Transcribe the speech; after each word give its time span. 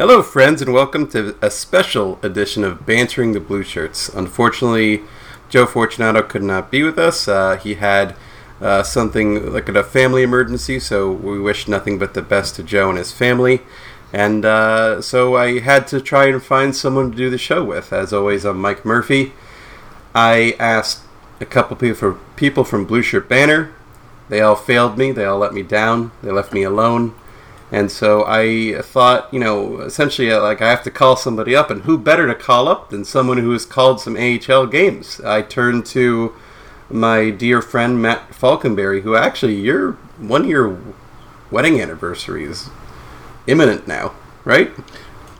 Hello, 0.00 0.22
friends, 0.22 0.62
and 0.62 0.72
welcome 0.72 1.06
to 1.08 1.36
a 1.42 1.50
special 1.50 2.18
edition 2.22 2.64
of 2.64 2.86
Bantering 2.86 3.34
the 3.34 3.38
Blue 3.38 3.62
Shirts. 3.62 4.08
Unfortunately, 4.08 5.02
Joe 5.50 5.66
Fortunato 5.66 6.22
could 6.22 6.42
not 6.42 6.70
be 6.70 6.82
with 6.82 6.98
us. 6.98 7.28
Uh, 7.28 7.58
he 7.58 7.74
had 7.74 8.16
uh, 8.62 8.82
something 8.82 9.52
like 9.52 9.68
a 9.68 9.84
family 9.84 10.22
emergency, 10.22 10.80
so 10.80 11.12
we 11.12 11.38
wish 11.38 11.68
nothing 11.68 11.98
but 11.98 12.14
the 12.14 12.22
best 12.22 12.56
to 12.56 12.62
Joe 12.62 12.88
and 12.88 12.96
his 12.96 13.12
family. 13.12 13.60
And 14.10 14.46
uh, 14.46 15.02
so 15.02 15.36
I 15.36 15.58
had 15.58 15.86
to 15.88 16.00
try 16.00 16.28
and 16.28 16.42
find 16.42 16.74
someone 16.74 17.10
to 17.10 17.16
do 17.18 17.28
the 17.28 17.36
show 17.36 17.62
with. 17.62 17.92
As 17.92 18.10
always, 18.10 18.46
I'm 18.46 18.58
Mike 18.58 18.86
Murphy. 18.86 19.34
I 20.14 20.56
asked 20.58 21.02
a 21.42 21.44
couple 21.44 21.76
people, 21.76 22.18
people 22.36 22.64
from 22.64 22.86
Blue 22.86 23.02
Shirt 23.02 23.28
Banter. 23.28 23.74
They 24.30 24.40
all 24.40 24.56
failed 24.56 24.96
me. 24.96 25.12
They 25.12 25.26
all 25.26 25.40
let 25.40 25.52
me 25.52 25.62
down. 25.62 26.12
They 26.22 26.30
left 26.30 26.54
me 26.54 26.62
alone. 26.62 27.14
And 27.72 27.90
so 27.90 28.24
I 28.26 28.82
thought, 28.82 29.32
you 29.32 29.38
know, 29.38 29.80
essentially, 29.80 30.30
uh, 30.30 30.42
like 30.42 30.60
I 30.60 30.70
have 30.70 30.82
to 30.84 30.90
call 30.90 31.16
somebody 31.16 31.54
up, 31.54 31.70
and 31.70 31.82
who 31.82 31.96
better 31.96 32.26
to 32.26 32.34
call 32.34 32.66
up 32.66 32.90
than 32.90 33.04
someone 33.04 33.38
who 33.38 33.52
has 33.52 33.64
called 33.64 34.00
some 34.00 34.16
AHL 34.16 34.66
games? 34.66 35.20
I 35.20 35.42
turned 35.42 35.86
to 35.86 36.34
my 36.90 37.30
dear 37.30 37.62
friend 37.62 38.02
Matt 38.02 38.34
Falconberry, 38.34 39.02
who 39.02 39.14
actually 39.14 39.54
your 39.54 39.92
one 40.18 40.48
year 40.48 40.76
wedding 41.50 41.80
anniversary 41.80 42.44
is 42.44 42.70
imminent 43.46 43.86
now, 43.86 44.14
right? 44.44 44.72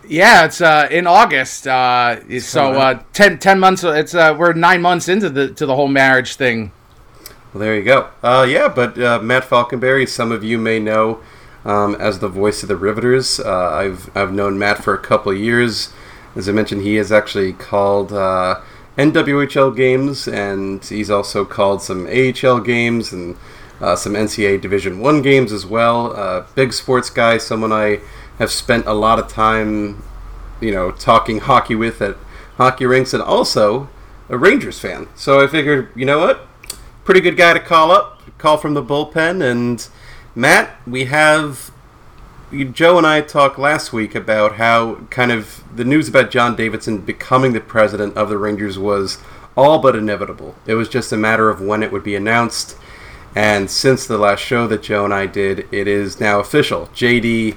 Yeah, 0.07 0.45
it's 0.45 0.61
uh, 0.61 0.89
in 0.91 1.07
August. 1.07 1.67
Uh, 1.67 2.41
so 2.41 2.73
uh, 2.73 3.03
10, 3.13 3.39
10 3.39 3.61
months. 3.61 3.85
It's 3.85 4.15
uh, 4.15 4.35
we're 4.39 4.53
nine 4.53 4.83
months 4.83 5.09
into 5.09 5.31
the 5.31 5.53
to 5.55 5.67
the 5.67 5.75
whole 5.75 5.89
marriage 5.89 6.37
thing. 6.37 6.73
Well, 7.53 7.61
there 7.61 7.75
you 7.75 7.83
go. 7.83 8.11
Uh, 8.23 8.47
yeah, 8.49 8.69
but 8.69 9.01
uh, 9.01 9.21
Matt 9.21 9.45
Falconberry, 9.45 10.07
some 10.07 10.31
of 10.31 10.45
you 10.45 10.59
may 10.59 10.79
know 10.79 11.21
um, 11.65 11.95
as 11.97 12.19
the 12.19 12.29
voice 12.29 12.63
of 12.63 12.69
the 12.69 12.77
Riveters. 12.77 13.41
Uh, 13.41 13.71
I've 13.71 14.17
I've 14.17 14.33
known 14.33 14.59
Matt 14.59 14.83
for 14.83 14.95
a 14.95 14.99
couple 14.99 15.33
of 15.33 15.39
years. 15.39 15.93
As 16.37 16.49
I 16.49 16.53
mentioned, 16.53 16.83
he 16.83 16.95
has 16.97 17.11
actually 17.11 17.53
called 17.53 18.13
uh, 18.13 18.61
NWHL 18.97 19.77
games, 19.77 20.29
and 20.29 20.85
he's 20.85 21.11
also 21.11 21.45
called 21.45 21.83
some 21.83 22.07
AHL 22.07 22.61
games 22.61 23.13
and 23.13 23.37
uh, 23.81 23.97
some 23.97 24.13
NCAA 24.13 24.61
Division 24.61 25.01
One 25.01 25.23
games 25.23 25.53
as 25.53 25.67
well. 25.67 26.17
Uh, 26.17 26.47
big 26.55 26.73
sports 26.73 27.11
guy, 27.11 27.39
someone 27.39 27.73
I 27.73 28.01
have 28.39 28.51
spent 28.51 28.87
a 28.87 28.95
lot 28.95 29.19
of 29.19 29.29
time, 29.29 30.03
you 30.61 30.71
know, 30.71 30.91
talking 30.93 31.41
hockey 31.41 31.75
with 31.75 32.01
at 32.01 32.17
hockey 32.57 32.87
rinks, 32.87 33.13
and 33.13 33.23
also 33.23 33.89
a 34.29 34.39
Rangers 34.39 34.79
fan. 34.79 35.09
So 35.15 35.41
I 35.41 35.47
figured, 35.47 35.91
you 35.97 36.05
know 36.05 36.21
what, 36.21 36.47
pretty 37.05 37.21
good 37.21 37.37
guy 37.37 37.53
to 37.53 37.61
call 37.61 37.91
up, 37.91 38.23
call 38.39 38.57
from 38.57 38.75
the 38.75 38.83
bullpen, 38.83 39.43
and 39.43 39.87
Matt, 40.35 40.77
we 40.87 41.07
have 41.07 41.73
Joe 42.73 42.99
and 42.99 43.07
I 43.07 43.21
talked 43.21 43.59
last 43.59 43.93
week 43.93 44.15
about 44.15 44.57
how 44.57 44.97
kind 45.11 45.33
of 45.33 45.65
the 45.75 45.85
news 45.85 46.09
about 46.09 46.31
John 46.31 46.55
Davidson 46.55 46.99
becoming 46.99 47.53
the 47.53 47.61
president 47.61 48.17
of 48.17 48.29
the 48.29 48.39
Rangers 48.39 48.79
was 48.79 49.19
all 49.57 49.81
but 49.81 49.97
inevitable. 49.97 50.55
It 50.67 50.75
was 50.75 50.89
just 50.89 51.13
a 51.13 51.17
matter 51.17 51.51
of 51.51 51.61
when 51.61 51.83
it 51.83 51.91
would 51.91 52.05
be 52.05 52.15
announced. 52.15 52.77
And 53.35 53.71
since 53.71 54.07
the 54.07 54.19
last 54.19 54.41
show 54.41 54.69
that 54.69 54.83
Joe 54.83 55.05
and 55.05 55.15
I 55.15 55.27
did, 55.27 55.67
it 55.73 55.89
is 55.89 56.21
now 56.21 56.39
official. 56.39 56.87
JD 56.95 57.57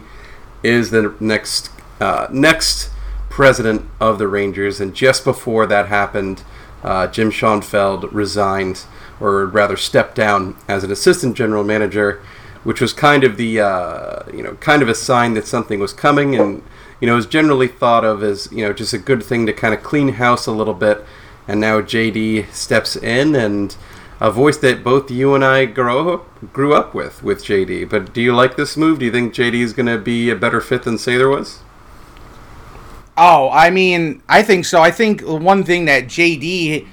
is 0.63 0.89
the 0.89 1.15
next 1.19 1.69
uh, 1.99 2.27
next 2.31 2.89
president 3.29 3.87
of 3.99 4.17
the 4.17 4.27
Rangers. 4.27 4.79
And 4.79 4.95
just 4.95 5.23
before 5.23 5.67
that 5.67 5.87
happened, 5.87 6.43
uh, 6.83 7.07
Jim 7.07 7.29
Schoenfeld 7.29 8.11
resigned, 8.11 8.83
or 9.19 9.45
rather 9.45 9.77
stepped 9.77 10.15
down 10.15 10.55
as 10.67 10.83
an 10.83 10.91
assistant 10.91 11.37
general 11.37 11.63
manager 11.63 12.21
which 12.63 12.81
was 12.81 12.93
kind 12.93 13.23
of 13.23 13.37
the 13.37 13.59
uh, 13.59 14.23
you 14.33 14.43
know 14.43 14.53
kind 14.55 14.81
of 14.81 14.89
a 14.89 14.95
sign 14.95 15.33
that 15.33 15.47
something 15.47 15.79
was 15.79 15.93
coming, 15.93 16.35
and 16.35 16.63
you 16.99 17.07
know 17.07 17.15
was 17.15 17.27
generally 17.27 17.67
thought 17.67 18.05
of 18.05 18.23
as 18.23 18.49
you 18.51 18.65
know 18.65 18.73
just 18.73 18.93
a 18.93 18.97
good 18.97 19.23
thing 19.23 19.45
to 19.45 19.53
kind 19.53 19.73
of 19.73 19.83
clean 19.83 20.09
house 20.09 20.47
a 20.47 20.51
little 20.51 20.73
bit. 20.73 21.05
And 21.45 21.59
now 21.59 21.81
JD 21.81 22.51
steps 22.53 22.95
in, 22.95 23.35
and 23.35 23.75
a 24.21 24.31
voice 24.31 24.57
that 24.57 24.83
both 24.83 25.11
you 25.11 25.35
and 25.35 25.43
I 25.43 25.65
grow 25.65 26.25
grew 26.53 26.73
up 26.73 26.93
with 26.93 27.21
with 27.23 27.43
JD. 27.43 27.89
But 27.89 28.13
do 28.13 28.21
you 28.21 28.33
like 28.33 28.55
this 28.55 28.77
move? 28.77 28.99
Do 28.99 29.05
you 29.05 29.11
think 29.11 29.33
JD 29.33 29.55
is 29.55 29.73
going 29.73 29.87
to 29.87 29.97
be 29.97 30.29
a 30.29 30.35
better 30.35 30.61
fit 30.61 30.83
than 30.83 30.95
Sather 30.95 31.29
was? 31.29 31.59
Oh, 33.15 33.49
I 33.51 33.69
mean, 33.69 34.23
I 34.27 34.41
think 34.41 34.65
so. 34.65 34.81
I 34.81 34.89
think 34.89 35.21
one 35.21 35.63
thing 35.63 35.85
that 35.85 36.05
JD 36.05 36.87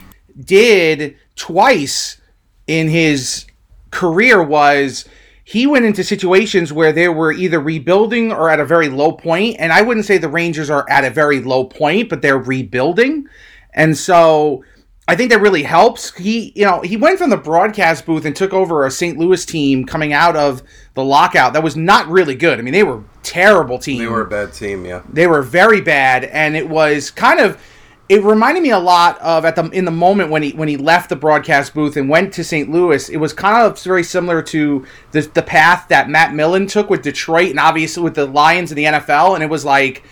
did 0.44 1.16
twice 1.36 2.20
in 2.66 2.88
his 2.88 3.46
career 3.90 4.42
was 4.42 5.06
he 5.50 5.66
went 5.66 5.84
into 5.84 6.04
situations 6.04 6.72
where 6.72 6.92
they 6.92 7.08
were 7.08 7.32
either 7.32 7.58
rebuilding 7.58 8.30
or 8.30 8.50
at 8.50 8.60
a 8.60 8.64
very 8.64 8.88
low 8.88 9.10
point 9.10 9.56
and 9.58 9.72
i 9.72 9.82
wouldn't 9.82 10.06
say 10.06 10.16
the 10.16 10.28
rangers 10.28 10.70
are 10.70 10.88
at 10.88 11.04
a 11.04 11.10
very 11.10 11.40
low 11.40 11.64
point 11.64 12.08
but 12.08 12.22
they're 12.22 12.38
rebuilding. 12.38 13.26
And 13.74 13.96
so 13.98 14.64
i 15.08 15.16
think 15.16 15.30
that 15.30 15.40
really 15.40 15.64
helps. 15.64 16.14
He 16.14 16.52
you 16.54 16.64
know 16.64 16.82
he 16.82 16.96
went 16.96 17.18
from 17.18 17.30
the 17.30 17.36
broadcast 17.36 18.06
booth 18.06 18.24
and 18.24 18.36
took 18.36 18.52
over 18.52 18.86
a 18.86 18.92
st 18.92 19.18
louis 19.18 19.44
team 19.44 19.84
coming 19.84 20.12
out 20.12 20.36
of 20.36 20.62
the 20.94 21.04
lockout 21.04 21.52
that 21.54 21.64
was 21.64 21.74
not 21.74 22.06
really 22.06 22.36
good. 22.36 22.60
I 22.60 22.62
mean 22.62 22.72
they 22.72 22.84
were 22.84 23.02
terrible 23.24 23.78
team. 23.78 23.98
they 23.98 24.06
were 24.06 24.22
a 24.22 24.28
bad 24.28 24.52
team 24.52 24.84
yeah. 24.84 25.02
They 25.12 25.26
were 25.26 25.42
very 25.42 25.80
bad 25.80 26.24
and 26.26 26.56
it 26.56 26.68
was 26.68 27.10
kind 27.10 27.40
of 27.40 27.60
it 28.10 28.24
reminded 28.24 28.64
me 28.64 28.70
a 28.70 28.78
lot 28.78 29.20
of 29.20 29.44
at 29.44 29.54
the 29.54 29.70
in 29.70 29.84
the 29.84 29.92
moment 29.92 30.30
when 30.30 30.42
he 30.42 30.50
when 30.50 30.66
he 30.66 30.76
left 30.76 31.10
the 31.10 31.16
broadcast 31.16 31.72
booth 31.72 31.96
and 31.96 32.08
went 32.08 32.32
to 32.34 32.42
St. 32.42 32.68
Louis. 32.68 33.08
It 33.08 33.18
was 33.18 33.32
kind 33.32 33.64
of 33.64 33.80
very 33.84 34.02
similar 34.02 34.42
to 34.42 34.84
the 35.12 35.20
the 35.32 35.42
path 35.42 35.86
that 35.90 36.10
Matt 36.10 36.34
Millen 36.34 36.66
took 36.66 36.90
with 36.90 37.02
Detroit 37.02 37.50
and 37.50 37.60
obviously 37.60 38.02
with 38.02 38.16
the 38.16 38.26
Lions 38.26 38.72
in 38.72 38.76
the 38.76 38.84
NFL. 38.84 39.34
And 39.34 39.44
it 39.44 39.46
was 39.48 39.64
like, 39.64 40.02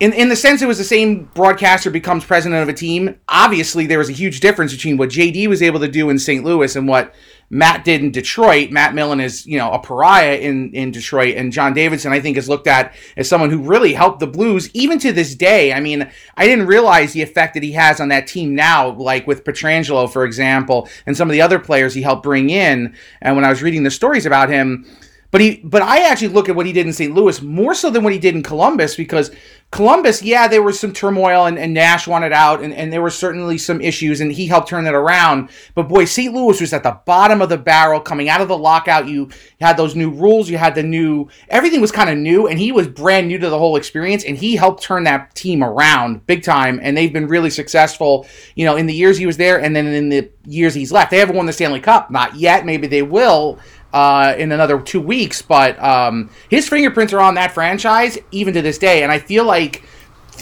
in 0.00 0.12
in 0.12 0.30
the 0.30 0.34
sense, 0.34 0.62
it 0.62 0.66
was 0.66 0.78
the 0.78 0.84
same 0.84 1.30
broadcaster 1.32 1.92
becomes 1.92 2.24
president 2.24 2.60
of 2.60 2.68
a 2.68 2.72
team. 2.72 3.20
Obviously, 3.28 3.86
there 3.86 3.98
was 3.98 4.10
a 4.10 4.14
huge 4.14 4.40
difference 4.40 4.72
between 4.72 4.96
what 4.96 5.10
JD 5.10 5.46
was 5.46 5.62
able 5.62 5.78
to 5.78 5.88
do 5.88 6.10
in 6.10 6.18
St. 6.18 6.44
Louis 6.44 6.74
and 6.74 6.88
what 6.88 7.14
Matt 7.54 7.84
did 7.84 8.02
in 8.02 8.10
Detroit. 8.10 8.72
Matt 8.72 8.96
Millen 8.96 9.20
is, 9.20 9.46
you 9.46 9.58
know, 9.58 9.70
a 9.70 9.78
pariah 9.78 10.38
in, 10.38 10.72
in 10.74 10.90
Detroit, 10.90 11.36
and 11.36 11.52
John 11.52 11.72
Davidson, 11.72 12.12
I 12.12 12.18
think, 12.18 12.36
is 12.36 12.48
looked 12.48 12.66
at 12.66 12.96
as 13.16 13.28
someone 13.28 13.48
who 13.48 13.58
really 13.58 13.92
helped 13.92 14.18
the 14.18 14.26
Blues 14.26 14.68
even 14.74 14.98
to 14.98 15.12
this 15.12 15.36
day. 15.36 15.72
I 15.72 15.78
mean, 15.78 16.10
I 16.36 16.46
didn't 16.46 16.66
realize 16.66 17.12
the 17.12 17.22
effect 17.22 17.54
that 17.54 17.62
he 17.62 17.70
has 17.70 18.00
on 18.00 18.08
that 18.08 18.26
team 18.26 18.56
now, 18.56 18.90
like 18.90 19.28
with 19.28 19.44
Pietrangelo, 19.44 20.12
for 20.12 20.24
example, 20.24 20.88
and 21.06 21.16
some 21.16 21.28
of 21.28 21.32
the 21.32 21.42
other 21.42 21.60
players 21.60 21.94
he 21.94 22.02
helped 22.02 22.24
bring 22.24 22.50
in. 22.50 22.96
And 23.22 23.36
when 23.36 23.44
I 23.44 23.50
was 23.50 23.62
reading 23.62 23.84
the 23.84 23.90
stories 23.92 24.26
about 24.26 24.48
him, 24.48 24.84
But 25.34 25.40
he, 25.40 25.60
but 25.64 25.82
I 25.82 26.08
actually 26.08 26.28
look 26.28 26.48
at 26.48 26.54
what 26.54 26.64
he 26.64 26.72
did 26.72 26.86
in 26.86 26.92
St. 26.92 27.12
Louis 27.12 27.42
more 27.42 27.74
so 27.74 27.90
than 27.90 28.04
what 28.04 28.12
he 28.12 28.20
did 28.20 28.36
in 28.36 28.42
Columbus 28.44 28.94
because 28.94 29.32
Columbus, 29.72 30.22
yeah, 30.22 30.46
there 30.46 30.62
was 30.62 30.78
some 30.78 30.92
turmoil 30.92 31.46
and, 31.46 31.58
and 31.58 31.74
Nash 31.74 32.06
wanted 32.06 32.32
out 32.32 32.62
and, 32.62 32.72
and 32.72 32.92
there 32.92 33.02
were 33.02 33.10
certainly 33.10 33.58
some 33.58 33.80
issues 33.80 34.20
and 34.20 34.30
he 34.30 34.46
helped 34.46 34.68
turn 34.68 34.84
that 34.84 34.94
around. 34.94 35.50
But 35.74 35.88
boy, 35.88 36.04
St. 36.04 36.32
Louis 36.32 36.60
was 36.60 36.72
at 36.72 36.84
the 36.84 37.00
bottom 37.04 37.42
of 37.42 37.48
the 37.48 37.58
barrel 37.58 37.98
coming 37.98 38.28
out 38.28 38.42
of 38.42 38.46
the 38.46 38.56
lockout. 38.56 39.08
You 39.08 39.28
had 39.60 39.76
those 39.76 39.96
new 39.96 40.08
rules, 40.08 40.48
you 40.48 40.56
had 40.56 40.76
the 40.76 40.84
new, 40.84 41.28
everything 41.48 41.80
was 41.80 41.90
kind 41.90 42.10
of 42.10 42.16
new 42.16 42.46
and 42.46 42.56
he 42.56 42.70
was 42.70 42.86
brand 42.86 43.26
new 43.26 43.38
to 43.38 43.50
the 43.50 43.58
whole 43.58 43.74
experience 43.74 44.22
and 44.22 44.38
he 44.38 44.54
helped 44.54 44.84
turn 44.84 45.02
that 45.02 45.34
team 45.34 45.64
around 45.64 46.24
big 46.28 46.44
time. 46.44 46.78
And 46.80 46.96
they've 46.96 47.12
been 47.12 47.26
really 47.26 47.50
successful, 47.50 48.28
you 48.54 48.64
know, 48.64 48.76
in 48.76 48.86
the 48.86 48.94
years 48.94 49.18
he 49.18 49.26
was 49.26 49.36
there 49.36 49.60
and 49.60 49.74
then 49.74 49.88
in 49.88 50.10
the 50.10 50.30
years 50.46 50.74
he's 50.74 50.92
left. 50.92 51.10
They 51.10 51.18
haven't 51.18 51.34
won 51.34 51.46
the 51.46 51.52
Stanley 51.52 51.80
Cup, 51.80 52.08
not 52.12 52.36
yet. 52.36 52.64
Maybe 52.64 52.86
they 52.86 53.02
will 53.02 53.58
uh, 53.94 54.34
in 54.36 54.50
another 54.52 54.80
two 54.80 55.00
weeks. 55.00 55.40
But 55.40 55.80
um, 55.82 56.28
his 56.50 56.68
fingerprints 56.68 57.12
are 57.12 57.20
on 57.20 57.34
that 57.36 57.52
franchise 57.52 58.18
even 58.32 58.52
to 58.54 58.60
this 58.60 58.76
day, 58.76 59.04
and 59.04 59.10
I 59.10 59.20
feel 59.20 59.44
like 59.44 59.84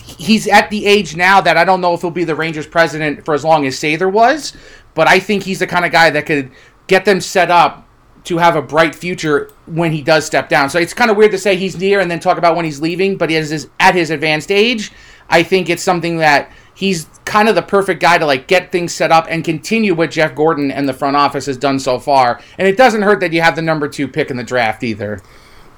he's 0.02 0.48
at 0.48 0.70
the 0.70 0.86
age 0.86 1.14
now 1.14 1.40
that 1.42 1.58
I 1.58 1.64
don't 1.64 1.82
know 1.82 1.92
if 1.92 2.00
he'll 2.00 2.10
be 2.10 2.24
the 2.24 2.34
Rangers 2.34 2.66
president 2.66 3.24
for 3.24 3.34
as 3.34 3.44
long 3.44 3.66
as 3.66 3.76
Sather 3.76 4.10
was, 4.10 4.54
but 4.94 5.06
I 5.06 5.20
think 5.20 5.44
he's 5.44 5.58
the 5.58 5.66
kind 5.66 5.84
of 5.84 5.92
guy 5.92 6.08
that 6.10 6.24
could 6.24 6.50
get 6.86 7.04
them 7.04 7.20
set 7.20 7.50
up 7.50 7.86
to 8.24 8.38
have 8.38 8.56
a 8.56 8.62
bright 8.62 8.94
future 8.94 9.50
when 9.66 9.92
he 9.92 10.00
does 10.00 10.24
step 10.24 10.48
down. 10.48 10.70
So 10.70 10.78
it's 10.78 10.94
kind 10.94 11.10
of 11.10 11.16
weird 11.16 11.32
to 11.32 11.38
say 11.38 11.56
he's 11.56 11.76
near 11.76 12.00
and 12.00 12.10
then 12.10 12.20
talk 12.20 12.38
about 12.38 12.56
when 12.56 12.64
he's 12.64 12.80
leaving, 12.80 13.16
but 13.16 13.28
he 13.28 13.36
is 13.36 13.68
at 13.80 13.94
his 13.94 14.10
advanced 14.10 14.50
age. 14.50 14.92
I 15.28 15.42
think 15.42 15.68
it's 15.68 15.82
something 15.82 16.18
that 16.18 16.50
he's 16.74 17.06
kind 17.24 17.48
of 17.48 17.54
the 17.54 17.62
perfect 17.62 18.00
guy 18.00 18.18
to 18.18 18.26
like 18.26 18.46
get 18.46 18.72
things 18.72 18.94
set 18.94 19.12
up 19.12 19.26
and 19.28 19.44
continue 19.44 19.94
what 19.94 20.10
Jeff 20.10 20.34
Gorton 20.34 20.70
and 20.70 20.88
the 20.88 20.92
front 20.92 21.16
office 21.16 21.46
has 21.46 21.56
done 21.56 21.78
so 21.78 21.98
far. 21.98 22.40
And 22.58 22.66
it 22.66 22.76
doesn't 22.76 23.02
hurt 23.02 23.20
that 23.20 23.32
you 23.32 23.42
have 23.42 23.56
the 23.56 23.62
number 23.62 23.88
two 23.88 24.08
pick 24.08 24.30
in 24.30 24.36
the 24.36 24.44
draft 24.44 24.82
either. 24.82 25.20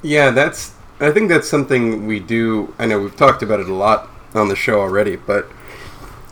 Yeah, 0.02 0.30
that's. 0.30 0.72
I 1.00 1.10
think 1.10 1.28
that's 1.28 1.48
something 1.48 2.06
we 2.06 2.20
do. 2.20 2.72
I 2.78 2.86
know 2.86 3.00
we've 3.00 3.16
talked 3.16 3.42
about 3.42 3.60
it 3.60 3.68
a 3.68 3.74
lot 3.74 4.08
on 4.32 4.48
the 4.48 4.56
show 4.56 4.80
already, 4.80 5.16
but 5.16 5.50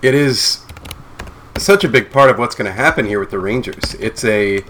it 0.03 0.14
is 0.14 0.61
such 1.58 1.85
a 1.85 1.88
big 1.88 2.11
part 2.11 2.31
of 2.31 2.38
what's 2.38 2.55
going 2.55 2.67
to 2.67 2.73
happen 2.73 3.06
here 3.06 3.19
with 3.19 3.31
the 3.31 3.38
Rangers. 3.38 3.94
It's 3.94 4.25
a. 4.25 4.65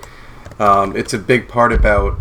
Um, 0.58 0.94
it's 0.96 1.12
a 1.12 1.18
big 1.18 1.48
part 1.48 1.72
about 1.72 2.18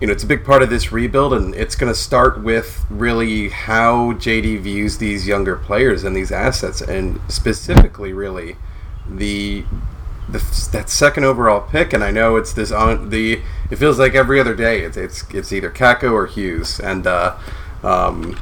you 0.00 0.06
know, 0.06 0.12
it's 0.12 0.24
a 0.24 0.26
big 0.26 0.44
part 0.44 0.62
of 0.62 0.70
this 0.70 0.90
rebuild, 0.90 1.32
and 1.32 1.54
it's 1.54 1.76
going 1.76 1.92
to 1.92 1.98
start 1.98 2.42
with 2.42 2.84
really 2.90 3.48
how 3.48 4.12
JD 4.14 4.60
views 4.60 4.98
these 4.98 5.26
younger 5.26 5.56
players 5.56 6.02
and 6.02 6.16
these 6.16 6.32
assets, 6.32 6.80
and 6.80 7.20
specifically, 7.28 8.12
really, 8.12 8.56
the, 9.08 9.64
the 10.28 10.38
that 10.72 10.90
second 10.90 11.24
overall 11.24 11.60
pick. 11.60 11.92
And 11.92 12.02
I 12.02 12.10
know 12.10 12.36
it's 12.36 12.52
this 12.52 12.72
on 12.72 13.10
the. 13.10 13.40
It 13.70 13.76
feels 13.76 13.98
like 13.98 14.14
every 14.14 14.40
other 14.40 14.54
day 14.54 14.80
it's 14.80 14.96
it's, 14.96 15.24
it's 15.32 15.52
either 15.52 15.70
Kakko 15.70 16.12
or 16.12 16.26
Hughes, 16.26 16.80
and 16.80 17.06
uh, 17.06 17.36
um, 17.84 18.34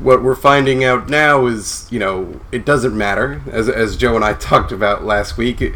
what 0.00 0.24
we're 0.24 0.34
finding 0.34 0.82
out 0.82 1.08
now 1.08 1.46
is 1.46 1.86
you 1.90 2.00
know 2.00 2.40
it 2.50 2.64
doesn't 2.64 2.96
matter 2.96 3.42
as 3.50 3.68
as 3.68 3.96
Joe 3.96 4.16
and 4.16 4.24
I 4.24 4.32
talked 4.34 4.72
about 4.72 5.04
last 5.04 5.36
week. 5.36 5.74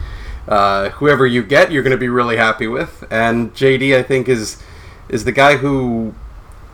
Uh, 0.48 0.88
whoever 0.90 1.26
you 1.26 1.42
get, 1.42 1.70
you're 1.70 1.82
going 1.82 1.92
to 1.92 1.98
be 1.98 2.08
really 2.08 2.38
happy 2.38 2.66
with, 2.66 3.04
and 3.10 3.54
JD 3.54 3.96
I 3.96 4.02
think 4.02 4.28
is 4.28 4.62
is 5.08 5.24
the 5.24 5.32
guy 5.32 5.56
who 5.56 6.14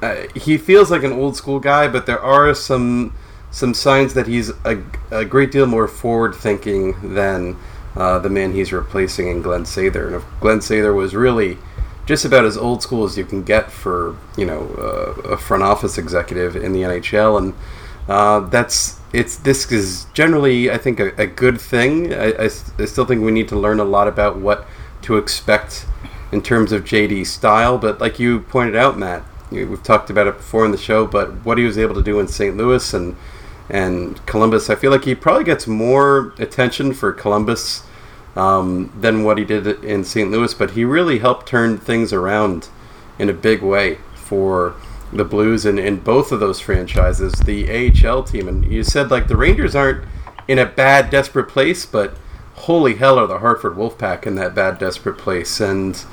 uh, 0.02 0.26
he 0.34 0.58
feels 0.58 0.90
like 0.90 1.02
an 1.02 1.12
old 1.12 1.36
school 1.36 1.60
guy, 1.60 1.88
but 1.88 2.06
there 2.06 2.20
are 2.20 2.54
some 2.54 3.14
some 3.50 3.72
signs 3.72 4.14
that 4.14 4.26
he's 4.26 4.50
a, 4.64 4.82
a 5.12 5.24
great 5.24 5.52
deal 5.52 5.64
more 5.64 5.86
forward 5.86 6.34
thinking 6.34 7.14
than 7.14 7.56
uh, 7.94 8.18
the 8.18 8.28
man 8.28 8.52
he's 8.52 8.72
replacing 8.72 9.28
in 9.28 9.42
Glen 9.42 9.62
Sather. 9.62 10.06
And 10.06 10.16
if 10.16 10.24
Glen 10.40 10.58
Sather 10.58 10.94
was 10.94 11.14
really 11.14 11.56
just 12.04 12.24
about 12.24 12.44
as 12.44 12.56
old 12.56 12.82
school 12.82 13.04
as 13.04 13.16
you 13.16 13.24
can 13.24 13.44
get 13.44 13.70
for 13.70 14.16
you 14.36 14.44
know 14.44 14.68
uh, 14.76 15.30
a 15.30 15.36
front 15.36 15.62
office 15.62 15.96
executive 15.96 16.56
in 16.56 16.72
the 16.72 16.82
NHL, 16.82 17.38
and 17.38 17.54
uh, 18.08 18.40
that's 18.40 18.98
it's 19.12 19.36
this 19.36 19.70
is 19.70 20.06
generally 20.12 20.70
I 20.70 20.78
think 20.78 21.00
a, 21.00 21.14
a 21.16 21.26
good 21.26 21.60
thing. 21.60 22.12
I, 22.12 22.32
I, 22.32 22.44
I 22.44 22.84
still 22.84 23.06
think 23.06 23.22
we 23.22 23.30
need 23.30 23.48
to 23.48 23.58
learn 23.58 23.80
a 23.80 23.84
lot 23.84 24.08
about 24.08 24.36
what 24.38 24.66
to 25.02 25.16
expect 25.16 25.86
in 26.34 26.42
terms 26.42 26.72
of 26.72 26.82
JD's 26.82 27.30
style. 27.30 27.78
But 27.78 28.00
like 28.00 28.18
you 28.18 28.40
pointed 28.40 28.74
out, 28.74 28.98
Matt, 28.98 29.22
we've 29.52 29.82
talked 29.84 30.10
about 30.10 30.26
it 30.26 30.36
before 30.36 30.64
in 30.64 30.72
the 30.72 30.76
show. 30.76 31.06
But 31.06 31.30
what 31.44 31.58
he 31.58 31.64
was 31.64 31.78
able 31.78 31.94
to 31.94 32.02
do 32.02 32.18
in 32.18 32.26
St. 32.26 32.56
Louis 32.56 32.92
and 32.92 33.16
and 33.70 34.24
Columbus, 34.26 34.68
I 34.68 34.74
feel 34.74 34.90
like 34.90 35.04
he 35.04 35.14
probably 35.14 35.44
gets 35.44 35.66
more 35.66 36.34
attention 36.38 36.92
for 36.92 37.12
Columbus 37.12 37.82
um, 38.36 38.92
than 39.00 39.24
what 39.24 39.38
he 39.38 39.44
did 39.44 39.66
in 39.82 40.04
St. 40.04 40.30
Louis. 40.30 40.52
But 40.52 40.72
he 40.72 40.84
really 40.84 41.20
helped 41.20 41.46
turn 41.46 41.78
things 41.78 42.12
around 42.12 42.68
in 43.18 43.30
a 43.30 43.32
big 43.32 43.62
way 43.62 43.98
for 44.16 44.74
the 45.12 45.24
Blues 45.24 45.64
and 45.64 45.78
in 45.78 46.00
both 46.00 46.32
of 46.32 46.40
those 46.40 46.58
franchises, 46.58 47.32
the 47.44 47.70
AHL 47.70 48.24
team. 48.24 48.48
And 48.48 48.70
you 48.70 48.82
said 48.82 49.10
like 49.10 49.28
the 49.28 49.36
Rangers 49.36 49.76
aren't 49.76 50.04
in 50.48 50.58
a 50.58 50.66
bad, 50.66 51.10
desperate 51.10 51.48
place, 51.48 51.86
but 51.86 52.16
holy 52.54 52.96
hell 52.96 53.18
are 53.18 53.28
the 53.28 53.38
Hartford 53.38 53.76
Wolfpack 53.76 54.26
in 54.26 54.34
that 54.34 54.54
bad, 54.54 54.78
desperate 54.78 55.16
place. 55.16 55.60
And 55.60 56.04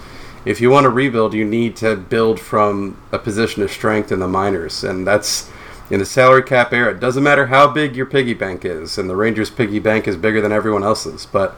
if 0.46 0.60
you 0.60 0.70
want 0.70 0.86
to 0.86 0.90
rebuild, 0.90 1.34
you 1.34 1.46
need 1.46 1.76
to 1.78 1.96
build 1.96 2.40
from 2.40 3.02
a 3.12 3.20
position 3.20 3.64
of 3.64 3.72
strength 3.72 4.12
in 4.12 4.20
the 4.20 4.28
minors, 4.28 4.84
and 4.84 5.06
that's 5.06 5.50
in 5.90 6.00
the 6.00 6.06
salary 6.06 6.44
cap 6.44 6.74
era. 6.74 6.92
It 6.92 7.00
doesn't 7.00 7.24
matter 7.24 7.48
how 7.48 7.68
big 7.68 7.96
your 7.96 8.06
piggy 8.06 8.34
bank 8.34 8.66
is, 8.66 8.98
and 8.98 9.10
the 9.10 9.16
Rangers' 9.16 9.50
piggy 9.50 9.80
bank 9.80 10.08
is 10.08 10.16
bigger 10.16 10.42
than 10.42 10.52
everyone 10.52 10.84
else's. 10.84 11.26
But 11.26 11.56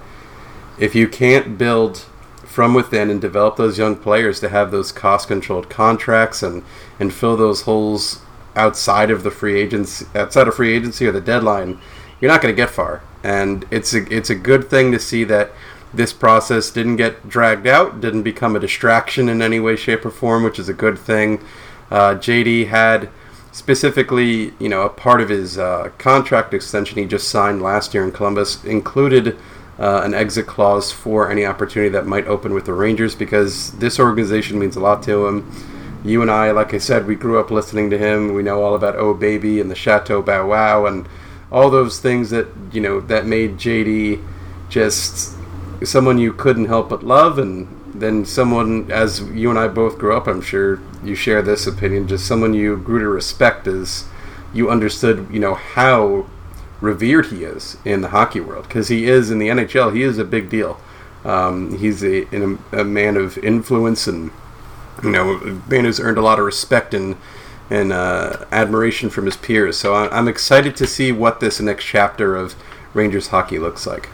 if 0.79 0.95
you 0.95 1.07
can't 1.07 1.57
build 1.57 2.05
from 2.43 2.73
within 2.73 3.09
and 3.09 3.21
develop 3.21 3.55
those 3.55 3.77
young 3.77 3.95
players 3.95 4.39
to 4.39 4.49
have 4.49 4.71
those 4.71 4.91
cost-controlled 4.91 5.69
contracts 5.69 6.43
and 6.43 6.63
and 6.99 7.13
fill 7.13 7.37
those 7.37 7.61
holes 7.63 8.21
outside 8.55 9.09
of 9.09 9.23
the 9.23 9.31
free 9.31 9.59
agency, 9.59 10.05
outside 10.13 10.47
of 10.47 10.55
free 10.55 10.75
agency 10.75 11.07
or 11.07 11.11
the 11.11 11.21
deadline, 11.21 11.79
you're 12.19 12.29
not 12.29 12.41
going 12.41 12.53
to 12.53 12.61
get 12.61 12.69
far. 12.69 13.01
And 13.23 13.65
it's 13.71 13.93
a 13.93 14.05
it's 14.13 14.29
a 14.29 14.35
good 14.35 14.69
thing 14.69 14.91
to 14.91 14.99
see 14.99 15.23
that 15.25 15.51
this 15.93 16.13
process 16.13 16.71
didn't 16.71 16.95
get 16.95 17.29
dragged 17.29 17.67
out, 17.67 18.01
didn't 18.01 18.23
become 18.23 18.55
a 18.55 18.59
distraction 18.59 19.29
in 19.29 19.41
any 19.41 19.59
way, 19.59 19.75
shape, 19.75 20.05
or 20.05 20.09
form, 20.09 20.43
which 20.43 20.57
is 20.57 20.69
a 20.69 20.73
good 20.73 20.97
thing. 20.97 21.43
Uh, 21.91 22.15
JD 22.15 22.67
had 22.67 23.09
specifically, 23.51 24.53
you 24.59 24.67
know, 24.67 24.81
a 24.81 24.89
part 24.89 25.21
of 25.21 25.29
his 25.29 25.57
uh, 25.57 25.91
contract 25.99 26.53
extension 26.53 26.97
he 26.97 27.05
just 27.05 27.27
signed 27.29 27.61
last 27.61 27.93
year 27.93 28.03
in 28.03 28.11
Columbus 28.11 28.63
included 28.65 29.37
uh, 29.77 30.01
an 30.03 30.13
exit 30.13 30.47
clause 30.47 30.91
for 30.91 31.29
any 31.31 31.45
opportunity 31.45 31.89
that 31.89 32.05
might 32.05 32.27
open 32.27 32.53
with 32.53 32.65
the 32.65 32.73
Rangers 32.73 33.15
because 33.15 33.71
this 33.73 33.99
organization 33.99 34.59
means 34.59 34.75
a 34.75 34.79
lot 34.79 35.03
to 35.03 35.27
him. 35.27 35.51
You 36.03 36.21
and 36.21 36.31
I, 36.31 36.51
like 36.51 36.73
I 36.73 36.79
said, 36.79 37.05
we 37.05 37.15
grew 37.15 37.39
up 37.39 37.51
listening 37.51 37.89
to 37.91 37.97
him. 37.97 38.33
We 38.33 38.43
know 38.43 38.61
all 38.61 38.75
about 38.75 38.95
Oh 38.95 39.13
Baby 39.13 39.61
and 39.61 39.69
the 39.69 39.75
Chateau 39.75 40.21
Bow 40.21 40.47
Wow 40.47 40.85
and 40.85 41.07
all 41.51 41.69
those 41.69 41.99
things 41.99 42.31
that 42.31 42.47
you 42.71 42.81
know 42.81 42.99
that 43.01 43.25
made 43.25 43.57
JD 43.57 44.23
just 44.69 45.37
someone 45.85 46.17
you 46.17 46.33
couldn't 46.33 46.65
help 46.65 46.89
but 46.89 47.03
love, 47.03 47.37
and 47.37 47.67
then 47.93 48.25
someone, 48.25 48.91
as 48.91 49.21
you 49.31 49.49
and 49.49 49.59
I 49.59 49.67
both 49.67 49.97
grew 49.97 50.15
up, 50.15 50.27
I'm 50.27 50.41
sure 50.41 50.79
you 51.03 51.15
share 51.15 51.41
this 51.41 51.67
opinion, 51.67 52.07
just 52.07 52.25
someone 52.25 52.53
you 52.53 52.77
grew 52.77 52.99
to 52.99 53.07
respect 53.07 53.67
as 53.67 54.05
you 54.53 54.69
understood, 54.69 55.27
you 55.31 55.39
know, 55.39 55.55
how 55.55 56.27
revered 56.81 57.27
he 57.27 57.43
is 57.43 57.77
in 57.85 58.01
the 58.01 58.09
hockey 58.09 58.41
world 58.41 58.67
because 58.67 58.89
he 58.89 59.05
is 59.05 59.31
in 59.31 59.39
the 59.39 59.47
NHL. 59.47 59.95
He 59.95 60.03
is 60.03 60.17
a 60.17 60.25
big 60.25 60.49
deal. 60.49 60.79
Um, 61.23 61.77
he's 61.77 62.03
a, 62.03 62.27
a, 62.73 62.83
man 62.83 63.15
of 63.15 63.37
influence 63.37 64.07
and 64.07 64.31
you 65.01 65.09
know, 65.09 65.37
a 65.37 65.69
man 65.69 65.85
who's 65.85 65.99
earned 65.99 66.17
a 66.17 66.21
lot 66.21 66.37
of 66.37 66.45
respect 66.45 66.93
and 66.93 67.15
and 67.69 67.93
uh, 67.93 68.45
admiration 68.51 69.09
from 69.09 69.25
his 69.25 69.37
peers. 69.37 69.77
So 69.77 69.95
I'm 69.95 70.27
excited 70.27 70.75
to 70.75 70.85
see 70.85 71.11
what 71.13 71.39
this 71.39 71.61
next 71.61 71.85
chapter 71.85 72.35
of 72.35 72.55
Rangers 72.93 73.27
hockey 73.29 73.57
looks 73.57 73.87
like. 73.87 74.09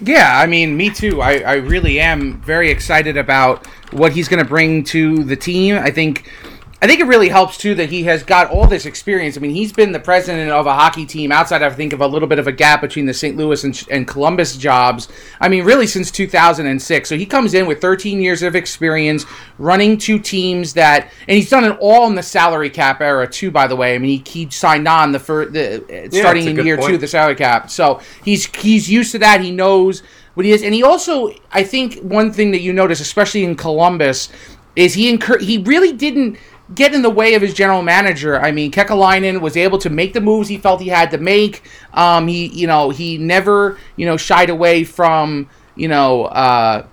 Yeah, 0.00 0.38
I 0.38 0.46
mean, 0.46 0.76
me 0.76 0.90
too. 0.90 1.20
I, 1.20 1.38
I 1.38 1.54
really 1.54 1.98
am 1.98 2.40
very 2.40 2.70
excited 2.70 3.16
about 3.16 3.66
what 3.92 4.12
he's 4.12 4.28
going 4.28 4.42
to 4.42 4.48
bring 4.48 4.84
to 4.84 5.24
the 5.24 5.36
team. 5.36 5.76
I 5.76 5.90
think 5.90 6.30
I 6.80 6.86
think 6.86 7.00
it 7.00 7.06
really 7.06 7.28
helps 7.28 7.58
too 7.58 7.74
that 7.74 7.88
he 7.88 8.04
has 8.04 8.22
got 8.22 8.52
all 8.52 8.68
this 8.68 8.86
experience. 8.86 9.36
I 9.36 9.40
mean, 9.40 9.50
he's 9.50 9.72
been 9.72 9.90
the 9.90 9.98
president 9.98 10.52
of 10.52 10.66
a 10.66 10.74
hockey 10.74 11.06
team 11.06 11.32
outside, 11.32 11.60
I 11.60 11.70
think, 11.70 11.92
of 11.92 12.00
a 12.00 12.06
little 12.06 12.28
bit 12.28 12.38
of 12.38 12.46
a 12.46 12.52
gap 12.52 12.80
between 12.80 13.04
the 13.04 13.14
St. 13.14 13.36
Louis 13.36 13.64
and, 13.64 13.88
and, 13.90 14.06
Columbus 14.06 14.56
jobs. 14.56 15.08
I 15.40 15.48
mean, 15.48 15.64
really 15.64 15.88
since 15.88 16.12
2006. 16.12 17.08
So 17.08 17.16
he 17.16 17.26
comes 17.26 17.54
in 17.54 17.66
with 17.66 17.80
13 17.80 18.20
years 18.20 18.44
of 18.44 18.54
experience 18.54 19.26
running 19.58 19.98
two 19.98 20.20
teams 20.20 20.72
that, 20.74 21.10
and 21.26 21.36
he's 21.36 21.50
done 21.50 21.64
it 21.64 21.76
all 21.80 22.06
in 22.06 22.14
the 22.14 22.22
salary 22.22 22.70
cap 22.70 23.00
era 23.00 23.26
too. 23.26 23.50
By 23.50 23.66
the 23.66 23.74
way, 23.74 23.96
I 23.96 23.98
mean, 23.98 24.22
he, 24.24 24.44
he 24.44 24.50
signed 24.50 24.86
on 24.86 25.10
the 25.10 25.18
first, 25.18 25.54
the 25.54 25.82
uh, 25.82 26.08
yeah, 26.12 26.20
starting 26.20 26.46
in 26.46 26.64
year 26.64 26.76
point. 26.76 26.90
two 26.90 26.98
the 26.98 27.08
salary 27.08 27.34
cap. 27.34 27.70
So 27.70 28.00
he's 28.24 28.46
he's 28.54 28.88
used 28.88 29.10
to 29.12 29.18
that. 29.18 29.40
He 29.40 29.50
knows 29.50 30.04
what 30.34 30.46
he 30.46 30.52
is, 30.52 30.62
and 30.62 30.72
he 30.72 30.84
also, 30.84 31.34
I 31.50 31.64
think, 31.64 31.98
one 32.02 32.32
thing 32.32 32.52
that 32.52 32.60
you 32.60 32.72
notice, 32.72 33.00
especially 33.00 33.42
in 33.42 33.56
Columbus, 33.56 34.28
is 34.76 34.94
he 34.94 35.08
incur- 35.08 35.40
he 35.40 35.58
really 35.58 35.92
didn't 35.92 36.38
get 36.74 36.94
in 36.94 37.02
the 37.02 37.10
way 37.10 37.34
of 37.34 37.42
his 37.42 37.54
general 37.54 37.82
manager. 37.82 38.40
I 38.40 38.52
mean, 38.52 38.70
Kekalainen 38.70 39.40
was 39.40 39.56
able 39.56 39.78
to 39.78 39.90
make 39.90 40.12
the 40.12 40.20
moves 40.20 40.48
he 40.48 40.58
felt 40.58 40.80
he 40.80 40.88
had 40.88 41.10
to 41.12 41.18
make. 41.18 41.62
Um, 41.94 42.28
he, 42.28 42.46
you 42.46 42.66
know, 42.66 42.90
he 42.90 43.18
never, 43.18 43.78
you 43.96 44.06
know, 44.06 44.16
shied 44.16 44.50
away 44.50 44.84
from, 44.84 45.48
you 45.76 45.88
know, 45.88 46.26
uh, 46.26 46.86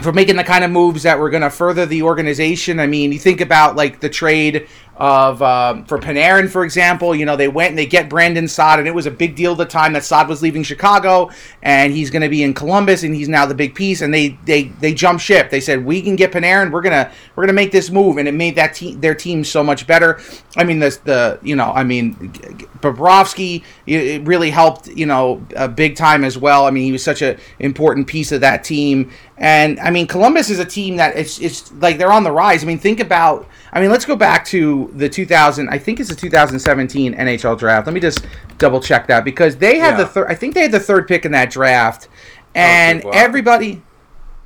for 0.00 0.12
making 0.12 0.36
the 0.36 0.44
kind 0.44 0.64
of 0.64 0.70
moves 0.70 1.04
that 1.04 1.18
were 1.18 1.30
going 1.30 1.42
to 1.42 1.50
further 1.50 1.86
the 1.86 2.02
organization. 2.02 2.78
I 2.78 2.86
mean, 2.86 3.12
you 3.12 3.18
think 3.18 3.40
about 3.40 3.76
like 3.76 4.00
the 4.00 4.10
trade 4.10 4.68
of 4.96 5.42
um, 5.42 5.84
for 5.84 5.98
Panarin, 5.98 6.48
for 6.48 6.64
example. 6.64 7.14
You 7.14 7.26
know, 7.26 7.36
they 7.36 7.48
went 7.48 7.70
and 7.70 7.78
they 7.78 7.86
get 7.86 8.08
Brandon 8.08 8.48
Saad, 8.48 8.78
and 8.78 8.88
it 8.88 8.94
was 8.94 9.06
a 9.06 9.10
big 9.10 9.36
deal 9.36 9.52
at 9.52 9.58
the 9.58 9.66
time 9.66 9.92
that 9.92 10.04
Saad 10.04 10.28
was 10.28 10.42
leaving 10.42 10.62
Chicago, 10.62 11.30
and 11.62 11.92
he's 11.92 12.10
going 12.10 12.22
to 12.22 12.28
be 12.28 12.42
in 12.42 12.54
Columbus, 12.54 13.02
and 13.02 13.14
he's 13.14 13.28
now 13.28 13.44
the 13.44 13.54
big 13.54 13.74
piece. 13.74 14.00
And 14.00 14.12
they 14.12 14.38
they 14.46 14.64
they 14.64 14.94
jumped 14.94 15.22
ship. 15.22 15.50
They 15.50 15.60
said 15.60 15.84
we 15.84 16.00
can 16.00 16.16
get 16.16 16.32
Panarin. 16.32 16.70
We're 16.70 16.82
gonna 16.82 17.12
we're 17.34 17.44
gonna 17.44 17.52
make 17.52 17.72
this 17.72 17.90
move, 17.90 18.16
and 18.16 18.26
it 18.26 18.32
made 18.32 18.56
that 18.56 18.74
team 18.74 19.00
their 19.00 19.14
team 19.14 19.44
so 19.44 19.62
much 19.62 19.86
better. 19.86 20.20
I 20.56 20.64
mean, 20.64 20.78
the 20.78 20.98
the 21.04 21.38
you 21.42 21.56
know, 21.56 21.72
I 21.72 21.84
mean, 21.84 22.14
Bobrovsky 22.80 23.64
it 23.86 24.22
really 24.26 24.50
helped. 24.50 24.88
You 24.88 25.06
know, 25.06 25.46
uh, 25.56 25.68
big 25.68 25.96
time 25.96 26.24
as 26.24 26.38
well. 26.38 26.66
I 26.66 26.70
mean, 26.70 26.84
he 26.84 26.92
was 26.92 27.04
such 27.04 27.20
an 27.22 27.38
important 27.58 28.06
piece 28.06 28.32
of 28.32 28.40
that 28.40 28.64
team. 28.64 29.10
And 29.36 29.78
I 29.80 29.90
mean, 29.90 30.06
Columbus 30.06 30.48
is 30.48 30.58
a 30.58 30.64
team 30.64 30.96
that 30.96 31.16
it's 31.16 31.38
it's 31.40 31.70
like 31.74 31.98
they're 31.98 32.12
on 32.12 32.24
the 32.24 32.32
rise. 32.32 32.62
I 32.62 32.66
mean, 32.66 32.78
think 32.78 33.00
about. 33.00 33.46
I 33.76 33.80
mean, 33.80 33.90
let's 33.90 34.06
go 34.06 34.16
back 34.16 34.46
to 34.46 34.90
the 34.94 35.06
2000. 35.06 35.68
I 35.68 35.76
think 35.76 36.00
it's 36.00 36.08
the 36.08 36.14
2017 36.14 37.12
NHL 37.14 37.58
draft. 37.58 37.86
Let 37.86 37.92
me 37.92 38.00
just 38.00 38.26
double 38.56 38.80
check 38.80 39.06
that 39.08 39.22
because 39.22 39.56
they 39.56 39.78
had 39.78 39.90
Yeah. 39.90 39.96
the 39.98 40.06
third. 40.06 40.26
I 40.30 40.34
think 40.34 40.54
they 40.54 40.62
had 40.62 40.72
the 40.72 40.80
third 40.80 41.06
pick 41.06 41.26
in 41.26 41.32
that 41.32 41.50
draft, 41.50 42.08
and 42.54 43.02
Dubois. 43.02 43.12
everybody. 43.14 43.82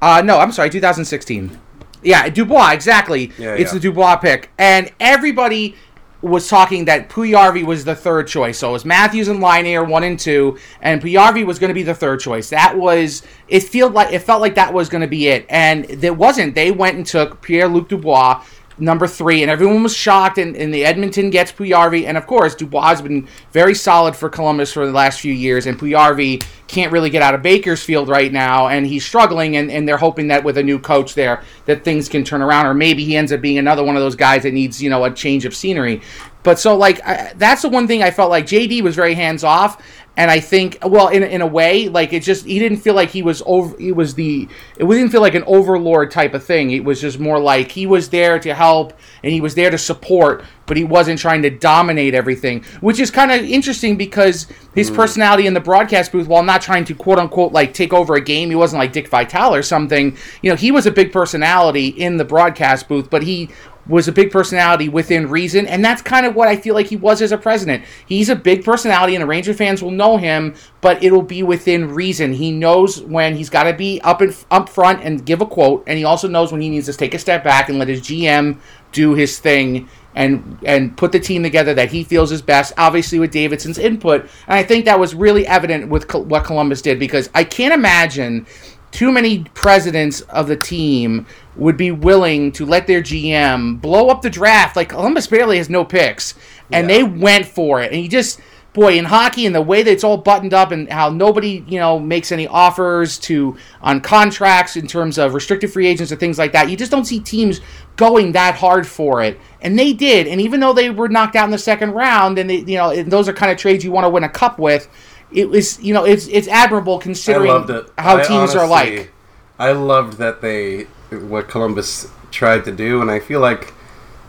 Uh, 0.02 0.20
no, 0.24 0.40
I'm 0.40 0.50
sorry, 0.50 0.68
2016. 0.68 1.56
Yeah, 2.02 2.28
Dubois, 2.28 2.72
exactly. 2.72 3.30
Yeah, 3.38 3.54
it's 3.54 3.70
yeah. 3.70 3.74
the 3.74 3.78
Dubois 3.80 4.16
pick, 4.16 4.50
and 4.58 4.90
everybody 4.98 5.76
was 6.22 6.48
talking 6.48 6.86
that 6.86 7.08
Puljujarvi 7.08 7.64
was 7.64 7.84
the 7.84 7.94
third 7.94 8.26
choice. 8.26 8.58
So 8.58 8.70
it 8.70 8.72
was 8.72 8.84
Matthews 8.84 9.28
and 9.28 9.40
Laine 9.40 9.88
one 9.88 10.02
and 10.02 10.18
two, 10.18 10.58
and 10.82 11.00
Puljujarvi 11.00 11.46
was 11.46 11.60
going 11.60 11.68
to 11.68 11.74
be 11.74 11.84
the 11.84 11.94
third 11.94 12.18
choice. 12.18 12.50
That 12.50 12.76
was 12.76 13.22
it. 13.46 13.60
Felt 13.62 13.92
like 13.92 14.12
it 14.12 14.18
felt 14.22 14.40
like 14.40 14.56
that 14.56 14.72
was 14.74 14.88
going 14.88 15.02
to 15.02 15.06
be 15.08 15.28
it, 15.28 15.46
and 15.48 15.88
it 15.88 16.16
wasn't. 16.16 16.56
They 16.56 16.72
went 16.72 16.96
and 16.96 17.06
took 17.06 17.40
Pierre 17.42 17.68
Luc 17.68 17.88
Dubois. 17.88 18.42
Number 18.80 19.06
three, 19.06 19.42
and 19.42 19.50
everyone 19.50 19.82
was 19.82 19.94
shocked. 19.94 20.38
And, 20.38 20.56
and 20.56 20.72
the 20.72 20.84
Edmonton 20.84 21.30
gets 21.30 21.52
Puljujarvi, 21.52 22.06
and 22.06 22.16
of 22.16 22.26
course 22.26 22.54
Dubois 22.54 22.88
has 22.88 23.02
been 23.02 23.28
very 23.52 23.74
solid 23.74 24.16
for 24.16 24.28
Columbus 24.28 24.72
for 24.72 24.86
the 24.86 24.92
last 24.92 25.20
few 25.20 25.32
years. 25.32 25.66
And 25.66 25.78
Puljujarvi 25.78 26.44
can't 26.66 26.90
really 26.90 27.10
get 27.10 27.22
out 27.22 27.34
of 27.34 27.42
Bakersfield 27.42 28.08
right 28.08 28.32
now, 28.32 28.68
and 28.68 28.86
he's 28.86 29.04
struggling. 29.04 29.56
And, 29.56 29.70
and 29.70 29.86
they're 29.86 29.96
hoping 29.98 30.28
that 30.28 30.42
with 30.42 30.58
a 30.58 30.62
new 30.62 30.78
coach 30.78 31.14
there, 31.14 31.42
that 31.66 31.84
things 31.84 32.08
can 32.08 32.24
turn 32.24 32.42
around, 32.42 32.66
or 32.66 32.74
maybe 32.74 33.04
he 33.04 33.16
ends 33.16 33.32
up 33.32 33.40
being 33.40 33.58
another 33.58 33.84
one 33.84 33.96
of 33.96 34.02
those 34.02 34.16
guys 34.16 34.42
that 34.44 34.52
needs 34.52 34.82
you 34.82 34.90
know 34.90 35.04
a 35.04 35.10
change 35.10 35.44
of 35.44 35.54
scenery. 35.54 36.00
But 36.42 36.58
so 36.58 36.76
like 36.76 37.04
I, 37.06 37.32
that's 37.36 37.62
the 37.62 37.68
one 37.68 37.86
thing 37.86 38.02
I 38.02 38.10
felt 38.10 38.30
like 38.30 38.46
JD 38.46 38.82
was 38.82 38.96
very 38.96 39.14
hands 39.14 39.44
off, 39.44 39.82
and 40.16 40.30
I 40.30 40.40
think 40.40 40.78
well 40.82 41.08
in 41.08 41.22
in 41.22 41.40
a 41.40 41.46
way 41.46 41.88
like 41.88 42.12
it 42.12 42.22
just 42.22 42.44
he 42.44 42.58
didn't 42.58 42.78
feel 42.78 42.94
like 42.94 43.10
he 43.10 43.22
was 43.22 43.42
over 43.46 43.76
he 43.78 43.92
was 43.92 44.14
the 44.14 44.48
it 44.76 44.84
didn't 44.84 45.10
feel 45.10 45.20
like 45.20 45.34
an 45.34 45.44
overlord 45.46 46.10
type 46.10 46.34
of 46.34 46.44
thing. 46.44 46.70
It 46.72 46.84
was 46.84 47.00
just 47.00 47.18
more 47.18 47.38
like 47.38 47.70
he 47.70 47.86
was 47.86 48.10
there 48.10 48.38
to 48.40 48.54
help 48.54 48.92
and 49.22 49.32
he 49.32 49.40
was 49.40 49.54
there 49.54 49.70
to 49.70 49.78
support, 49.78 50.44
but 50.66 50.76
he 50.76 50.84
wasn't 50.84 51.18
trying 51.18 51.42
to 51.42 51.50
dominate 51.50 52.14
everything, 52.14 52.64
which 52.80 53.00
is 53.00 53.10
kind 53.10 53.30
of 53.30 53.42
interesting 53.42 53.96
because 53.96 54.46
his 54.74 54.90
mm. 54.90 54.96
personality 54.96 55.46
in 55.46 55.54
the 55.54 55.60
broadcast 55.60 56.12
booth, 56.12 56.28
while 56.28 56.42
not 56.42 56.62
trying 56.62 56.84
to 56.84 56.94
quote 56.94 57.18
unquote 57.18 57.52
like 57.52 57.72
take 57.72 57.92
over 57.92 58.14
a 58.14 58.20
game, 58.20 58.50
he 58.50 58.56
wasn't 58.56 58.78
like 58.78 58.92
Dick 58.92 59.08
Vitale 59.08 59.54
or 59.54 59.62
something. 59.62 60.16
You 60.42 60.50
know, 60.50 60.56
he 60.56 60.70
was 60.70 60.86
a 60.86 60.90
big 60.90 61.12
personality 61.12 61.88
in 61.88 62.16
the 62.16 62.24
broadcast 62.24 62.88
booth, 62.88 63.10
but 63.10 63.22
he 63.22 63.50
was 63.90 64.08
a 64.08 64.12
big 64.12 64.30
personality 64.30 64.88
within 64.88 65.28
reason, 65.28 65.66
and 65.66 65.84
that's 65.84 66.00
kind 66.00 66.24
of 66.24 66.34
what 66.34 66.48
I 66.48 66.56
feel 66.56 66.74
like 66.74 66.86
he 66.86 66.96
was 66.96 67.20
as 67.20 67.32
a 67.32 67.38
president. 67.38 67.84
He's 68.06 68.28
a 68.28 68.36
big 68.36 68.64
personality, 68.64 69.14
and 69.16 69.22
the 69.22 69.26
Ranger 69.26 69.52
fans 69.52 69.82
will 69.82 69.90
know 69.90 70.16
him, 70.16 70.54
but 70.80 71.02
it'll 71.02 71.22
be 71.22 71.42
within 71.42 71.92
reason. 71.92 72.32
He 72.32 72.52
knows 72.52 73.02
when 73.02 73.36
he's 73.36 73.50
got 73.50 73.64
to 73.64 73.74
be 73.74 74.00
up 74.02 74.22
in, 74.22 74.32
up 74.50 74.68
front 74.68 75.02
and 75.02 75.26
give 75.26 75.40
a 75.40 75.46
quote, 75.46 75.84
and 75.86 75.98
he 75.98 76.04
also 76.04 76.28
knows 76.28 76.52
when 76.52 76.60
he 76.60 76.70
needs 76.70 76.86
to 76.86 76.92
take 76.92 77.12
a 77.14 77.18
step 77.18 77.44
back 77.44 77.68
and 77.68 77.78
let 77.78 77.88
his 77.88 78.00
GM 78.00 78.58
do 78.92 79.14
his 79.14 79.38
thing 79.38 79.88
and 80.14 80.58
and 80.64 80.96
put 80.96 81.12
the 81.12 81.20
team 81.20 81.42
together 81.42 81.74
that 81.74 81.90
he 81.90 82.04
feels 82.04 82.32
is 82.32 82.42
best. 82.42 82.72
Obviously, 82.78 83.18
with 83.18 83.30
Davidson's 83.30 83.78
input, 83.78 84.22
and 84.22 84.58
I 84.58 84.62
think 84.62 84.84
that 84.84 84.98
was 84.98 85.14
really 85.14 85.46
evident 85.46 85.88
with 85.88 86.08
Col- 86.08 86.24
what 86.24 86.44
Columbus 86.44 86.82
did 86.82 86.98
because 86.98 87.28
I 87.34 87.44
can't 87.44 87.74
imagine 87.74 88.46
too 88.90 89.12
many 89.12 89.44
presidents 89.54 90.20
of 90.22 90.48
the 90.48 90.56
team 90.56 91.26
would 91.56 91.76
be 91.76 91.90
willing 91.90 92.52
to 92.52 92.66
let 92.66 92.86
their 92.86 93.00
GM 93.02 93.80
blow 93.80 94.08
up 94.08 94.22
the 94.22 94.30
draft. 94.30 94.76
Like 94.76 94.88
Columbus 94.88 95.26
barely 95.26 95.58
has 95.58 95.70
no 95.70 95.84
picks, 95.84 96.34
and 96.72 96.88
Yeah. 96.88 96.96
they 96.96 97.02
went 97.04 97.46
for 97.46 97.80
it. 97.80 97.92
And 97.92 98.02
you 98.02 98.08
just, 98.08 98.40
boy, 98.72 98.96
in 98.98 99.04
hockey 99.04 99.46
and 99.46 99.54
the 99.54 99.62
way 99.62 99.82
that 99.82 99.90
it's 99.90 100.04
all 100.04 100.16
buttoned 100.16 100.54
up 100.54 100.72
and 100.72 100.90
how 100.90 101.08
nobody, 101.08 101.64
you 101.68 101.78
know, 101.78 101.98
makes 101.98 102.32
any 102.32 102.46
offers 102.48 103.18
to 103.18 103.56
on 103.82 104.00
contracts 104.00 104.76
in 104.76 104.86
terms 104.86 105.18
of 105.18 105.34
restricted 105.34 105.72
free 105.72 105.86
agents 105.86 106.10
or 106.12 106.16
things 106.16 106.38
like 106.38 106.52
that. 106.52 106.68
You 106.68 106.76
just 106.76 106.90
don't 106.90 107.04
see 107.04 107.20
teams 107.20 107.60
going 107.96 108.32
that 108.32 108.54
hard 108.54 108.86
for 108.86 109.22
it, 109.22 109.38
and 109.60 109.78
they 109.78 109.92
did. 109.92 110.26
And 110.26 110.40
even 110.40 110.58
though 110.60 110.72
they 110.72 110.90
were 110.90 111.08
knocked 111.08 111.36
out 111.36 111.44
in 111.44 111.50
the 111.50 111.58
second 111.58 111.92
round, 111.92 112.38
and 112.38 112.48
they, 112.50 112.58
you 112.58 112.76
know, 112.76 112.90
and 112.90 113.10
those 113.10 113.28
are 113.28 113.32
kind 113.32 113.52
of 113.52 113.58
trades 113.58 113.84
you 113.84 113.92
want 113.92 114.04
to 114.04 114.08
win 114.10 114.24
a 114.24 114.28
cup 114.28 114.58
with. 114.58 114.88
It 115.32 115.48
was, 115.48 115.80
you 115.80 115.94
know, 115.94 116.04
it's 116.04 116.26
it's 116.26 116.48
admirable 116.48 116.98
considering 116.98 117.68
it. 117.68 117.92
how 117.98 118.18
I 118.18 118.22
teams 118.22 118.54
are 118.54 118.66
like. 118.66 119.12
I 119.58 119.72
loved 119.72 120.18
that 120.18 120.40
they 120.40 120.84
what 121.10 121.48
Columbus 121.48 122.10
tried 122.30 122.64
to 122.64 122.72
do, 122.72 123.00
and 123.00 123.10
I 123.10 123.20
feel 123.20 123.40
like 123.40 123.74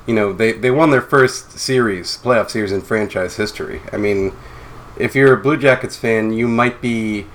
you 0.05 0.13
know 0.13 0.33
they 0.33 0.51
they 0.51 0.71
won 0.71 0.91
their 0.91 1.01
first 1.01 1.57
series, 1.57 2.17
playoff 2.17 2.49
series 2.49 2.71
in 2.71 2.81
franchise 2.81 3.37
history. 3.37 3.81
I 3.91 3.97
mean, 3.97 4.33
if 4.97 5.15
you're 5.15 5.33
a 5.33 5.41
Blue 5.41 5.57
Jackets 5.57 5.95
fan, 5.95 6.33
you 6.33 6.47
might 6.47 6.81
be. 6.81 7.25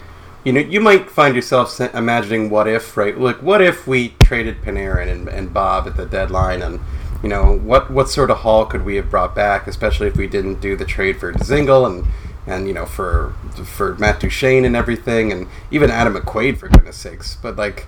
You 0.45 0.53
know, 0.53 0.61
you 0.61 0.81
might 0.81 1.11
find 1.11 1.35
yourself 1.35 1.81
imagining 1.81 2.51
what 2.51 2.69
if, 2.69 2.97
right? 2.97 3.19
Like, 3.19 3.43
what 3.43 3.61
if 3.61 3.89
we 3.89 4.11
traded 4.23 4.63
Panarin 4.63 5.11
and, 5.11 5.29
and 5.29 5.53
Bob 5.53 5.89
at 5.89 5.97
the 5.97 6.07
deadline, 6.07 6.63
and 6.63 6.79
you 7.21 7.29
know, 7.29 7.59
what 7.59 7.91
what 7.91 8.09
sort 8.09 8.31
of 8.31 8.39
haul 8.39 8.65
could 8.65 8.85
we 8.85 8.95
have 8.95 9.11
brought 9.11 9.35
back, 9.35 9.67
especially 9.67 10.07
if 10.07 10.15
we 10.15 10.29
didn't 10.29 10.61
do 10.61 10.77
the 10.77 10.85
trade 10.85 11.19
for 11.19 11.33
Dzingel 11.33 11.85
and 11.85 12.07
and 12.47 12.69
you 12.69 12.75
know 12.75 12.87
for 12.87 13.35
for 13.65 13.95
Matt 13.97 14.21
Duchene 14.21 14.65
and 14.65 14.77
everything, 14.77 15.33
and 15.33 15.49
even 15.71 15.91
Adam 15.91 16.15
McQuaid 16.15 16.59
for 16.59 16.69
goodness 16.69 16.97
sakes. 16.97 17.37
But 17.41 17.57
like, 17.57 17.87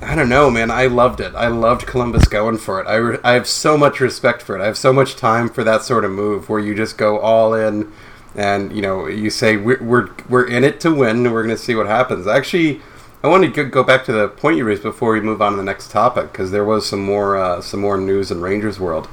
I 0.00 0.14
don't 0.14 0.28
know, 0.28 0.50
man. 0.50 0.70
I 0.70 0.86
loved 0.86 1.20
it. 1.20 1.34
I 1.34 1.48
loved 1.48 1.86
Columbus 1.86 2.26
going 2.28 2.58
for 2.58 2.80
it. 2.80 2.86
I, 2.86 2.94
re- 2.96 3.18
I 3.24 3.32
have 3.32 3.46
so 3.46 3.76
much 3.76 4.00
respect 4.00 4.42
for 4.42 4.56
it. 4.56 4.62
I 4.62 4.66
have 4.66 4.78
so 4.78 4.92
much 4.92 5.16
time 5.16 5.48
for 5.48 5.64
that 5.64 5.82
sort 5.82 6.04
of 6.04 6.10
move 6.12 6.48
where 6.48 6.60
you 6.60 6.74
just 6.74 6.96
go 6.96 7.18
all 7.18 7.54
in, 7.54 7.92
and 8.34 8.72
you 8.74 8.80
know 8.82 9.06
you 9.06 9.30
say 9.30 9.56
we're 9.56 9.82
we're, 9.82 10.08
we're 10.28 10.46
in 10.46 10.64
it 10.64 10.80
to 10.80 10.94
win. 10.94 11.24
and 11.26 11.32
We're 11.32 11.42
going 11.44 11.56
to 11.56 11.62
see 11.62 11.74
what 11.74 11.86
happens. 11.86 12.26
Actually. 12.26 12.80
I 13.20 13.26
want 13.26 13.52
to 13.52 13.64
go- 13.64 13.82
back 13.82 14.04
to 14.04 14.12
the 14.12 14.28
point 14.28 14.58
you 14.58 14.64
raised 14.64 14.84
before 14.84 15.12
we 15.12 15.20
move 15.20 15.42
on 15.42 15.50
to 15.50 15.56
the 15.56 15.64
next 15.64 15.90
topic 15.90 16.30
because 16.30 16.52
there 16.52 16.64
was 16.64 16.88
some 16.88 17.02
more 17.02 17.36
uh, 17.36 17.60
some 17.60 17.80
more 17.80 17.98
news 17.98 18.30
in 18.30 18.40
Rangers 18.40 18.78
world. 18.78 19.08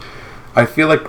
I 0.55 0.67
feel 0.67 0.87
like 0.87 1.01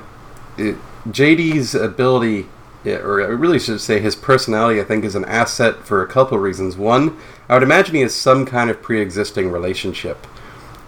it, 0.56 0.76
JD's 1.06 1.74
ability, 1.74 2.46
yeah, 2.87 2.99
or 2.99 3.21
I 3.21 3.26
really 3.26 3.59
should 3.59 3.81
say 3.81 3.99
his 3.99 4.14
personality, 4.14 4.81
I 4.81 4.85
think 4.85 5.05
is 5.05 5.16
an 5.16 5.25
asset 5.25 5.85
for 5.85 6.02
a 6.02 6.07
couple 6.07 6.38
reasons. 6.38 6.76
One, 6.76 7.19
I 7.49 7.55
would 7.55 7.64
imagine 7.64 7.97
he 7.97 8.02
has 8.02 8.14
some 8.14 8.47
kind 8.47 8.71
of 8.71 8.81
pre-existing 8.81 9.50
relationship 9.50 10.25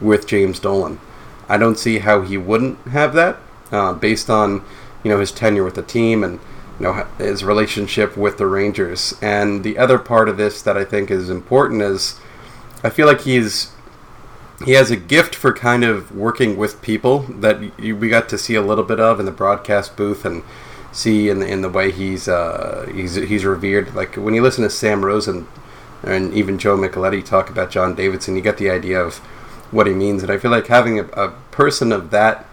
with 0.01 0.29
James 0.29 0.61
Dolan. 0.61 1.01
I 1.49 1.57
don't 1.57 1.77
see 1.77 1.99
how 1.99 2.23
he 2.23 2.37
wouldn't 2.37 2.79
have 2.87 3.15
that, 3.15 3.39
uh, 3.73 3.95
based 3.95 4.31
on 4.31 4.63
you 5.03 5.11
know 5.11 5.19
his 5.19 5.33
tenure 5.33 5.65
with 5.65 5.75
the 5.75 5.83
team 5.83 6.23
and 6.23 6.39
you 6.79 6.85
know 6.85 7.05
his 7.19 7.43
relationship 7.43 8.17
with 8.17 8.39
the 8.39 8.47
Rangers. 8.47 9.15
And 9.21 9.65
the 9.65 9.77
other 9.77 9.99
part 9.99 10.29
of 10.29 10.37
this 10.37 10.63
that 10.63 10.77
I 10.77 10.85
think 10.85 11.11
is 11.11 11.29
important 11.29 11.83
is 11.83 12.21
I 12.85 12.91
feel 12.91 13.09
like 13.09 13.23
he's 13.23 13.73
he 14.65 14.73
has 14.73 14.93
a 14.93 14.97
gift 14.97 15.35
for 15.35 15.53
kind 15.53 15.83
of 15.83 16.15
working 16.15 16.57
with 16.57 16.81
people 16.81 17.23
that 17.41 17.59
we 17.81 18.09
got 18.09 18.29
to 18.29 18.39
see 18.39 18.55
a 18.55 18.63
little 18.63 18.85
bit 18.85 19.01
of 19.01 19.19
in 19.19 19.27
the 19.27 19.33
broadcast 19.33 19.97
booth 19.97 20.25
and 20.25 20.45
see 20.93 21.29
in 21.29 21.41
the, 21.41 21.47
in 21.47 21.61
the 21.61 21.69
way 21.69 21.91
he's 21.91 22.29
uh, 22.29 22.91
he's 22.93 23.15
he's 23.15 23.45
revered. 23.45 23.95
Like 23.95 24.17
when 24.17 24.35
you 24.35 24.43
listen 24.43 24.65
to 24.65 24.71
Sam 24.71 25.05
Rosen 25.05 25.47
and 26.03 26.33
even 26.33 26.59
Joe 26.59 26.77
Micheletti 26.77 27.25
talk 27.25 27.51
about 27.51 27.71
John 27.71 27.95
Davidson, 27.95 28.37
you 28.37 28.43
get 28.43 28.59
the 28.59 28.71
idea 28.71 29.01
of 29.01 29.19
what 29.71 29.87
he 29.87 29.95
means. 29.95 30.23
And 30.23 30.33
I 30.33 30.39
feel 30.39 30.51
like 30.51 30.67
having 30.69 30.99
a, 30.99 31.05
a 31.09 31.31
person 31.51 31.93
of 31.93 32.11
that 32.11 32.47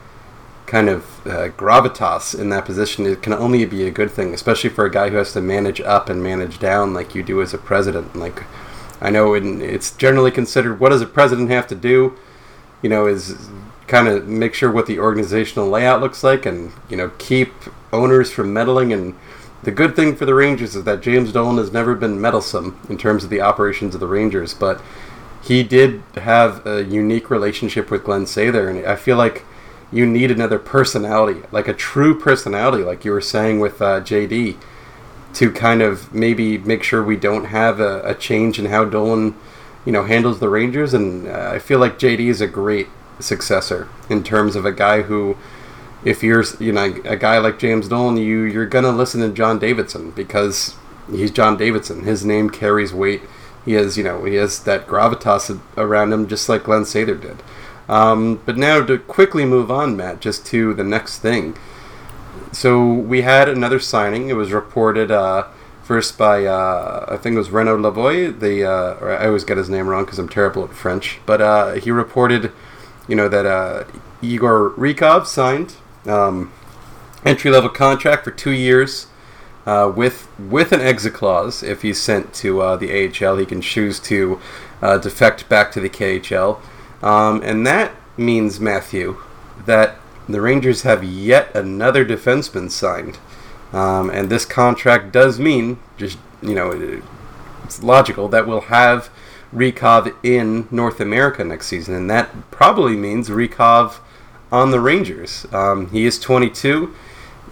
kind 0.66 0.90
of 0.90 1.28
uh, 1.28 1.50
gravitas 1.50 2.38
in 2.38 2.50
that 2.50 2.66
position 2.66 3.06
it 3.06 3.22
can 3.22 3.34
only 3.34 3.66
be 3.66 3.86
a 3.86 3.92
good 3.92 4.10
thing, 4.10 4.34
especially 4.34 4.70
for 4.70 4.86
a 4.86 4.92
guy 4.92 5.10
who 5.10 5.18
has 5.18 5.32
to 5.34 5.42
manage 5.42 5.80
up 5.82 6.10
and 6.10 6.24
manage 6.24 6.58
down 6.58 6.94
like 6.94 7.14
you 7.14 7.22
do 7.22 7.42
as 7.42 7.54
a 7.54 7.58
president. 7.58 8.16
Like 8.16 8.44
I 9.00 9.10
know 9.10 9.34
in, 9.34 9.62
it's 9.62 9.92
generally 9.92 10.32
considered 10.32 10.80
what 10.80 10.90
does 10.90 11.02
a 11.02 11.08
president 11.08 11.50
have 11.50 11.68
to 11.68 11.76
do? 11.76 12.18
You 12.82 12.90
know, 12.90 13.08
is 13.08 13.50
kind 13.88 14.08
of 14.08 14.28
make 14.28 14.54
sure 14.54 14.72
what 14.72 14.88
the 14.88 15.00
organizational 15.00 15.70
layout 15.70 16.02
looks 16.02 16.24
like 16.24 16.46
and 16.46 16.72
you 16.90 16.98
know 16.98 17.12
keep 17.18 17.54
owners 17.94 18.32
from 18.32 18.54
meddling. 18.54 18.92
And 18.92 19.16
the 19.64 19.72
good 19.72 19.96
thing 19.96 20.16
for 20.16 20.26
the 20.26 20.34
Rangers 20.34 20.76
is 20.76 20.84
that 20.84 21.02
James 21.02 21.32
Dolan 21.32 21.58
has 21.58 21.72
never 21.72 21.96
been 21.96 22.20
meddlesome 22.20 22.80
in 22.90 22.98
terms 22.98 23.24
of 23.24 23.30
the 23.30 23.42
operations 23.42 23.94
of 23.94 24.00
the 24.00 24.08
Rangers, 24.08 24.54
but 24.54 24.82
he 25.42 25.64
did 25.64 26.02
have 26.16 26.66
a 26.66 26.84
unique 26.84 27.30
relationship 27.30 27.92
with 27.92 28.04
Glen 28.04 28.26
Sather, 28.26 28.70
and 28.70 28.86
I 28.86 28.96
feel 28.96 29.18
like 29.18 29.44
you 29.92 30.06
need 30.06 30.32
another 30.32 30.58
personality, 30.58 31.42
like 31.52 31.68
a 31.68 31.74
true 31.74 32.18
personality, 32.20 32.84
like 32.84 33.06
you 33.06 33.12
were 33.12 33.22
saying 33.22 33.60
with 33.60 33.82
uh, 33.82 34.02
JD, 34.02 34.58
to 35.36 35.52
kind 35.52 35.84
of 35.84 36.14
maybe 36.14 36.58
make 36.58 36.82
sure 36.82 37.04
we 37.04 37.16
don't 37.16 37.46
have 37.46 37.80
a, 37.80 38.02
a 38.04 38.16
change 38.16 38.58
in 38.58 38.66
how 38.66 38.86
Dolan 38.86 39.36
you 39.86 39.92
know, 39.92 40.04
handles 40.04 40.40
the 40.40 40.50
Rangers, 40.50 40.94
and 40.94 41.28
uh, 41.28 41.52
I 41.54 41.60
feel 41.60 41.80
like 41.80 42.00
JD 42.00 42.28
is 42.28 42.42
a 42.42 42.48
great 42.48 42.88
successor 43.20 43.88
in 44.10 44.24
terms 44.24 44.56
of 44.56 44.66
a 44.66 44.72
guy 44.72 45.04
who, 45.04 45.38
if 46.04 46.24
you're 46.24 46.44
you 46.60 46.72
know 46.72 46.96
a 47.06 47.16
guy 47.16 47.38
like 47.38 47.60
James 47.60 47.88
Dolan, 47.88 48.18
you 48.18 48.44
you're 48.44 48.66
gonna 48.66 48.92
listen 48.92 49.22
to 49.22 49.30
John 49.30 49.60
Davidson 49.60 50.12
because 50.12 50.76
he's 51.10 51.32
John 51.32 51.58
Davidson. 51.58 52.04
His 52.04 52.26
name 52.26 52.50
carries 52.50 52.94
weight. 52.94 53.22
He 53.64 53.74
has 53.74 53.98
you 53.98 54.04
know 54.04 54.26
he 54.26 54.36
has 54.36 54.64
that 54.64 54.88
gravitas 54.88 55.60
around 55.78 56.14
him, 56.14 56.28
just 56.28 56.50
like 56.50 56.64
Glen 56.64 56.84
Sather 56.84 57.20
did. 57.20 57.42
Um, 57.88 58.42
but 58.46 58.58
now 58.58 58.84
to 58.84 58.98
quickly 58.98 59.46
move 59.46 59.70
on, 59.70 59.96
Matt, 59.96 60.20
just 60.20 60.46
to 60.48 60.74
the 60.74 60.84
next 60.84 61.20
thing. 61.20 61.56
So 62.52 62.94
we 62.94 63.22
had 63.22 63.50
another 63.50 63.80
signing. 63.80 64.30
It 64.30 64.34
was 64.34 64.52
reported 64.52 65.12
uh, 65.12 65.48
first 65.84 66.18
by 66.18 66.46
uh, 66.46 67.06
I 67.08 67.18
think 67.18 67.36
it 67.36 67.38
was 67.38 67.52
Renaud 67.52 67.78
Lavoie. 67.78 68.38
The 68.40 68.64
uh, 68.66 68.96
I 69.22 69.28
always 69.28 69.44
get 69.44 69.58
his 69.58 69.70
name 69.70 69.88
wrong 69.88 70.06
because 70.06 70.20
I'm 70.20 70.30
terrible 70.30 70.64
at 70.64 70.72
French. 70.72 71.20
But 71.26 71.42
uh, 71.42 71.74
he 71.74 71.92
reported, 71.92 72.52
you 73.08 73.16
know, 73.16 73.28
that 73.28 73.46
uh, 73.46 73.84
Igor 74.22 74.72
Rykov 74.72 75.26
signed 75.26 75.76
um, 76.06 76.52
entry 77.26 77.52
level 77.52 77.70
contract 77.70 78.24
for 78.24 78.32
two 78.32 78.52
years. 78.52 79.08
Uh, 79.66 79.92
with 79.96 80.28
with 80.38 80.72
an 80.72 80.80
exit 80.80 81.16
clause, 81.16 81.64
if 81.64 81.82
he's 81.82 82.00
sent 82.00 82.36
to 82.36 82.78
the 82.78 83.26
AHL, 83.26 83.38
he 83.38 83.48
can 83.48 83.62
choose 83.62 84.00
to 84.00 84.40
defect 85.02 85.50
back 85.50 85.72
to 85.72 85.80
the 85.80 85.90
KHL. 85.90 86.60
Um, 87.02 87.42
and 87.42 87.66
that 87.66 87.92
means, 88.18 88.60
Matthew, 88.60 89.18
that 89.66 89.98
the 90.28 90.42
Rangers 90.42 90.82
have 90.82 91.04
yet 91.04 91.56
another 91.56 92.06
defenseman 92.06 92.72
signed. 92.72 93.20
Um, 93.74 94.10
and 94.10 94.30
this 94.30 94.46
contract 94.46 95.12
does 95.12 95.40
mean, 95.40 95.80
just, 95.98 96.18
you 96.42 96.56
know, 96.56 97.02
it's 97.64 97.84
logical 97.84 98.28
that 98.30 98.48
we'll 98.48 98.62
have 98.62 99.10
Rykov 99.56 100.14
in 100.22 100.68
North 100.70 101.00
America 101.00 101.44
next 101.44 101.68
season. 101.68 101.96
And 101.96 102.10
that 102.10 102.52
probably 102.52 102.96
means 102.96 103.30
Rykov 103.30 104.00
on 104.52 104.72
the 104.72 104.80
Rangers. 104.80 105.48
Um, 105.52 105.90
he 105.90 106.06
is 106.06 106.20
22. 106.20 106.94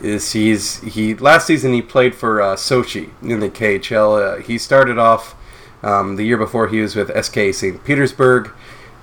Is 0.02 0.34
he's 0.34 0.82
he 0.82 1.16
last 1.16 1.48
season 1.48 1.72
he 1.72 1.82
played 1.82 2.14
for 2.14 2.42
uh, 2.42 2.56
Sochi 2.56 3.12
in 3.22 3.40
the 3.40 3.50
KHL. 3.50 4.40
Uh, 4.40 4.42
he 4.42 4.58
started 4.58 4.98
off 4.98 5.34
um, 5.82 6.18
the 6.18 6.24
year 6.24 6.38
before 6.38 6.68
he 6.68 6.82
was 6.82 6.96
with 6.96 7.10
SKA 7.24 7.54
St. 7.54 7.84
Petersburg 7.86 8.52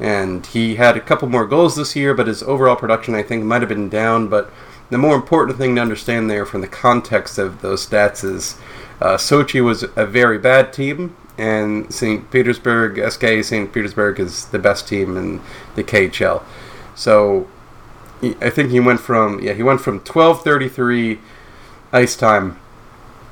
and 0.00 0.46
he 0.46 0.76
had 0.76 0.96
a 0.96 1.00
couple 1.00 1.28
more 1.28 1.46
goals 1.46 1.76
this 1.76 1.94
year, 1.94 2.14
but 2.14 2.26
his 2.26 2.42
overall 2.42 2.74
production 2.74 3.14
I 3.14 3.22
think 3.22 3.44
might 3.44 3.60
have 3.60 3.68
been 3.68 3.90
down. 3.90 4.28
But 4.28 4.50
the 4.88 4.98
more 4.98 5.14
important 5.14 5.58
thing 5.58 5.76
to 5.76 5.80
understand 5.80 6.30
there 6.30 6.46
from 6.46 6.62
the 6.62 6.66
context 6.66 7.38
of 7.38 7.60
those 7.60 7.86
stats 7.86 8.24
is 8.24 8.56
uh, 9.00 9.16
Sochi 9.16 9.62
was 9.62 9.84
a 9.96 10.06
very 10.06 10.38
bad 10.38 10.72
team, 10.72 11.16
and 11.40 11.92
St. 11.92 12.30
Petersburg, 12.30 13.00
SKA 13.10 13.42
St. 13.42 13.72
Petersburg 13.72 14.20
is 14.20 14.46
the 14.46 14.58
best 14.58 14.86
team 14.86 15.16
in 15.16 15.40
the 15.74 15.82
KHL. 15.82 16.42
So 16.94 17.48
I 18.22 18.50
think 18.50 18.70
he 18.70 18.80
went 18.80 19.00
from 19.00 19.40
yeah 19.40 19.54
he 19.54 19.62
went 19.62 19.80
from 19.80 19.94
1233 19.94 21.18
ice 21.92 22.14
time 22.14 22.60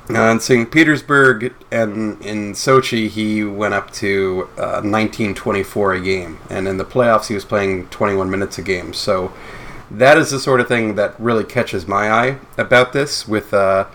uh, 0.09 0.31
in 0.31 0.39
St. 0.39 0.71
Petersburg 0.71 1.53
and 1.71 2.19
in 2.25 2.53
Sochi, 2.53 3.07
he 3.07 3.43
went 3.43 3.75
up 3.75 3.91
to 3.91 4.49
uh, 4.57 4.81
1924 4.81 5.93
a 5.93 6.01
game, 6.01 6.39
and 6.49 6.67
in 6.67 6.77
the 6.77 6.85
playoffs, 6.85 7.27
he 7.27 7.35
was 7.35 7.45
playing 7.45 7.87
21 7.89 8.27
minutes 8.27 8.57
a 8.57 8.63
game. 8.63 8.91
So 8.93 9.31
that 9.91 10.17
is 10.17 10.31
the 10.31 10.39
sort 10.39 10.61
of 10.61 10.67
thing 10.67 10.95
that 10.95 11.19
really 11.19 11.43
catches 11.43 11.87
my 11.87 12.11
eye 12.11 12.39
about 12.57 12.91
this 12.91 13.27
with 13.27 13.53
uh, 13.53 13.85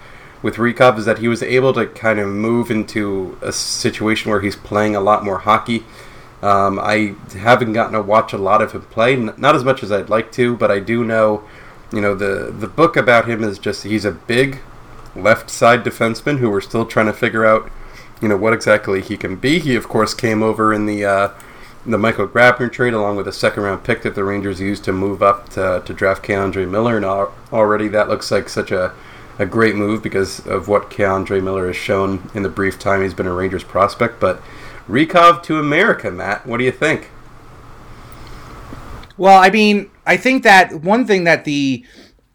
with 0.44 0.56
Rykov 0.56 0.98
is 0.98 1.06
that 1.06 1.20
he 1.20 1.26
was 1.26 1.42
able 1.42 1.72
to 1.72 1.86
kind 1.86 2.18
of 2.18 2.28
move 2.28 2.70
into 2.70 3.38
a 3.40 3.50
situation 3.50 4.30
where 4.30 4.42
he's 4.42 4.54
playing 4.54 4.94
a 4.94 5.00
lot 5.00 5.24
more 5.24 5.38
hockey. 5.38 5.84
Um, 6.42 6.78
I 6.78 7.14
haven't 7.32 7.72
gotten 7.72 7.94
to 7.94 8.02
watch 8.02 8.34
a 8.34 8.36
lot 8.36 8.60
of 8.60 8.72
him 8.72 8.82
play, 8.82 9.16
not 9.16 9.56
as 9.56 9.64
much 9.64 9.82
as 9.82 9.90
I'd 9.90 10.10
like 10.10 10.30
to, 10.32 10.54
but 10.54 10.70
I 10.70 10.80
do 10.80 11.02
know, 11.02 11.44
you 11.90 12.02
know, 12.02 12.14
the 12.14 12.52
the 12.52 12.66
book 12.66 12.94
about 12.94 13.26
him 13.26 13.42
is 13.42 13.58
just 13.58 13.84
he's 13.84 14.04
a 14.04 14.12
big 14.12 14.58
left 15.16 15.48
side 15.48 15.82
defenseman 15.82 16.40
who 16.40 16.50
we're 16.50 16.60
still 16.60 16.84
trying 16.84 17.06
to 17.06 17.14
figure 17.14 17.46
out, 17.46 17.70
you 18.20 18.28
know, 18.28 18.36
what 18.36 18.52
exactly 18.52 19.00
he 19.00 19.16
can 19.16 19.36
be. 19.36 19.58
He, 19.58 19.74
of 19.74 19.88
course, 19.88 20.12
came 20.12 20.42
over 20.42 20.74
in 20.74 20.84
the 20.84 21.06
uh, 21.06 21.28
the 21.86 21.96
Michael 21.96 22.28
Grabner 22.28 22.70
trade 22.70 22.92
along 22.92 23.16
with 23.16 23.26
a 23.26 23.32
second 23.32 23.62
round 23.62 23.82
pick 23.82 24.02
that 24.02 24.14
the 24.14 24.24
Rangers 24.24 24.60
used 24.60 24.84
to 24.84 24.92
move 24.92 25.22
up 25.22 25.48
to, 25.50 25.82
to 25.86 25.94
draft 25.94 26.22
K'Andre 26.22 26.68
Miller, 26.68 26.98
and 26.98 27.06
already 27.50 27.88
that 27.88 28.10
looks 28.10 28.30
like 28.30 28.50
such 28.50 28.70
a 28.70 28.92
a 29.38 29.46
great 29.46 29.74
move 29.74 30.02
because 30.02 30.46
of 30.46 30.68
what 30.68 30.90
K'Andre 30.90 31.42
Miller 31.42 31.66
has 31.66 31.76
shown 31.76 32.30
in 32.34 32.42
the 32.42 32.48
brief 32.48 32.78
time 32.78 33.02
he's 33.02 33.14
been 33.14 33.26
a 33.26 33.32
Rangers 33.32 33.64
prospect. 33.64 34.20
But 34.20 34.40
Rykov 34.88 35.42
to 35.44 35.58
America, 35.58 36.10
Matt, 36.10 36.46
what 36.46 36.58
do 36.58 36.64
you 36.64 36.72
think? 36.72 37.10
Well, 39.16 39.40
I 39.40 39.50
mean, 39.50 39.90
I 40.06 40.16
think 40.16 40.42
that 40.42 40.74
one 40.82 41.06
thing 41.06 41.24
that 41.24 41.44
the 41.44 41.84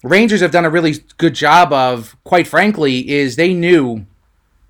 Rangers 0.03 0.41
have 0.41 0.51
done 0.51 0.65
a 0.65 0.69
really 0.69 0.95
good 1.17 1.35
job 1.35 1.73
of, 1.73 2.15
quite 2.23 2.47
frankly, 2.47 3.09
is 3.09 3.35
they 3.35 3.53
knew 3.53 4.05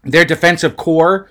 their 0.04 0.25
defensive 0.25 0.75
core 0.75 1.30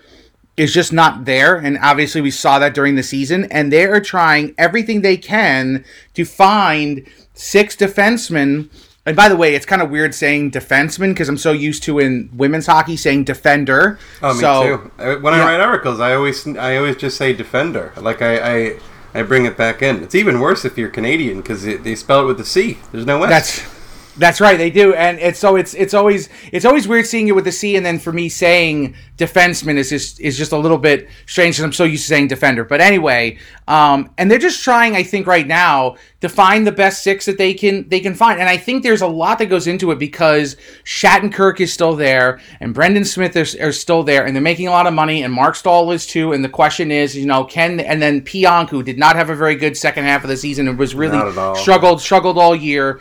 is 0.57 0.73
just 0.73 0.93
not 0.93 1.25
there. 1.25 1.57
And 1.57 1.79
obviously, 1.79 2.21
we 2.21 2.31
saw 2.31 2.59
that 2.59 2.75
during 2.75 2.95
the 2.95 3.03
season. 3.03 3.45
And 3.51 3.73
they 3.73 3.85
are 3.87 4.01
trying 4.01 4.55
everything 4.57 5.01
they 5.01 5.17
can 5.17 5.85
to 6.15 6.25
find 6.25 7.07
six 7.35 7.77
defensemen. 7.77 8.69
And 9.09 9.17
by 9.17 9.31
the 9.31 9.37
way, 9.37 9.55
it's 9.55 9.65
kind 9.65 9.81
of 9.81 9.89
weird 9.89 10.15
saying 10.15 10.51
defenseman 10.51 11.15
because 11.15 11.31
I'm 11.31 11.39
so 11.39 11.53
used 11.53 11.83
to 11.85 11.99
in 11.99 12.29
women's 12.35 12.67
hockey 12.67 12.95
saying 12.95 13.25
defender. 13.25 13.99
Oh, 14.23 14.35
me 14.35 14.41
so, 14.41 14.63
too. 14.63 14.93
Uh, 14.99 15.17
when 15.17 15.33
yeah. 15.33 15.45
I 15.47 15.53
write 15.53 15.61
articles, 15.61 15.99
I 15.99 16.15
always 16.15 16.47
I 16.47 16.77
always 16.77 16.95
just 16.97 17.17
say 17.17 17.33
defender. 17.33 17.95
Like 17.97 18.21
I, 18.21 18.37
I 18.37 18.79
I 19.15 19.23
bring 19.23 19.47
it 19.47 19.57
back 19.57 19.81
in. 19.81 20.03
It's 20.03 20.15
even 20.15 20.41
worse 20.41 20.67
if 20.67 20.77
you're 20.77 20.91
Canadian 20.91 21.39
because 21.39 21.63
they 21.63 21.95
spell 21.95 22.25
it 22.25 22.27
with 22.27 22.37
the 22.37 22.45
C. 22.45 22.77
There's 22.93 23.07
no 23.07 23.23
S. 23.23 23.31
That's 23.31 23.78
that's 24.19 24.41
right, 24.41 24.57
they 24.57 24.71
do, 24.71 24.95
and 24.95 25.19
it's 25.19 25.39
so 25.39 25.57
it's 25.57 25.75
it's 25.75 25.95
always 25.95 26.29
it's 26.53 26.65
always 26.65 26.89
weird 26.89 27.07
seeing 27.07 27.29
it 27.29 27.35
with 27.35 27.45
the 27.45 27.53
C, 27.53 27.77
and 27.77 27.87
then 27.87 27.99
for 27.99 28.13
me 28.13 28.29
saying 28.29 28.95
defenseman 29.17 29.77
is 29.77 29.91
just 29.91 30.21
is 30.21 30.37
just 30.37 30.53
a 30.53 30.59
little 30.59 30.79
bit 30.79 31.09
strange 31.27 31.57
because 31.57 31.65
I'm 31.65 31.73
so 31.73 31.85
used 31.85 32.05
to 32.05 32.09
saying 32.09 32.29
defender. 32.29 32.65
But 32.65 32.81
anyway, 32.81 33.39
um, 33.67 34.11
and 34.19 34.31
they're 34.31 34.39
just 34.39 34.63
trying, 34.63 34.97
I 34.97 35.03
think, 35.03 35.27
right 35.27 35.47
now 35.47 35.97
to 36.21 36.29
find 36.29 36.67
the 36.67 36.73
best 36.73 37.03
six 37.03 37.27
that 37.27 37.39
they 37.39 37.55
can 37.55 37.89
they 37.89 38.01
can 38.01 38.15
find, 38.15 38.41
and 38.41 38.49
I 38.49 38.57
think 38.57 38.83
there's 38.83 39.03
a 39.03 39.07
lot 39.07 39.39
that 39.39 39.47
goes 39.47 39.67
into 39.67 39.91
it 39.93 39.99
because 39.99 40.57
Shattenkirk 40.85 41.61
is 41.61 41.73
still 41.73 41.95
there, 41.95 42.41
and 42.61 42.75
Brendan 42.75 43.05
Smith 43.05 43.37
is, 43.37 43.55
are 43.57 43.73
still 43.73 44.03
there, 44.03 44.27
and 44.27 44.35
they're 44.35 44.43
making 44.43 44.69
a 44.69 44.73
lot 44.73 44.87
of 44.87 44.95
money, 44.95 45.23
and 45.23 45.33
Mark 45.33 45.55
Staal 45.55 45.91
is 45.93 46.07
too, 46.07 46.33
and 46.33 46.45
the 46.45 46.49
question 46.49 46.91
is, 46.91 47.17
you 47.17 47.27
know, 47.27 47.45
can 47.45 47.81
and 47.81 48.03
then 48.03 48.21
Pionk, 48.23 48.71
who 48.71 48.83
did 48.83 48.99
not 48.99 49.17
have 49.17 49.31
a 49.31 49.37
very 49.37 49.55
good 49.55 49.77
second 49.77 50.05
half 50.05 50.25
of 50.25 50.29
the 50.29 50.37
season 50.37 50.67
and 50.67 50.79
was 50.79 50.95
really 50.95 51.19
struggled 51.57 52.01
struggled 52.01 52.39
all 52.39 52.55
year. 52.55 53.01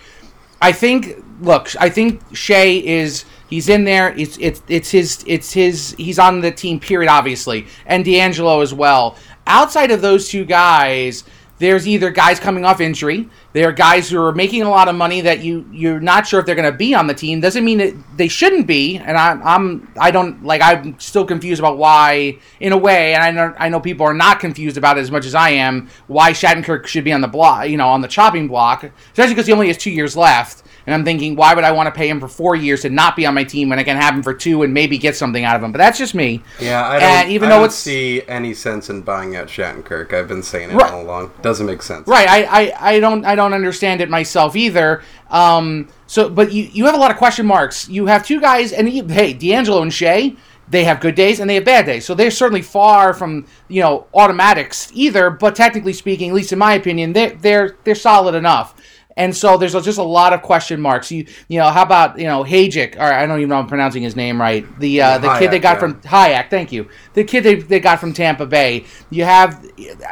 I 0.62 0.72
think. 0.72 1.24
Look, 1.40 1.76
I 1.80 1.90
think 1.90 2.24
Skjei 2.30 2.82
is. 2.84 3.26
He's 3.50 3.70
in 3.70 3.86
there. 3.86 4.14
It's 4.18 4.38
it's 4.40 4.62
it's 4.68 4.92
his 4.92 5.24
it's 5.28 5.54
his. 5.54 5.96
He's 5.98 6.20
on 6.20 6.42
the 6.42 6.52
team. 6.52 6.80
Period. 6.80 7.10
Obviously, 7.10 7.68
and 7.86 8.04
D'Angelo 8.04 8.62
as 8.62 8.74
well. 8.74 9.16
Outside 9.46 9.92
of 9.92 10.02
those 10.02 10.30
two 10.30 10.44
guys, 10.44 11.24
there's 11.60 11.88
either 11.88 12.12
guys 12.12 12.40
coming 12.40 12.66
off 12.66 12.80
injury. 12.80 13.30
There 13.54 13.70
are 13.70 13.72
guys 13.72 14.10
who 14.10 14.22
are 14.22 14.32
making 14.32 14.62
a 14.62 14.70
lot 14.70 14.88
of 14.88 14.96
money 14.96 15.22
that 15.22 15.44
you 15.44 15.68
you're 15.72 16.00
not 16.00 16.28
sure 16.28 16.40
if 16.40 16.46
they're 16.46 16.56
going 16.56 16.72
to 16.72 16.78
be 16.78 16.94
on 16.94 17.08
the 17.08 17.14
team. 17.14 17.40
Doesn't 17.40 17.66
mean 17.66 17.80
that 17.80 17.96
they 18.16 18.28
shouldn't 18.28 18.68
be. 18.68 18.98
And 18.98 19.18
I, 19.18 19.32
I'm 19.44 19.92
I 20.00 20.12
don't 20.12 20.44
like 20.44 20.62
I'm 20.62 21.00
still 21.00 21.26
confused 21.26 21.60
about 21.60 21.78
why, 21.78 22.38
in 22.60 22.74
a 22.74 22.78
way, 22.78 23.16
and 23.16 23.24
I 23.24 23.32
know 23.32 23.56
I 23.58 23.70
know 23.70 23.80
people 23.80 24.06
are 24.06 24.14
not 24.14 24.40
confused 24.40 24.78
about 24.78 24.98
it 24.98 25.02
as 25.02 25.12
much 25.12 25.26
as 25.26 25.34
I 25.34 25.50
am. 25.52 25.90
Why 26.08 26.32
Shattenkirk 26.32 26.86
should 26.86 27.04
be 27.04 27.14
on 27.14 27.22
the 27.22 27.28
block, 27.28 27.68
you 27.68 27.78
know, 27.78 27.88
on 27.88 28.02
the 28.02 28.08
chopping 28.08 28.48
block, 28.48 28.84
especially 28.84 29.34
because 29.34 29.48
he 29.48 29.54
only 29.54 29.68
has 29.68 29.78
two 29.78 29.92
years 29.92 30.16
left. 30.16 30.64
And 30.88 30.96
I'm 30.96 31.04
thinking, 31.04 31.36
why 31.36 31.54
would 31.54 31.66
I 31.66 31.74
want 31.74 31.88
to 31.88 31.92
pay 31.92 32.08
him 32.08 32.22
for 32.22 32.30
four 32.30 32.56
years 32.56 32.84
to 32.84 32.90
not 32.90 33.18
be 33.18 33.26
on 33.26 33.34
my 33.36 33.44
team 33.44 33.68
when 33.68 33.78
I 33.78 33.84
can 33.84 33.98
have 33.98 34.16
him 34.16 34.24
for 34.24 34.34
two 34.34 34.64
and 34.64 34.74
maybe 34.74 34.98
get 34.98 35.18
something 35.18 35.44
out 35.44 35.58
of 35.58 35.62
him? 35.62 35.74
But 35.74 35.80
that's 35.80 35.98
just 35.98 36.16
me. 36.16 36.42
Yeah, 36.62 36.88
I 36.88 37.00
don't, 37.00 37.10
and 37.10 37.30
even 37.30 37.50
I 37.50 37.56
though 37.56 37.64
don't 37.64 37.74
see 37.74 38.22
any 38.30 38.54
sense 38.54 38.90
in 38.90 39.02
buying 39.02 39.36
out 39.36 39.48
Shattenkirk. 39.48 40.14
I've 40.14 40.30
been 40.30 40.42
saying 40.42 40.72
it 40.72 40.76
right. 40.76 40.90
all 40.90 41.04
along. 41.04 41.34
Doesn't 41.42 41.66
make 41.66 41.82
sense. 41.82 42.08
Right. 42.08 42.28
I, 42.28 42.46
I, 42.46 42.92
I 42.96 43.00
don't 43.02 43.26
I 43.26 43.36
don't 43.36 43.54
understand 43.54 44.00
it 44.00 44.10
myself 44.10 44.56
either. 44.56 45.04
Um. 45.30 45.90
So, 46.08 46.30
but 46.30 46.54
you 46.54 46.64
you 46.72 46.86
have 46.86 46.96
a 46.96 46.98
lot 46.98 47.12
of 47.12 47.18
question 47.18 47.46
marks. 47.46 47.90
You 47.90 48.06
have 48.06 48.26
two 48.26 48.40
guys, 48.40 48.72
and 48.72 48.90
you, 48.90 49.06
hey, 49.06 49.34
D'Angelo 49.34 49.82
and 49.82 49.92
Skjei 49.92 50.38
they 50.70 50.84
have 50.84 51.00
good 51.00 51.16
days 51.16 51.40
and 51.40 51.50
they 51.50 51.56
have 51.56 51.66
bad 51.66 51.86
days. 51.86 52.06
So 52.06 52.14
they're 52.14 52.32
certainly 52.32 52.62
far 52.62 53.14
from 53.14 53.46
you 53.68 53.82
know 53.82 54.08
automatics 54.14 54.92
either. 54.94 55.30
But 55.30 55.56
technically 55.56 55.94
speaking, 55.94 56.30
at 56.30 56.36
least 56.36 56.52
in 56.52 56.60
my 56.60 56.74
opinion, 56.74 57.14
they're 57.14 57.36
they're 57.36 57.78
they're 57.84 57.96
solid 57.96 58.36
enough. 58.36 58.76
And 59.18 59.36
so 59.36 59.58
there's 59.58 59.74
just 59.74 59.98
a 59.98 60.04
lot 60.04 60.32
of 60.32 60.44
question 60.44 60.80
marks. 60.80 61.12
You 61.12 61.26
you 61.50 61.60
know, 61.60 61.70
how 61.70 61.82
about 61.82 62.18
you 62.18 62.26
know 62.26 62.44
Hajek? 62.44 62.96
Or 62.96 63.02
I 63.02 63.26
don't 63.26 63.40
even 63.40 63.50
know 63.50 63.58
I'm 63.58 63.68
pronouncing 63.68 64.04
his 64.04 64.16
name 64.16 64.40
right. 64.40 64.66
The 64.80 65.02
uh, 65.02 65.18
the 65.18 65.28
Hajek, 65.28 65.40
kid 65.40 65.52
they 65.52 65.60
got 65.60 65.76
yeah. 65.76 65.80
from 65.80 66.02
Hajek. 66.02 66.50
Thank 66.50 66.72
you. 66.72 66.88
The 67.14 67.24
kid 67.24 67.44
they, 67.44 67.56
they 67.56 67.80
got 67.80 68.00
from 68.00 68.14
Tampa 68.14 68.46
Bay. 68.46 68.86
You 69.10 69.24
have 69.26 69.66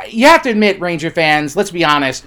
you 0.10 0.26
have 0.26 0.42
to 0.42 0.50
admit, 0.50 0.82
Ranger 0.82 1.12
fans. 1.12 1.56
Let's 1.56 1.72
be 1.72 1.86
honest. 1.86 2.26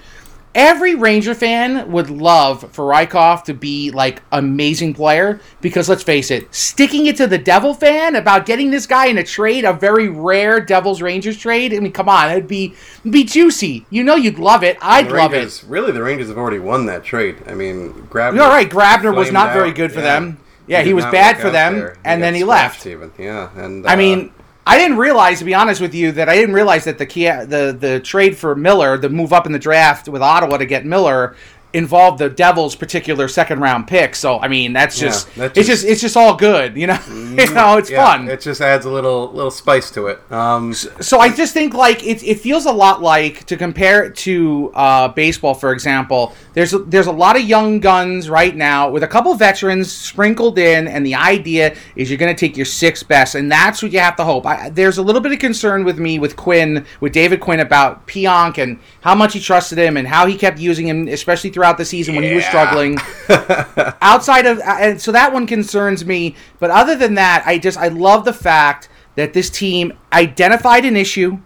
Every 0.55 0.95
Ranger 0.95 1.35
fan 1.35 1.91
would 1.91 2.09
love 2.09 2.71
for 2.71 2.85
Rykov 2.85 3.43
to 3.45 3.53
be 3.53 3.91
like 3.91 4.21
amazing 4.31 4.93
player 4.93 5.39
because 5.61 5.87
let's 5.89 6.03
face 6.03 6.31
it, 6.31 6.53
sticking 6.53 7.05
it 7.05 7.17
to 7.17 7.27
the 7.27 7.37
Devil 7.37 7.73
fan 7.73 8.15
about 8.15 8.45
getting 8.45 8.71
this 8.71 8.85
guy 8.85 9.07
in 9.07 9.17
a 9.17 9.23
trade, 9.23 9.63
a 9.65 9.73
very 9.73 10.09
rare 10.09 10.59
Devils 10.59 11.01
Rangers 11.01 11.37
trade. 11.37 11.73
I 11.73 11.79
mean, 11.79 11.91
come 11.91 12.09
on, 12.09 12.31
it'd 12.31 12.47
be 12.47 12.73
it'd 13.01 13.11
be 13.11 13.23
juicy. 13.23 13.85
You 13.89 14.03
know, 14.03 14.15
you'd 14.15 14.39
love 14.39 14.63
it. 14.63 14.77
I'd 14.81 15.11
love 15.11 15.31
Rangers, 15.31 15.63
it. 15.63 15.69
Really, 15.69 15.91
the 15.91 16.03
Rangers 16.03 16.29
have 16.29 16.37
already 16.37 16.59
won 16.59 16.85
that 16.87 17.03
trade. 17.03 17.37
I 17.47 17.53
mean, 17.53 17.93
Grabner. 18.09 18.35
You're 18.35 18.47
right. 18.47 18.69
Grabner 18.69 19.15
was 19.15 19.31
not 19.31 19.53
very 19.53 19.71
good 19.71 19.91
for 19.91 19.99
Yeah. 19.99 20.19
them. 20.19 20.37
Yeah, 20.67 20.81
he, 20.83 20.89
did 20.89 20.93
was 20.93 21.05
bad 21.05 21.39
for 21.39 21.49
them, 21.49 21.73
there. 21.79 21.97
and 22.05 22.21
got 22.21 22.25
then 22.27 22.35
he 22.35 22.43
left. 22.43 22.85
Even 22.85 23.11
yeah, 23.17 23.49
and 23.55 23.87
I 23.87 23.93
uh, 23.93 23.97
mean, 23.97 24.31
I 24.69 24.77
didn't 24.77 24.97
realize, 24.97 25.39
to 25.39 25.45
be 25.45 25.55
honest 25.55 25.81
with 25.81 25.95
you, 25.95 26.11
that 26.11 26.29
I 26.29 26.35
didn't 26.35 26.53
realize 26.53 26.83
that 26.85 26.99
the 26.99 27.05
Kia, 27.07 27.43
the 27.43 27.75
the 27.77 27.99
trade 27.99 28.37
for 28.37 28.55
Miller, 28.55 28.99
the 28.99 29.09
move 29.09 29.33
up 29.33 29.47
in 29.47 29.51
the 29.51 29.57
draft 29.57 30.07
with 30.07 30.21
Ottawa 30.21 30.57
to 30.57 30.65
get 30.67 30.85
Miller, 30.85 31.35
involved 31.73 32.19
the 32.19 32.29
Devils' 32.29 32.75
particular 32.75 33.27
second 33.27 33.59
round 33.59 33.87
pick. 33.87 34.15
So 34.15 34.39
I 34.39 34.47
mean, 34.47 34.73
that's 34.73 34.99
Yeah, 34.99 35.07
just 35.09 35.27
it's 35.37 35.53
just- 35.55 35.67
just 35.67 35.85
it's 35.85 36.01
just 36.01 36.17
all 36.17 36.35
good, 36.35 36.75
you 36.75 36.87
know. 36.87 36.99
you 37.09 37.53
know, 37.53 37.77
it's 37.77 37.89
yeah, 37.89 38.05
fun. 38.05 38.27
It 38.29 38.41
just 38.41 38.59
adds 38.61 38.85
a 38.85 38.89
little 38.91 39.31
little 39.31 39.51
spice 39.51 39.91
to 39.91 40.07
it. 40.07 40.19
Um, 40.31 40.73
so 40.73 41.19
I 41.19 41.29
just 41.29 41.53
think 41.53 41.73
like 41.73 42.03
it, 42.05 42.23
it 42.23 42.39
feels 42.39 42.65
a 42.65 42.71
lot 42.71 43.01
like 43.01 43.45
to 43.45 43.57
compare 43.57 44.03
it 44.03 44.15
to 44.17 44.71
uh, 44.73 45.07
baseball, 45.09 45.53
for 45.53 45.71
example. 45.71 46.33
There's 46.53 46.73
a, 46.73 46.79
there's 46.79 47.07
a 47.07 47.11
lot 47.11 47.35
of 47.37 47.43
young 47.43 47.79
guns 47.79 48.29
right 48.29 48.55
now 48.55 48.89
with 48.89 49.03
a 49.03 49.07
couple 49.07 49.33
veterans 49.35 49.91
sprinkled 49.91 50.57
in, 50.57 50.87
and 50.87 51.05
the 51.05 51.15
idea 51.15 51.75
is 51.95 52.09
you're 52.09 52.17
going 52.17 52.35
to 52.35 52.39
take 52.39 52.57
your 52.57 52.65
six 52.65 53.03
best, 53.03 53.35
and 53.35 53.49
that's 53.51 53.81
what 53.83 53.91
you 53.93 53.99
have 53.99 54.15
to 54.17 54.23
hope. 54.25 54.45
I, 54.45 54.69
there's 54.69 54.97
a 54.97 55.01
little 55.03 55.21
bit 55.21 55.31
of 55.31 55.39
concern 55.39 55.83
with 55.85 55.99
me 55.99 56.19
with 56.19 56.35
Quinn, 56.35 56.85
with 56.99 57.13
David 57.13 57.39
Quinn 57.39 57.59
about 57.61 58.07
Pionk 58.07 58.57
and 58.57 58.79
how 59.01 59.15
much 59.15 59.33
he 59.33 59.39
trusted 59.39 59.77
him 59.77 59.95
and 59.95 60.07
how 60.07 60.25
he 60.25 60.35
kept 60.35 60.59
using 60.59 60.87
him, 60.87 61.07
especially 61.07 61.51
throughout 61.59 61.77
the 61.77 61.83
season 61.83 62.15
when 62.15 62.23
he 62.23 62.33
was 62.33 62.45
struggling. 62.45 62.97
Outside 64.01 64.45
of 64.45 64.59
uh, 64.59 64.77
and 64.79 65.01
so 65.01 65.11
that 65.11 65.33
one 65.33 65.45
concerns 65.45 66.05
me 66.05 66.35
but 66.59 66.71
other 66.71 66.95
than 66.95 67.15
that 67.15 67.43
i 67.45 67.57
just 67.57 67.77
i 67.77 67.89
love 67.89 68.23
the 68.23 68.31
fact 68.31 68.87
that 69.15 69.33
this 69.33 69.49
team 69.49 69.91
identified 70.13 70.85
an 70.85 70.95
issue 70.95 71.37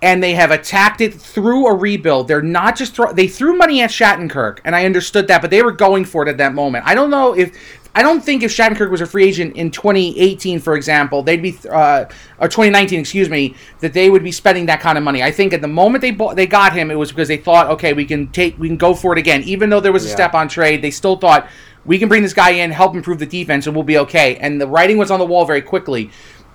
and 0.00 0.22
they 0.22 0.32
have 0.34 0.50
attacked 0.50 1.00
it 1.00 1.12
through 1.12 1.66
a 1.66 1.74
rebuild. 1.74 2.28
They're 2.28 2.40
not 2.40 2.76
just 2.76 2.94
throw 2.94 3.12
they 3.12 3.28
threw 3.28 3.56
money 3.56 3.82
at 3.82 3.90
shattenkirk 3.90 4.60
and 4.64 4.74
i 4.74 4.86
understood 4.86 5.28
that 5.28 5.42
but 5.42 5.50
they 5.50 5.62
were 5.62 5.72
going 5.72 6.06
for 6.06 6.26
it 6.26 6.30
at 6.30 6.38
that 6.38 6.54
moment. 6.54 6.86
I 6.86 6.94
don't 6.94 7.10
know 7.10 7.34
if 7.34 7.54
I 7.98 8.02
don't 8.02 8.20
think 8.20 8.44
if 8.44 8.52
Shattenkirk 8.52 8.92
was 8.92 9.00
a 9.00 9.06
free 9.06 9.24
agent 9.24 9.56
in 9.56 9.72
2018, 9.72 10.60
for 10.60 10.76
example, 10.76 11.24
they'd 11.24 11.42
be 11.42 11.58
uh, 11.68 12.04
or 12.38 12.46
2019, 12.46 13.00
excuse 13.00 13.28
me, 13.28 13.56
that 13.80 13.92
they 13.92 14.08
would 14.08 14.22
be 14.22 14.30
spending 14.30 14.66
that 14.66 14.78
kind 14.78 14.96
of 14.96 15.02
money. 15.02 15.20
I 15.20 15.32
think 15.32 15.52
at 15.52 15.60
the 15.62 15.66
moment 15.66 16.02
they 16.02 16.12
bought, 16.12 16.36
they 16.36 16.46
got 16.46 16.72
him, 16.72 16.92
it 16.92 16.94
was 16.94 17.10
because 17.10 17.26
they 17.26 17.38
thought, 17.38 17.66
okay, 17.70 17.94
we 17.94 18.04
can 18.04 18.28
take, 18.28 18.56
we 18.56 18.68
can 18.68 18.76
go 18.76 18.94
for 18.94 19.14
it 19.14 19.18
again. 19.18 19.42
Even 19.42 19.68
though 19.68 19.80
there 19.80 19.90
was 19.90 20.04
a 20.04 20.08
Yeah. 20.10 20.14
step 20.14 20.34
on 20.34 20.46
trade, 20.46 20.80
they 20.80 20.92
still 20.92 21.16
thought 21.16 21.48
we 21.84 21.98
can 21.98 22.08
bring 22.08 22.22
this 22.22 22.34
guy 22.34 22.50
in, 22.50 22.70
help 22.70 22.94
improve 22.94 23.18
the 23.18 23.26
defense, 23.26 23.66
and 23.66 23.74
we'll 23.74 23.82
be 23.82 23.98
okay. 23.98 24.36
And 24.36 24.60
the 24.60 24.68
writing 24.68 24.96
was 24.96 25.10
on 25.10 25.18
the 25.18 25.26
wall 25.26 25.44
very 25.44 25.62
quickly. 25.62 26.10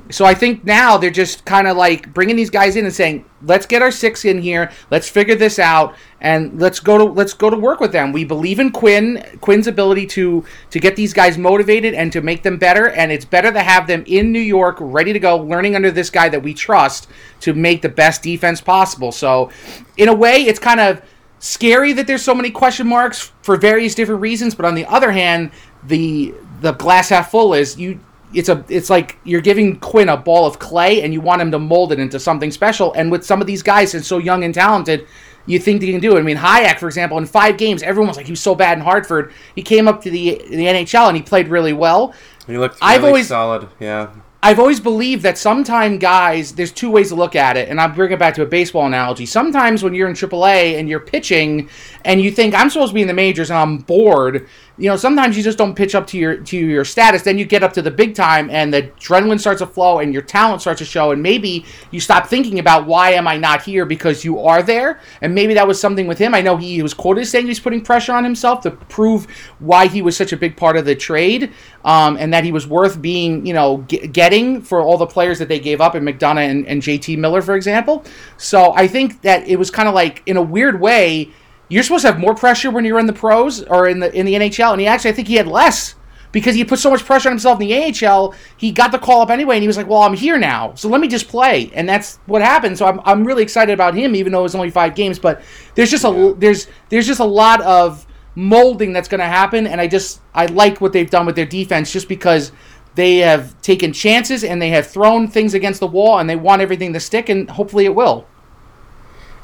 So 0.09 0.25
I 0.25 0.33
think 0.33 0.65
now 0.65 0.97
they're 0.97 1.09
just 1.09 1.45
kind 1.45 1.65
of 1.65 1.77
like 1.77 2.13
bringing 2.13 2.35
these 2.35 2.49
guys 2.49 2.75
in 2.75 2.83
and 2.83 2.93
saying, 2.93 3.23
"Let's 3.41 3.65
get 3.65 3.81
our 3.81 3.89
six 3.89 4.25
in 4.25 4.41
here. 4.41 4.69
Let's 4.91 5.07
figure 5.07 5.35
this 5.35 5.59
out, 5.59 5.95
and 6.19 6.59
let's 6.59 6.81
go 6.81 6.97
to 6.97 7.05
let's 7.05 7.33
go 7.33 7.49
to 7.49 7.55
work 7.55 7.79
with 7.79 7.93
them. 7.93 8.11
We 8.11 8.25
believe 8.25 8.59
in 8.59 8.71
Quinn 8.71 9.23
Quinn's 9.39 9.67
ability 9.67 10.05
to 10.07 10.43
to 10.71 10.79
get 10.79 10.97
these 10.97 11.13
guys 11.13 11.37
motivated 11.37 11.93
and 11.93 12.11
to 12.11 12.21
make 12.21 12.43
them 12.43 12.57
better. 12.57 12.89
And 12.89 13.13
it's 13.13 13.23
better 13.23 13.51
to 13.51 13.61
have 13.61 13.87
them 13.87 14.03
in 14.05 14.33
New 14.33 14.41
York, 14.41 14.77
ready 14.81 15.13
to 15.13 15.19
go, 15.19 15.37
learning 15.37 15.75
under 15.75 15.89
this 15.89 16.09
guy 16.09 16.27
that 16.29 16.43
we 16.43 16.53
trust 16.53 17.07
to 17.41 17.53
make 17.53 17.81
the 17.81 17.89
best 17.89 18.23
defense 18.23 18.59
possible. 18.59 19.13
So, 19.13 19.51
in 19.95 20.09
a 20.09 20.13
way, 20.13 20.41
it's 20.43 20.59
kind 20.59 20.81
of 20.81 21.01
scary 21.39 21.93
that 21.93 22.07
there's 22.07 22.21
so 22.21 22.35
many 22.35 22.51
question 22.51 22.87
marks 22.87 23.31
for 23.41 23.55
various 23.55 23.95
different 23.95 24.21
reasons. 24.21 24.53
But 24.53 24.65
on 24.65 24.75
the 24.75 24.85
other 24.85 25.11
hand, 25.11 25.51
the 25.81 26.33
the 26.59 26.73
glass 26.73 27.09
half 27.09 27.31
full 27.31 27.53
is 27.53 27.77
you 27.77 27.99
it's 28.33 28.49
a 28.49 28.63
it's 28.69 28.89
like 28.89 29.17
you're 29.23 29.41
giving 29.41 29.77
Quinn 29.79 30.09
a 30.09 30.17
ball 30.17 30.45
of 30.45 30.59
clay 30.59 31.01
and 31.01 31.13
you 31.13 31.21
want 31.21 31.41
him 31.41 31.51
to 31.51 31.59
mold 31.59 31.91
it 31.91 31.99
into 31.99 32.19
something 32.19 32.51
special. 32.51 32.93
And 32.93 33.11
with 33.11 33.25
some 33.25 33.41
of 33.41 33.47
these 33.47 33.63
guys 33.63 33.93
and 33.93 34.05
so 34.05 34.17
young 34.17 34.43
and 34.43 34.53
talented, 34.53 35.07
you 35.45 35.59
think 35.59 35.81
they 35.81 35.91
can 35.91 35.99
do 35.99 36.15
it. 36.15 36.19
I 36.19 36.23
mean, 36.23 36.37
Hajek, 36.37 36.79
for 36.79 36.87
example, 36.87 37.17
in 37.17 37.25
five 37.25 37.57
games, 37.57 37.83
everyone 37.83 38.07
was 38.07 38.17
like 38.17 38.25
he 38.25 38.31
was 38.31 38.39
so 38.41 38.55
bad 38.55 38.77
in 38.77 38.83
Hartford. 38.83 39.33
He 39.55 39.61
came 39.61 39.87
up 39.87 40.01
to 40.03 40.09
the 40.09 40.41
the 40.49 40.65
NHL 40.65 41.07
and 41.07 41.17
he 41.17 41.23
played 41.23 41.47
really 41.47 41.73
well. 41.73 42.13
he 42.47 42.57
looked 42.57 42.77
I've 42.81 43.03
always- 43.03 43.27
solid. 43.27 43.67
Yeah, 43.79 44.09
I've 44.41 44.59
always 44.59 44.81
believed 44.81 45.23
that 45.23 45.37
sometimes 45.37 45.99
guys, 45.99 46.51
there's 46.51 46.73
two 46.73 46.91
ways 46.91 47.07
to 47.09 47.15
look 47.15 47.33
at 47.33 47.55
it, 47.55 47.69
and 47.69 47.79
I'll 47.79 47.87
bring 47.87 48.11
it 48.11 48.19
back 48.19 48.33
to 48.35 48.41
a 48.41 48.45
baseball 48.45 48.85
analogy. 48.85 49.25
Sometimes 49.25 49.83
when 49.83 49.93
you're 49.93 50.09
in 50.09 50.15
AAA 50.15 50.77
and 50.77 50.89
you're 50.89 50.99
pitching, 50.99 51.69
and 52.03 52.19
you 52.21 52.29
think 52.29 52.53
I'm 52.53 52.69
supposed 52.69 52.89
to 52.89 52.93
be 52.93 53.01
in 53.01 53.07
the 53.07 53.13
majors 53.13 53.49
and 53.49 53.57
I'm 53.57 53.77
bored, 53.77 54.47
you 54.77 54.89
know, 54.89 54.95
sometimes 54.95 55.37
you 55.37 55.43
just 55.43 55.57
don't 55.57 55.75
pitch 55.75 55.93
up 55.93 56.07
to 56.07 56.17
your 56.17 56.37
to 56.37 56.57
your 56.57 56.83
status. 56.83 57.21
Then 57.21 57.37
you 57.37 57.45
get 57.45 57.61
up 57.61 57.73
to 57.73 57.81
the 57.81 57.91
big 57.91 58.15
time, 58.15 58.49
and 58.49 58.73
the 58.73 58.83
adrenaline 58.83 59.39
starts 59.39 59.59
to 59.59 59.67
flow, 59.67 59.99
and 59.99 60.11
your 60.11 60.23
talent 60.23 60.61
starts 60.61 60.79
to 60.79 60.85
show, 60.85 61.11
and 61.11 61.21
maybe 61.21 61.63
you 61.91 61.99
stop 61.99 62.25
thinking 62.25 62.57
about 62.57 62.87
why 62.87 63.11
am 63.11 63.27
I 63.27 63.37
not 63.37 63.61
here 63.61 63.85
because 63.85 64.25
you 64.25 64.39
are 64.39 64.63
there, 64.63 64.99
and 65.21 65.35
maybe 65.35 65.53
that 65.53 65.67
was 65.67 65.79
something 65.79 66.07
with 66.07 66.17
him. 66.17 66.33
I 66.33 66.41
know 66.41 66.57
he 66.57 66.81
was 66.81 66.93
quoted 66.95 67.21
as 67.21 67.29
saying 67.29 67.45
he's 67.45 67.59
putting 67.59 67.81
pressure 67.81 68.13
on 68.13 68.23
himself 68.23 68.61
to 68.61 68.71
prove 68.71 69.27
why 69.59 69.85
he 69.85 70.01
was 70.01 70.17
such 70.17 70.33
a 70.33 70.37
big 70.37 70.57
part 70.57 70.75
of 70.75 70.85
the 70.85 70.95
trade, 70.95 71.51
um, 71.85 72.17
and 72.17 72.33
that 72.33 72.43
he 72.43 72.51
was 72.51 72.65
worth 72.65 72.99
being, 72.99 73.45
you 73.45 73.53
know, 73.53 73.85
ge- 73.87 74.11
getting 74.11 74.59
for 74.59 74.81
all 74.81 74.97
the 74.97 75.05
players 75.05 75.37
that 75.37 75.49
they 75.49 75.59
gave 75.59 75.81
up 75.81 75.93
in 75.93 76.03
McDonagh 76.03 76.49
and, 76.49 76.65
and 76.67 76.81
JT 76.81 77.19
Miller, 77.19 77.43
for 77.43 77.55
example. 77.55 78.03
So 78.37 78.73
I 78.73 78.87
think 78.87 79.21
that 79.21 79.47
it 79.47 79.57
was 79.57 79.69
kind 79.69 79.87
of 79.87 79.93
like, 79.93 80.23
in 80.25 80.37
a 80.37 80.41
weird 80.41 80.81
way, 80.81 81.29
you're 81.69 81.83
supposed 81.83 82.03
to 82.03 82.11
have 82.11 82.19
more 82.19 82.35
pressure 82.35 82.69
when 82.69 82.85
you're 82.85 82.99
in 82.99 83.07
the 83.07 83.13
pros 83.13 83.63
or 83.63 83.87
in 83.87 83.99
the 83.99 84.13
in 84.13 84.25
the 84.25 84.33
NHL, 84.33 84.71
and 84.71 84.81
he 84.81 84.87
actually, 84.87 85.11
I 85.11 85.13
think 85.13 85.27
he 85.27 85.35
had 85.35 85.47
less 85.47 85.95
because 86.33 86.55
he 86.55 86.65
put 86.65 86.79
so 86.79 86.89
much 86.89 87.05
pressure 87.05 87.29
on 87.29 87.33
himself 87.33 87.61
in 87.61 87.67
the 87.67 88.07
AHL. 88.07 88.33
He 88.57 88.71
got 88.71 88.91
the 88.91 88.99
call 88.99 89.21
up 89.21 89.29
anyway, 89.29 89.55
and 89.55 89.63
he 89.63 89.67
was 89.67 89.77
like, 89.77 89.87
"Well, 89.87 90.01
I'm 90.01 90.13
here 90.13 90.37
now, 90.37 90.73
so 90.75 90.89
let 90.89 90.99
me 90.99 91.07
just 91.07 91.29
play." 91.29 91.71
And 91.73 91.87
that's 91.87 92.17
what 92.25 92.41
happened. 92.41 92.77
So 92.77 92.85
I'm, 92.85 92.99
I'm 93.05 93.23
really 93.23 93.43
excited 93.43 93.71
about 93.71 93.95
him, 93.95 94.15
even 94.15 94.33
though 94.33 94.39
it 94.39 94.43
was 94.43 94.55
only 94.55 94.71
five 94.71 94.95
games. 94.95 95.19
But 95.19 95.41
there's 95.75 95.89
just 95.89 96.03
a 96.03 96.35
there's 96.37 96.67
there's 96.89 97.07
just 97.07 97.21
a 97.21 97.25
lot 97.25 97.61
of 97.61 98.05
molding 98.35 98.91
that's 98.91 99.07
going 99.07 99.19
to 99.19 99.25
happen, 99.25 99.67
and 99.67 99.79
I 99.79 99.87
just 99.87 100.21
I 100.33 100.47
like 100.47 100.81
what 100.81 100.91
they've 100.91 101.09
done 101.09 101.25
with 101.25 101.35
their 101.35 101.45
defense, 101.45 101.93
just 101.93 102.09
because 102.09 102.51
they 102.95 103.17
have 103.17 103.59
taken 103.61 103.93
chances 103.93 104.43
and 104.43 104.61
they 104.61 104.69
have 104.69 104.85
thrown 104.85 105.27
things 105.27 105.53
against 105.53 105.79
the 105.79 105.87
wall, 105.87 106.19
and 106.19 106.29
they 106.29 106.35
want 106.35 106.61
everything 106.61 106.93
to 106.93 106.99
stick, 106.99 107.29
and 107.29 107.49
hopefully 107.49 107.85
it 107.85 107.95
will. 107.95 108.27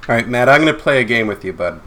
All 0.08 0.16
right, 0.16 0.28
Matt. 0.28 0.50
I'm 0.50 0.62
going 0.62 0.76
to 0.76 0.80
play 0.80 1.02
a 1.02 1.04
game 1.04 1.28
with 1.28 1.46
you, 1.46 1.54
bud. 1.54 1.82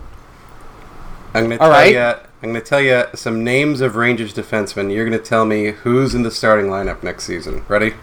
I'm 1.34 1.46
going 1.46 1.58
to 1.58 1.64
All 1.64 1.70
tell 1.70 1.78
right. 1.80 1.92
you. 1.92 2.28
I'm 2.42 2.50
going 2.50 2.54
to 2.54 2.60
tell 2.60 2.80
you 2.80 3.04
some 3.14 3.44
names 3.44 3.80
of 3.80 3.96
Rangers 3.96 4.34
defensemen. 4.34 4.92
You're 4.92 5.08
going 5.08 5.18
to 5.18 5.24
tell 5.24 5.44
me 5.44 5.70
who's 5.70 6.14
in 6.14 6.22
the 6.24 6.30
starting 6.30 6.66
lineup 6.66 7.02
next 7.02 7.24
season. 7.24 7.64
Ready? 7.68 7.94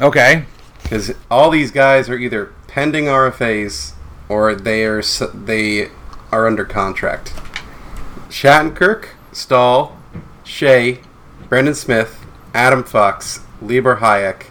Okay. 0.00 0.44
Because 0.82 1.14
all 1.30 1.50
these 1.50 1.70
guys 1.70 2.08
are 2.08 2.18
either 2.18 2.52
pending 2.68 3.06
RFAs 3.06 3.94
or 4.28 4.54
they 4.54 4.84
are 4.84 5.02
they 5.02 5.90
are 6.30 6.46
under 6.46 6.64
contract. 6.64 7.32
Shattenkirk, 8.28 9.08
Staal, 9.32 9.96
Skjei, 10.44 11.02
Brendan 11.48 11.74
Smith, 11.74 12.24
Adam 12.54 12.84
Fox, 12.84 13.40
Libor 13.62 13.96
Hajek, 13.96 14.46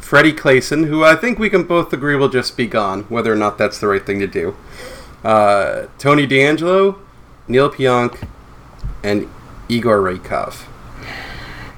Freddie 0.00 0.32
Claesson, 0.32 0.88
who 0.88 1.04
I 1.04 1.14
think 1.14 1.38
we 1.38 1.48
can 1.48 1.62
both 1.62 1.92
agree 1.92 2.16
will 2.16 2.28
just 2.28 2.56
be 2.56 2.66
gone, 2.66 3.04
whether 3.04 3.32
or 3.32 3.36
not 3.36 3.56
that's 3.56 3.78
the 3.78 3.86
right 3.86 4.04
thing 4.04 4.18
to 4.18 4.26
do. 4.26 4.56
Uh, 5.22 5.86
Tony 5.98 6.26
D'Angelo, 6.26 6.98
Neal 7.50 7.68
Pionk, 7.68 8.26
and 9.02 9.28
Igor 9.68 10.00
Rykov. 10.00 10.64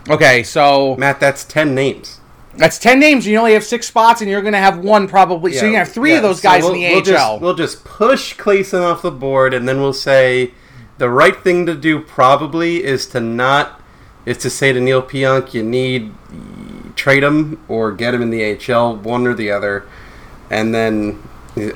Okay, 0.09 0.43
so 0.43 0.97
Matt, 0.97 1.21
that's 1.21 1.45
ten 1.45 1.75
names. 1.75 2.21
that's 2.57 2.79
ten 2.79 2.99
names. 3.01 3.27
You 3.27 3.39
only 3.39 3.55
have 3.55 3.65
six 3.65 3.87
spots, 3.87 4.21
and 4.21 4.29
you're 4.31 4.43
going 4.43 4.53
to 4.53 4.59
have 4.59 4.79
one 4.79 5.09
probably. 5.09 5.53
so 5.53 5.65
you're 5.65 5.73
going 5.73 5.85
to 5.85 5.85
have 5.87 5.95
three 5.95 6.11
yeah, 6.11 6.17
of 6.17 6.23
those 6.23 6.41
so 6.43 6.49
guys 6.49 6.63
we'll- 6.63 6.75
in 6.75 6.81
the 6.81 6.87
we'll 6.89 6.97
AHL. 6.99 7.03
Just, 7.05 7.41
we'll 7.43 7.55
just 7.55 7.85
push 7.85 8.37
Claesson 8.37 8.83
off 8.83 9.03
the 9.03 9.11
board, 9.11 9.55
and 9.55 9.67
then 9.69 9.81
we'll 9.81 9.93
say 9.93 10.53
the 10.99 11.09
right 11.09 11.37
thing 11.37 11.67
to 11.67 11.75
do 11.75 12.01
probably 12.01 12.85
is 12.85 13.07
to 13.07 13.21
not 13.21 13.81
is 14.27 14.39
to 14.39 14.51
say 14.51 14.73
to 14.73 14.81
Neal 14.81 15.03
Pionk, 15.03 15.55
you 15.55 15.63
need 15.63 16.13
trade 16.95 17.23
him 17.23 17.59
or 17.69 17.91
get 17.91 18.13
him 18.15 18.23
in 18.23 18.31
the 18.31 18.45
AHL, 18.45 18.97
one 18.97 19.27
or 19.27 19.35
the 19.35 19.51
other, 19.51 19.87
and 20.51 20.75
then 20.75 21.23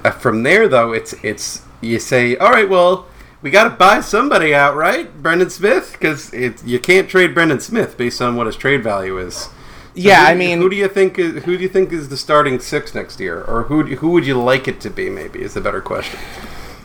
uh, 0.04 0.10
from 0.10 0.42
there 0.42 0.68
though 0.68 0.92
it's 0.92 1.14
it's 1.22 1.62
you 1.80 1.98
say, 1.98 2.36
all 2.36 2.50
right, 2.50 2.68
well. 2.68 3.06
We 3.46 3.52
got 3.52 3.62
to 3.62 3.70
buy 3.70 4.00
somebody 4.00 4.52
out, 4.56 4.74
right? 4.74 5.22
Brendan 5.22 5.50
Smith, 5.50 5.92
because 5.92 6.32
you 6.64 6.80
can't 6.80 7.08
trade 7.08 7.32
Brendan 7.32 7.60
Smith 7.60 7.96
based 7.96 8.20
on 8.20 8.34
what 8.34 8.48
his 8.48 8.56
trade 8.56 8.82
value 8.82 9.18
is. 9.18 9.34
So 9.36 9.50
Yeah, 9.94 10.24
who- 10.24 10.32
I 10.32 10.34
mean- 10.34 10.58
who 10.60 10.68
do 10.68 10.74
you 10.74 10.88
think 10.88 11.16
is 11.16 11.44
who 11.44 11.56
do 11.56 11.62
you 11.62 11.68
think 11.68 11.92
is 11.92 12.08
the 12.08 12.16
starting 12.16 12.58
six 12.58 12.92
next 12.92 13.20
year, 13.20 13.44
or 13.46 13.62
who 13.62 13.84
who 13.84 14.08
would 14.08 14.26
you 14.26 14.34
like 14.36 14.66
it 14.66 14.80
to 14.80 14.90
be? 14.90 15.08
Maybe 15.08 15.42
is 15.42 15.54
the 15.54 15.60
better 15.60 15.80
question. 15.80 16.18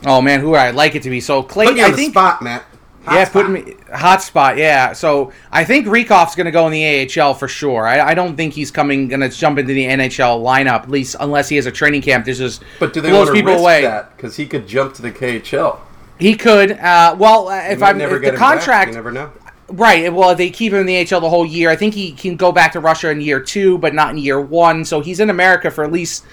oh 0.06 0.20
man, 0.22 0.38
who 0.38 0.50
would 0.50 0.60
I 0.60 0.70
like 0.70 0.94
it 0.94 1.02
to 1.02 1.10
be? 1.10 1.20
So 1.20 1.42
Clay, 1.42 1.66
Put 1.66 1.78
you 1.78 1.84
I 1.84 1.90
think. 1.90 2.12
spot, 2.12 2.42
Matt. 2.42 2.62
Hot 3.06 3.14
yeah, 3.16 3.24
spot. 3.24 3.46
put 3.46 3.50
me 3.50 3.74
hot 3.92 4.22
spot. 4.22 4.56
Yeah, 4.56 4.92
so 4.92 5.32
I 5.50 5.64
think 5.64 5.88
Rykov's 5.88 6.36
going 6.36 6.44
to 6.44 6.52
go 6.52 6.64
in 6.68 6.72
the 6.72 6.84
AHL 7.20 7.34
for 7.34 7.48
sure. 7.48 7.88
I, 7.88 8.10
I 8.10 8.14
don't 8.14 8.36
think 8.36 8.54
he's 8.54 8.70
coming 8.70 9.08
going 9.08 9.18
to 9.18 9.28
jump 9.30 9.58
into 9.58 9.74
the 9.74 9.86
NHL 9.86 10.40
lineup, 10.40 10.84
at 10.84 10.90
least 10.92 11.16
unless 11.18 11.48
he 11.48 11.56
has 11.56 11.66
a 11.66 11.72
training 11.72 12.02
camp. 12.02 12.24
This 12.24 12.38
is 12.38 12.60
But 12.78 12.92
do 12.92 13.00
they 13.00 13.10
blows 13.10 13.26
want 13.26 13.30
to 13.30 13.34
people 13.34 13.52
risk 13.54 13.62
away. 13.62 13.82
that? 13.82 14.16
Because 14.16 14.36
he 14.36 14.46
could 14.46 14.68
jump 14.68 14.94
to 14.94 15.02
the 15.02 15.10
KHL. 15.10 15.78
He 16.22 16.36
could. 16.36 16.70
Uh, 16.72 17.16
well, 17.18 17.48
uh, 17.48 17.64
if 17.64 17.82
I'm 17.82 17.98
never 17.98 18.22
if 18.22 18.30
the 18.30 18.38
contract, 18.38 18.90
You 18.90 18.94
never 18.94 19.10
know. 19.10 19.32
Right. 19.68 20.12
Well, 20.12 20.34
they 20.36 20.50
keep 20.50 20.72
him 20.72 20.78
in 20.80 20.86
the 20.86 21.04
HL 21.04 21.20
the 21.20 21.28
whole 21.28 21.44
year. 21.44 21.68
I 21.68 21.74
think 21.74 21.94
he 21.94 22.12
can 22.12 22.36
go 22.36 22.52
back 22.52 22.72
to 22.72 22.80
Russia 22.80 23.10
in 23.10 23.20
year 23.20 23.40
two, 23.40 23.76
but 23.78 23.92
not 23.92 24.10
in 24.10 24.18
year 24.18 24.40
one. 24.40 24.84
So 24.84 25.00
he's 25.00 25.18
in 25.18 25.30
America 25.30 25.68
for 25.68 25.82
at 25.82 25.90
least, 25.90 26.24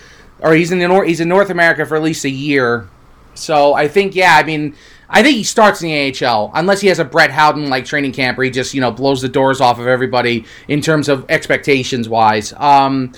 or 0.42 0.54
he's 0.54 0.72
in 0.72 0.78
the 0.78 1.04
he's 1.08 1.20
in 1.20 1.28
North 1.28 1.50
America 1.50 1.88
for 1.88 1.96
at 1.96 2.04
least 2.04 2.24
a 2.24 2.30
year. 2.30 2.88
So 3.34 3.74
I 3.74 3.88
think, 3.88 4.14
yeah, 4.14 4.36
I 4.36 4.44
mean, 4.44 4.76
I 5.10 5.24
think 5.24 5.38
he 5.38 5.44
starts 5.44 5.82
in 5.82 5.90
the 5.90 6.26
AHL 6.26 6.52
unless 6.54 6.82
he 6.82 6.88
has 6.90 7.00
a 7.00 7.06
Brett 7.06 7.32
Howden 7.32 7.70
like 7.70 7.86
training 7.86 8.12
camp 8.12 8.38
where 8.38 8.46
he 8.46 8.52
just 8.52 8.76
you 8.76 8.82
know 8.82 8.92
blows 8.92 9.22
the 9.22 9.30
doors 9.30 9.60
off 9.60 9.80
of 9.80 9.88
everybody 9.88 10.46
in 10.68 10.82
terms 10.82 11.10
of 11.10 11.26
expectations 11.30 12.08
wise. 12.08 12.54
Um, 12.58 13.14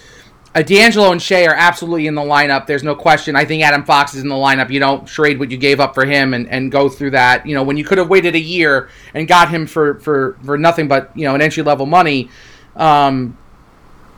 uh, 0.53 0.61
D'Angelo 0.61 1.11
and 1.11 1.21
Skjei 1.21 1.47
are 1.47 1.53
absolutely 1.55 2.07
in 2.07 2.15
the 2.15 2.21
lineup. 2.21 2.65
There's 2.67 2.83
no 2.83 2.93
question. 2.95 3.35
I 3.35 3.45
think 3.45 3.63
Adam 3.63 3.83
Fox 3.83 4.13
is 4.13 4.21
in 4.21 4.27
the 4.29 4.35
lineup. 4.35 4.69
You 4.69 4.79
don't 4.79 5.07
trade 5.07 5.39
what 5.39 5.49
you 5.51 5.57
gave 5.57 5.79
up 5.79 5.93
for 5.93 6.05
him 6.05 6.33
and, 6.33 6.47
and 6.49 6.71
go 6.71 6.89
through 6.89 7.11
that. 7.11 7.45
You 7.45 7.55
know, 7.55 7.63
when 7.63 7.77
you 7.77 7.85
could 7.85 7.97
have 7.97 8.09
waited 8.09 8.35
a 8.35 8.39
year 8.39 8.89
and 9.13 9.27
got 9.27 9.49
him 9.49 9.65
for, 9.65 9.99
for, 10.01 10.37
for 10.43 10.57
nothing 10.57 10.87
but, 10.87 11.15
you 11.15 11.25
know, 11.25 11.35
an 11.35 11.41
entry 11.41 11.63
level 11.63 11.85
money, 11.85 12.29
um, 12.75 13.37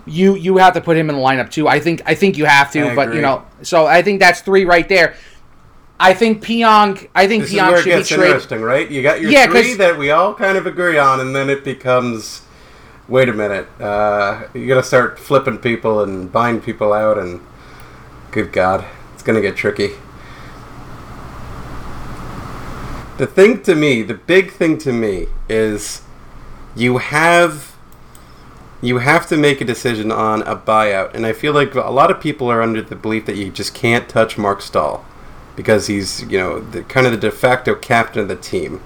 you 0.06 0.36
you 0.36 0.58
have 0.58 0.74
to 0.74 0.82
put 0.82 0.98
him 0.98 1.10
in 1.10 1.16
the 1.16 1.22
lineup 1.22 1.50
too. 1.50 1.68
I 1.68 1.80
think 1.80 2.02
I 2.06 2.14
think 2.14 2.38
you 2.38 2.44
have 2.46 2.72
to, 2.74 2.90
I 2.90 2.96
but 2.96 3.02
agree. 3.08 3.18
you 3.18 3.22
know, 3.22 3.46
so 3.62 3.86
I 3.86 4.02
think 4.02 4.20
that's 4.20 4.42
three 4.42 4.66
right 4.66 4.88
there. 4.90 5.16
I 6.00 6.14
think 6.14 6.44
Pionk. 6.44 7.10
I 7.16 7.28
think 7.28 7.44
This 7.44 7.54
is 7.54 7.58
where 7.58 7.72
Pionk 7.72 7.78
it 7.78 7.78
should 7.78 7.86
be 7.86 7.92
gets 7.98 8.10
traded. 8.10 8.26
interesting, 8.28 8.62
right? 8.62 8.92
You 8.92 9.02
got 9.02 9.22
your 9.22 9.32
Yeah, 9.32 9.46
three 9.48 9.76
that 9.76 9.98
we 9.98 10.12
all 10.12 10.34
kind 10.34 10.58
of 10.58 10.66
agree 10.66 10.98
on, 10.98 11.22
and 11.22 11.34
then 11.34 11.50
it 11.50 11.64
becomes, 11.64 12.42
wait 13.08 13.30
a 13.30 13.34
minute, 13.34 13.68
uh, 13.82 14.48
you 14.54 14.68
got 14.68 14.76
to 14.76 14.84
start 14.84 15.20
flipping 15.20 15.58
people 15.58 16.02
and 16.02 16.32
buying 16.32 16.62
people 16.62 16.94
out, 16.94 17.18
and 17.18 17.42
good 18.32 18.52
God, 18.52 18.86
it's 19.14 19.24
going 19.24 19.36
to 19.36 19.42
get 19.42 19.56
tricky. 19.56 19.92
The 23.18 23.28
thing 23.28 23.62
to 23.64 23.76
me, 23.76 24.02
the 24.02 24.16
big 24.16 24.52
thing 24.52 24.78
to 24.80 24.92
me, 24.92 25.28
is 25.48 26.02
you 26.76 26.98
have 26.98 27.74
you 28.82 28.98
have 28.98 29.28
to 29.28 29.38
make 29.38 29.62
a 29.62 29.66
decision 29.66 30.12
on 30.12 30.42
a 30.42 30.58
buyout, 30.58 31.14
and 31.14 31.26
I 31.26 31.32
feel 31.32 31.54
like 31.54 31.74
a 31.74 31.90
lot 31.90 32.12
of 32.12 32.20
people 32.20 32.50
are 32.50 32.62
under 32.62 32.82
the 32.82 32.98
belief 32.98 33.26
that 33.28 33.38
you 33.38 33.50
just 33.50 33.74
can't 33.74 34.10
touch 34.10 34.38
Mark 34.38 34.62
Staal 34.62 35.06
because 35.56 35.88
he's 35.88 36.24
you 36.24 36.38
know 36.38 36.60
the, 36.60 36.84
kind 36.84 37.06
of 37.06 37.14
the 37.14 37.18
de 37.18 37.32
facto 37.32 37.76
captain 37.76 38.22
of 38.24 38.28
the 38.28 38.36
team, 38.36 38.80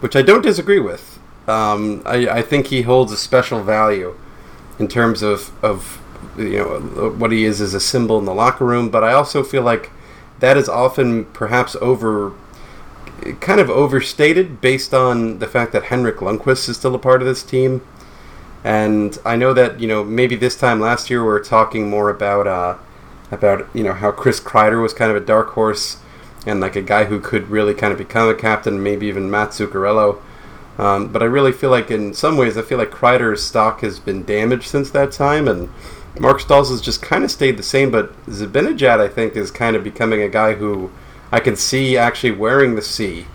which 0.00 0.14
I 0.14 0.22
don't 0.22 0.42
disagree 0.42 0.80
with. 0.80 1.09
Um, 1.50 2.02
I, 2.06 2.28
I 2.28 2.42
think 2.42 2.68
he 2.68 2.82
holds 2.82 3.12
a 3.12 3.16
special 3.16 3.62
value 3.62 4.16
in 4.78 4.88
terms 4.88 5.22
of 5.22 5.52
of 5.62 6.00
you 6.36 6.58
know 6.58 7.10
what 7.18 7.32
he 7.32 7.44
is 7.44 7.60
as 7.60 7.74
a 7.74 7.80
symbol 7.80 8.18
in 8.18 8.24
the 8.24 8.34
locker 8.34 8.64
room, 8.64 8.88
but 8.88 9.04
I 9.04 9.12
also 9.12 9.42
feel 9.42 9.62
like 9.62 9.90
that 10.38 10.56
is 10.56 10.68
often 10.68 11.26
perhaps 11.26 11.76
over 11.76 12.32
kind 13.40 13.60
of 13.60 13.68
overstated 13.68 14.60
based 14.60 14.94
on 14.94 15.38
the 15.38 15.46
fact 15.46 15.72
that 15.72 15.84
Henrik 15.84 16.16
Lundqvist 16.16 16.68
is 16.68 16.76
still 16.76 16.94
a 16.94 16.98
part 16.98 17.20
of 17.20 17.28
this 17.28 17.42
team. 17.42 17.82
And 18.64 19.18
I 19.24 19.36
know 19.36 19.52
that 19.54 19.80
you 19.80 19.88
know 19.88 20.04
maybe 20.04 20.36
this 20.36 20.56
time 20.56 20.80
last 20.80 21.10
year 21.10 21.20
we 21.22 21.28
were 21.28 21.40
talking 21.40 21.88
more 21.88 22.10
about 22.10 22.46
uh, 22.46 22.76
about 23.30 23.66
you 23.74 23.82
know 23.82 23.94
how 23.94 24.10
Chris 24.10 24.40
Kreider 24.40 24.82
was 24.82 24.92
kind 24.94 25.10
of 25.10 25.16
a 25.16 25.24
dark 25.24 25.50
horse 25.50 25.98
and 26.46 26.60
like 26.60 26.76
a 26.76 26.82
guy 26.82 27.04
who 27.04 27.20
could 27.20 27.48
really 27.50 27.74
kind 27.74 27.92
of 27.92 27.98
become 27.98 28.28
a 28.28 28.34
captain, 28.34 28.82
maybe 28.82 29.06
even 29.06 29.30
Mats 29.30 29.58
Zuccarello. 29.58 30.20
Um, 30.80 31.12
but 31.12 31.22
I 31.22 31.26
really 31.26 31.52
feel 31.52 31.70
like 31.70 31.90
in 31.90 32.14
some 32.14 32.36
ways 32.36 32.56
I 32.56 32.62
feel 32.62 32.78
like 32.78 32.90
Kreider's 32.90 33.42
stock 33.42 33.82
has 33.82 33.98
been 33.98 34.24
damaged 34.24 34.68
since 34.68 34.90
that 34.90 35.12
time, 35.12 35.46
and 35.46 35.68
Mark 36.18 36.40
Staals 36.40 36.70
has 36.70 36.80
just 36.80 37.02
kind 37.02 37.22
of 37.22 37.30
stayed 37.30 37.56
the 37.56 37.62
same. 37.62 37.90
But 37.90 38.14
Zibanejad 38.26 38.98
I 38.98 39.08
think 39.08 39.36
is 39.36 39.50
kind 39.50 39.76
of 39.76 39.84
becoming 39.84 40.22
a 40.22 40.28
guy 40.28 40.54
who 40.54 40.90
I 41.30 41.40
can 41.40 41.56
see 41.56 41.96
actually 41.96 42.32
wearing 42.32 42.76
the 42.76 42.82
C 42.82 43.26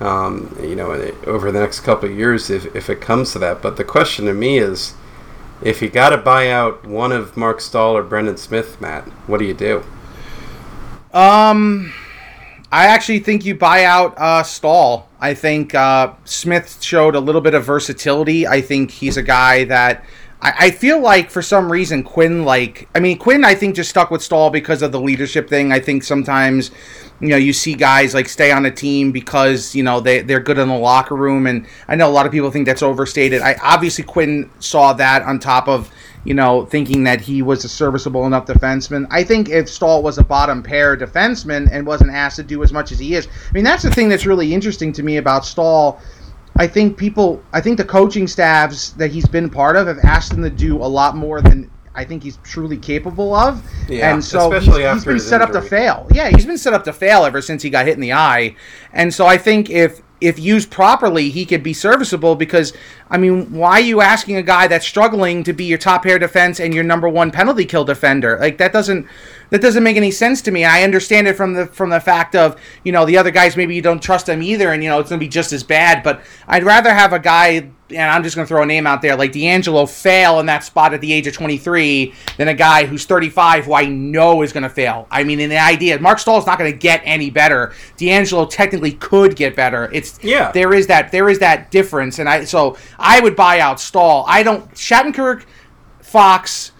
um, 0.00 0.56
you 0.62 0.76
know, 0.76 0.92
over 1.26 1.50
the 1.50 1.60
next 1.60 1.80
couple 1.80 2.08
of 2.08 2.16
years 2.16 2.50
if, 2.50 2.74
if 2.74 2.88
it 2.88 3.00
comes 3.00 3.32
to 3.32 3.38
that. 3.40 3.62
But 3.62 3.76
the 3.76 3.84
question 3.84 4.26
to 4.26 4.34
me 4.34 4.58
is, 4.58 4.94
if 5.62 5.82
you 5.82 5.88
got 5.88 6.10
to 6.10 6.16
buy 6.16 6.50
out 6.50 6.86
one 6.86 7.10
of 7.10 7.36
Mark 7.36 7.60
Staal 7.60 7.96
or 7.96 8.02
Brendan 8.02 8.36
Smith, 8.36 8.80
Matt, 8.80 9.04
what 9.26 9.38
do 9.38 9.44
you 9.44 9.54
do? 9.54 9.82
Um, 11.12 11.92
I 12.70 12.86
actually 12.86 13.18
think 13.20 13.44
you 13.44 13.56
buy 13.56 13.84
out 13.84 14.16
uh, 14.16 14.42
Staal. 14.44 15.07
I 15.20 15.34
think 15.34 15.74
uh, 15.74 16.14
Smith 16.24 16.82
showed 16.82 17.14
a 17.14 17.20
little 17.20 17.40
bit 17.40 17.54
of 17.54 17.64
versatility. 17.64 18.46
I 18.46 18.60
think 18.60 18.90
he's 18.90 19.16
a 19.16 19.22
guy 19.22 19.64
that 19.64 20.04
I, 20.40 20.54
I 20.58 20.70
feel 20.70 21.00
like 21.00 21.30
for 21.30 21.42
some 21.42 21.70
reason 21.70 22.02
Quinn 22.02 22.44
like 22.44 22.88
I 22.94 23.00
mean 23.00 23.18
Quinn 23.18 23.44
I 23.44 23.54
think 23.54 23.74
just 23.74 23.90
stuck 23.90 24.10
with 24.10 24.22
Staal 24.22 24.50
because 24.50 24.82
of 24.82 24.92
the 24.92 25.00
leadership 25.00 25.48
thing. 25.48 25.72
I 25.72 25.80
think 25.80 26.04
sometimes 26.04 26.70
you 27.20 27.28
know 27.28 27.36
you 27.36 27.52
see 27.52 27.74
guys 27.74 28.14
like 28.14 28.28
stay 28.28 28.52
on 28.52 28.64
a 28.66 28.70
team 28.70 29.10
because 29.10 29.74
you 29.74 29.82
know 29.82 30.00
they 30.00 30.20
they're 30.20 30.40
good 30.40 30.58
in 30.58 30.68
the 30.68 30.78
locker 30.78 31.16
room 31.16 31.46
and 31.46 31.66
I 31.88 31.96
know 31.96 32.08
a 32.08 32.12
lot 32.12 32.26
of 32.26 32.32
people 32.32 32.50
think 32.50 32.66
that's 32.66 32.82
overstated. 32.82 33.42
I 33.42 33.56
obviously 33.62 34.04
Quinn 34.04 34.50
saw 34.60 34.92
that 34.94 35.22
on 35.22 35.40
top 35.40 35.68
of 35.68 35.90
you 36.28 36.34
know, 36.34 36.66
thinking 36.66 37.04
that 37.04 37.22
he 37.22 37.40
was 37.40 37.64
a 37.64 37.70
serviceable 37.70 38.26
enough 38.26 38.44
defenseman. 38.44 39.06
I 39.10 39.24
think 39.24 39.48
if 39.48 39.66
Staal 39.66 40.02
was 40.02 40.18
a 40.18 40.22
bottom 40.22 40.62
pair 40.62 40.94
defenseman 40.94 41.70
and 41.72 41.86
wasn't 41.86 42.10
asked 42.10 42.36
to 42.36 42.42
do 42.42 42.62
as 42.62 42.70
much 42.70 42.92
as 42.92 42.98
he 42.98 43.14
is, 43.14 43.26
I 43.26 43.52
mean, 43.54 43.64
that's 43.64 43.82
the 43.82 43.90
thing 43.90 44.10
that's 44.10 44.26
really 44.26 44.52
interesting 44.52 44.92
to 44.92 45.02
me 45.02 45.16
about 45.16 45.46
Staal. 45.46 45.98
I 46.56 46.66
think 46.66 46.98
people, 46.98 47.42
I 47.54 47.62
think 47.62 47.78
the 47.78 47.84
coaching 47.84 48.26
staffs 48.26 48.90
that 48.90 49.10
he's 49.10 49.24
been 49.24 49.48
part 49.48 49.74
of 49.74 49.86
have 49.86 50.00
asked 50.00 50.30
him 50.34 50.42
to 50.42 50.50
do 50.50 50.76
a 50.76 50.84
lot 50.84 51.16
more 51.16 51.40
than 51.40 51.70
I 51.94 52.04
think 52.04 52.22
he's 52.22 52.36
truly 52.44 52.76
capable 52.76 53.34
of. 53.34 53.64
Yeah, 53.88 54.12
and 54.12 54.22
so 54.22 54.50
he's, 54.50 54.66
he's 54.66 55.04
been 55.06 55.18
set 55.18 55.40
up 55.40 55.52
to 55.52 55.62
fail. 55.62 56.08
Yeah, 56.12 56.28
he's 56.28 56.44
been 56.44 56.58
set 56.58 56.74
up 56.74 56.84
to 56.84 56.92
fail 56.92 57.24
ever 57.24 57.40
since 57.40 57.62
he 57.62 57.70
got 57.70 57.86
hit 57.86 57.94
in 57.94 58.02
the 58.02 58.12
eye. 58.12 58.54
And 58.92 59.14
so 59.14 59.24
I 59.24 59.38
think 59.38 59.70
if 59.70 60.02
if 60.20 60.38
used 60.38 60.70
properly, 60.70 61.30
he 61.30 61.46
could 61.46 61.62
be 61.62 61.72
serviceable 61.72 62.34
because 62.34 62.72
I 63.10 63.16
mean, 63.16 63.50
why 63.52 63.72
are 63.72 63.80
you 63.80 64.00
asking 64.00 64.36
a 64.36 64.42
guy 64.42 64.66
that's 64.68 64.86
struggling 64.86 65.42
to 65.44 65.52
be 65.52 65.64
your 65.64 65.78
top 65.78 66.02
pair 66.02 66.18
defense 66.18 66.60
and 66.60 66.74
your 66.74 66.84
number 66.84 67.08
one 67.08 67.30
penalty 67.30 67.64
kill 67.64 67.84
defender? 67.84 68.38
Like 68.38 68.58
that 68.58 68.72
doesn't 68.72 69.06
that 69.50 69.62
doesn't 69.62 69.82
make 69.82 69.96
any 69.96 70.10
sense 70.10 70.42
to 70.42 70.50
me. 70.50 70.64
I 70.64 70.82
understand 70.82 71.26
it 71.26 71.34
from 71.34 71.54
the 71.54 71.66
from 71.66 71.90
the 71.90 72.00
fact 72.00 72.36
of, 72.36 72.60
you 72.84 72.92
know, 72.92 73.06
the 73.06 73.16
other 73.16 73.30
guys 73.30 73.56
maybe 73.56 73.74
you 73.74 73.82
don't 73.82 74.02
trust 74.02 74.26
them 74.26 74.42
either 74.42 74.72
and 74.72 74.82
you 74.82 74.90
know, 74.90 75.00
it's 75.00 75.08
gonna 75.10 75.20
be 75.20 75.28
just 75.28 75.52
as 75.52 75.62
bad, 75.62 76.02
but 76.02 76.22
I'd 76.46 76.64
rather 76.64 76.92
have 76.92 77.12
a 77.12 77.18
guy 77.18 77.70
and 77.90 78.10
I'm 78.10 78.22
just 78.22 78.36
going 78.36 78.46
to 78.46 78.48
throw 78.48 78.62
a 78.62 78.66
name 78.66 78.86
out 78.86 79.02
there 79.02 79.16
like 79.16 79.32
D'Angelo 79.32 79.86
fail 79.86 80.40
in 80.40 80.46
that 80.46 80.64
spot 80.64 80.92
at 80.92 81.00
the 81.00 81.12
age 81.12 81.26
of 81.26 81.34
23 81.34 82.12
than 82.36 82.48
a 82.48 82.54
guy 82.54 82.84
who's 82.84 83.06
35 83.06 83.64
who 83.64 83.74
I 83.74 83.86
know 83.86 84.42
is 84.42 84.52
going 84.52 84.62
to 84.62 84.68
fail. 84.68 85.06
I 85.10 85.24
mean, 85.24 85.40
in 85.40 85.48
the 85.50 85.58
idea, 85.58 85.98
Mark 85.98 86.18
Staal 86.18 86.38
is 86.38 86.46
not 86.46 86.58
going 86.58 86.70
to 86.70 86.76
get 86.76 87.00
any 87.04 87.30
better. 87.30 87.72
D'Angelo 87.96 88.46
technically 88.46 88.92
could 88.92 89.36
get 89.36 89.56
better. 89.56 89.90
It's 89.92 90.18
Yeah. 90.22 90.52
there 90.52 90.74
is 90.74 90.86
that 90.88 91.12
there 91.12 91.28
is 91.28 91.38
that 91.38 91.70
difference, 91.70 92.18
and 92.18 92.28
I 92.28 92.44
so 92.44 92.76
I 92.98 93.20
would 93.20 93.36
buy 93.36 93.60
out 93.60 93.80
Staal. 93.80 94.24
I 94.26 94.42
don't 94.42 94.70
Shattenkirk, 94.72 95.44
Fox, 96.00 96.72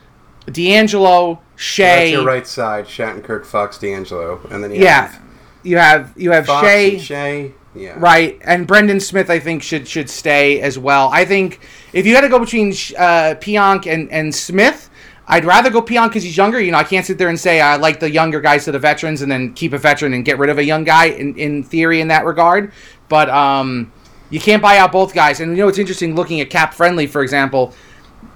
D'Angelo, 0.51 1.41
Skjei. 1.57 2.13
Your 2.13 2.25
right 2.25 2.47
side, 2.47 2.87
Shattenkirk, 2.87 3.45
Fox, 3.45 3.79
D'Angelo, 3.79 4.41
and 4.51 4.63
then 4.63 4.73
you 4.73 4.83
Yeah, 4.83 5.09
have 5.09 5.23
you 5.63 5.77
have 5.79 6.13
you 6.17 6.31
have 6.33 6.47
Fox 6.47 6.67
Skjei. 6.67 6.95
Skjei. 6.97 7.53
Yeah, 7.75 7.95
Right, 7.99 8.41
and 8.45 8.67
Brendan 8.67 8.99
Smith, 8.99 9.31
I 9.31 9.39
think 9.39 9.63
should 9.63 9.87
should 9.87 10.11
stay 10.11 10.61
as 10.61 10.79
well. 10.79 11.11
I 11.13 11.25
think 11.25 11.61
if 11.93 12.07
you 12.07 12.15
had 12.15 12.23
to 12.23 12.29
go 12.29 12.39
between 12.39 12.71
uh, 12.71 13.35
Pionk 13.39 13.87
and 13.87 14.11
and 14.11 14.35
Smith, 14.35 14.91
I'd 15.29 15.45
rather 15.45 15.71
go 15.71 15.83
Pionk 15.83 16.09
because 16.09 16.23
he's 16.25 16.37
younger. 16.37 16.59
You 16.61 16.73
know, 16.73 16.79
I 16.79 16.85
can't 16.85 17.05
sit 17.05 17.19
there 17.19 17.29
and 17.29 17.39
say 17.39 17.61
I 17.61 17.77
like 17.77 18.01
the 18.01 18.11
younger 18.11 18.41
guys 18.41 18.65
to 18.65 18.73
the 18.73 18.79
veterans 18.79 19.21
and 19.23 19.31
then 19.31 19.53
keep 19.53 19.75
a 19.75 19.79
veteran 19.79 20.15
and 20.15 20.25
get 20.25 20.39
rid 20.39 20.51
of 20.51 20.59
a 20.59 20.65
young 20.65 20.83
guy. 20.83 21.07
In 21.07 21.37
in 21.37 21.63
theory, 21.63 22.01
in 22.01 22.09
that 22.09 22.25
regard, 22.25 22.73
but 23.09 23.29
um, 23.29 23.93
you 24.31 24.41
can't 24.41 24.63
buy 24.63 24.79
out 24.79 24.93
both 24.93 25.15
guys. 25.15 25.41
And 25.41 25.57
you 25.57 25.63
know, 25.63 25.69
it's 25.69 25.79
interesting 25.79 26.15
looking 26.15 26.41
at 26.41 26.51
cap 26.51 26.75
friendly, 26.75 27.07
for 27.07 27.23
example. 27.23 27.75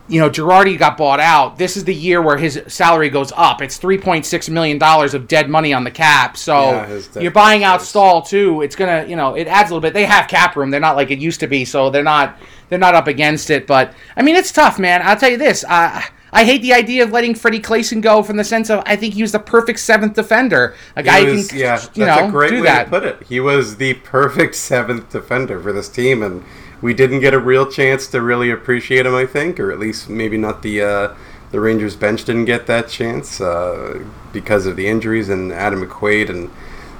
You 0.08 0.20
know, 0.20 0.28
Girardi 0.28 0.78
got 0.78 0.98
bought 0.98 1.20
out. 1.20 1.56
This 1.56 1.76
is 1.76 1.84
the 1.84 1.94
year 1.94 2.20
where 2.20 2.36
his 2.36 2.60
salary 2.66 3.08
goes 3.08 3.32
up. 3.34 3.62
It's 3.62 3.78
three 3.78 3.96
point 3.96 4.26
six 4.26 4.48
million 4.48 4.76
dollars 4.76 5.14
of 5.14 5.28
dead 5.28 5.48
money 5.48 5.72
on 5.72 5.84
the 5.84 5.90
cap. 5.90 6.36
So 6.36 6.54
Yeah, 6.72 6.86
you're 7.22 7.30
buying 7.30 7.64
out 7.64 7.80
Staal 7.80 8.20
too. 8.22 8.62
It's 8.62 8.76
gonna, 8.76 9.06
you 9.06 9.16
know, 9.16 9.34
it 9.34 9.46
adds 9.46 9.70
a 9.70 9.74
little 9.74 9.80
bit. 9.80 9.94
They 9.94 10.04
have 10.04 10.28
cap 10.28 10.56
room. 10.56 10.70
They're 10.70 10.80
not 10.80 10.96
like 10.96 11.10
it 11.10 11.18
used 11.18 11.40
to 11.40 11.46
be, 11.46 11.64
so 11.64 11.88
they're 11.88 12.02
not 12.02 12.36
they're 12.68 12.78
not 12.78 12.94
up 12.94 13.06
against 13.06 13.48
it. 13.50 13.66
But 13.66 13.94
I 14.16 14.22
mean, 14.22 14.36
it's 14.36 14.52
tough, 14.52 14.78
man. 14.78 15.02
I'll 15.02 15.16
tell 15.16 15.30
you 15.30 15.38
this. 15.38 15.64
Uh, 15.66 16.02
I 16.34 16.44
hate 16.44 16.62
the 16.62 16.72
idea 16.72 17.04
of 17.04 17.10
letting 17.12 17.34
Freddie 17.34 17.60
Claesson 17.60 18.00
go 18.00 18.22
from 18.22 18.36
the 18.38 18.44
sense 18.44 18.70
of 18.70 18.82
I 18.86 18.96
think 18.96 19.14
he 19.14 19.22
was 19.22 19.32
the 19.32 19.38
perfect 19.38 19.78
seventh 19.80 20.14
defender, 20.14 20.74
a 20.96 21.02
guy 21.02 21.24
was- 21.24 21.48
can, 21.48 21.58
yeah, 21.58 21.76
that's 21.76 21.90
you 21.96 22.06
know, 22.06 22.28
a 22.28 22.30
great 22.30 22.50
do 22.50 22.56
way 22.56 22.62
that. 22.62 22.84
to 22.84 22.90
put 22.90 23.04
it. 23.04 23.18
He 23.28 23.38
was 23.40 23.76
the 23.76 23.94
perfect 23.94 24.54
seventh 24.54 25.10
defender 25.10 25.60
for 25.60 25.72
this 25.72 25.88
team, 25.88 26.22
and 26.22 26.42
we 26.80 26.94
didn't 26.94 27.20
get 27.20 27.34
a 27.34 27.38
real 27.38 27.66
chance 27.70 28.06
to 28.08 28.22
really 28.22 28.50
appreciate 28.50 29.04
him. 29.04 29.14
I 29.14 29.26
think, 29.26 29.60
or 29.60 29.70
at 29.70 29.78
least 29.78 30.08
maybe 30.08 30.38
not 30.38 30.62
the 30.62 30.80
uh, 30.82 31.14
the 31.50 31.60
Rangers 31.60 31.96
bench 31.96 32.24
didn't 32.24 32.46
get 32.46 32.66
that 32.66 32.88
chance 32.88 33.40
uh, 33.40 34.02
because 34.32 34.64
of 34.66 34.76
the 34.76 34.88
injuries 34.88 35.28
and 35.28 35.52
Adam 35.52 35.86
McQuaid 35.86 36.30
and 36.30 36.50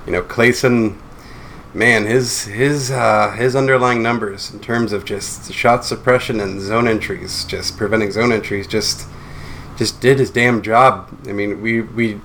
you 0.06 0.12
know 0.12 0.22
Claesson. 0.22 0.98
Man, 1.74 2.04
his 2.04 2.44
his 2.44 2.90
uh, 2.90 3.30
his 3.30 3.56
underlying 3.56 4.02
numbers 4.02 4.52
in 4.52 4.60
terms 4.60 4.92
of 4.92 5.06
just 5.06 5.50
shot 5.54 5.86
suppression 5.86 6.38
and 6.38 6.60
zone 6.60 6.86
entries, 6.86 7.44
just 7.46 7.78
preventing 7.78 8.10
zone 8.12 8.30
entries, 8.30 8.66
just 8.66 9.06
just 9.82 10.00
did 10.00 10.20
his 10.20 10.30
damn 10.30 10.62
job. 10.62 11.08
I 11.26 11.32
mean, 11.32 11.60
we 11.60 11.80
we 11.80 12.20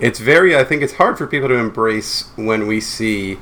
it's 0.00 0.18
very 0.18 0.56
I 0.56 0.64
think 0.64 0.82
it's 0.82 0.94
hard 0.94 1.16
for 1.16 1.26
people 1.26 1.48
to 1.48 1.54
embrace 1.54 2.28
when 2.34 2.66
we 2.66 2.80
see 2.80 3.38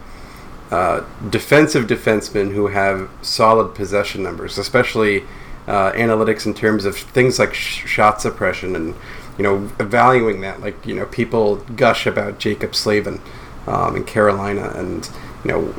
uh, 0.71 1.03
defensive 1.31 1.87
defensemen 1.87 2.53
who 2.53 2.67
have 2.67 3.09
solid 3.23 3.75
possession 3.75 4.23
numbers, 4.23 4.59
especially 4.59 5.23
uh, 5.67 5.93
analytics 5.93 6.45
in 6.45 6.53
terms 6.53 6.85
of 6.85 6.95
things 6.95 7.39
like 7.39 7.55
sh- 7.55 7.89
shot 7.89 8.21
suppression 8.21 8.77
and 8.77 8.95
you 9.39 9.45
know 9.45 9.57
valuing 9.79 10.43
that. 10.43 10.61
Like 10.61 10.85
you 10.85 10.95
know 10.95 11.07
people 11.07 11.57
gush 11.57 12.07
about 12.07 12.39
Jaccob 12.39 12.75
Slavin 12.75 13.19
um, 13.67 13.97
in 13.97 14.05
Carolina, 14.05 14.73
and 14.77 15.09
you 15.43 15.51
know 15.51 15.75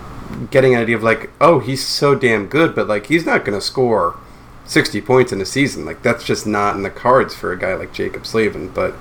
getting 0.49 0.73
an 0.73 0.81
idea 0.81 0.95
of 0.95 1.03
like 1.03 1.29
oh 1.39 1.59
he's 1.59 1.85
so 1.85 2.15
damn 2.15 2.47
good, 2.47 2.73
but 2.73 2.87
like 2.87 3.05
he's 3.05 3.27
not 3.27 3.45
going 3.45 3.57
to 3.57 3.63
score 3.63 4.17
60 4.65 5.01
points 5.01 5.31
in 5.31 5.41
a 5.41 5.45
season. 5.45 5.85
Like 5.85 6.01
that's 6.01 6.23
just 6.23 6.45
not 6.45 6.75
in 6.75 6.83
the 6.83 6.89
cards 6.89 7.33
for 7.33 7.51
a 7.51 7.59
guy 7.59 7.73
like 7.75 7.93
Jaccob 7.93 8.25
Slavin, 8.25 8.69
but 8.69 8.95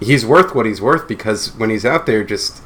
he's 0.00 0.24
worth 0.24 0.54
what 0.54 0.66
he's 0.66 0.80
worth 0.80 1.08
because 1.08 1.54
when 1.56 1.70
he's 1.70 1.84
out 1.84 2.06
there 2.06 2.24
just 2.24 2.62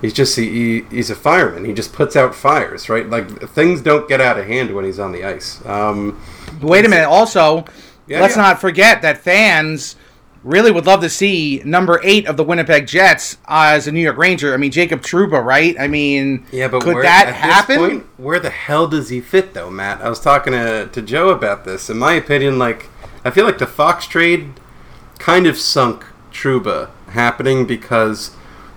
he's 0.00 0.12
just 0.12 0.36
he, 0.36 0.82
he's 0.90 1.10
a 1.10 1.14
fireman. 1.14 1.64
He 1.64 1.72
just 1.72 1.92
puts 1.92 2.16
out 2.16 2.34
fires, 2.34 2.88
right? 2.88 3.08
Like 3.08 3.48
things 3.50 3.80
don't 3.80 4.08
get 4.08 4.20
out 4.20 4.38
of 4.38 4.46
hand 4.46 4.74
when 4.74 4.84
he's 4.84 4.98
on 4.98 5.12
the 5.12 5.24
ice. 5.24 5.64
Um, 5.66 6.20
Wait 6.60 6.84
a 6.84 6.88
minute. 6.88 7.08
Also, 7.08 7.64
yeah, 8.06 8.20
let's 8.20 8.36
yeah. 8.36 8.42
not 8.42 8.60
forget 8.60 9.02
that 9.02 9.18
fans 9.18 9.96
really 10.46 10.70
would 10.70 10.86
love 10.86 11.00
to 11.00 11.10
see 11.10 11.60
number 11.64 12.00
eight 12.04 12.26
of 12.26 12.36
the 12.36 12.44
Winnipeg 12.44 12.86
Jets 12.86 13.36
as 13.46 13.86
a 13.86 13.92
New 13.92 14.00
York 14.00 14.16
Ranger. 14.16 14.54
I 14.54 14.56
mean, 14.56 14.70
Jacob 14.70 15.02
Trouba, 15.02 15.44
right? 15.44 15.78
I 15.78 15.88
mean, 15.88 16.46
yeah, 16.52 16.68
but 16.68 16.82
could 16.82 16.94
where, 16.94 17.02
that 17.02 17.34
happen? 17.34 17.76
Point, 17.76 18.06
where 18.16 18.40
the 18.40 18.50
hell 18.50 18.86
does 18.86 19.08
he 19.08 19.20
fit, 19.20 19.54
though, 19.54 19.70
Matt? 19.70 20.00
I 20.00 20.08
was 20.08 20.20
talking 20.20 20.52
to, 20.52 20.88
to 20.90 21.02
Joe 21.02 21.30
about 21.30 21.64
this. 21.64 21.90
In 21.90 21.98
my 21.98 22.12
opinion, 22.14 22.58
like 22.58 22.88
I 23.24 23.30
feel 23.30 23.44
like 23.44 23.58
the 23.58 23.66
Fox 23.66 24.06
trade 24.06 24.52
kind 25.18 25.46
of 25.46 25.58
sunk 25.58 26.04
Trouba 26.30 26.90
happening 27.08 27.66
because 27.66 28.30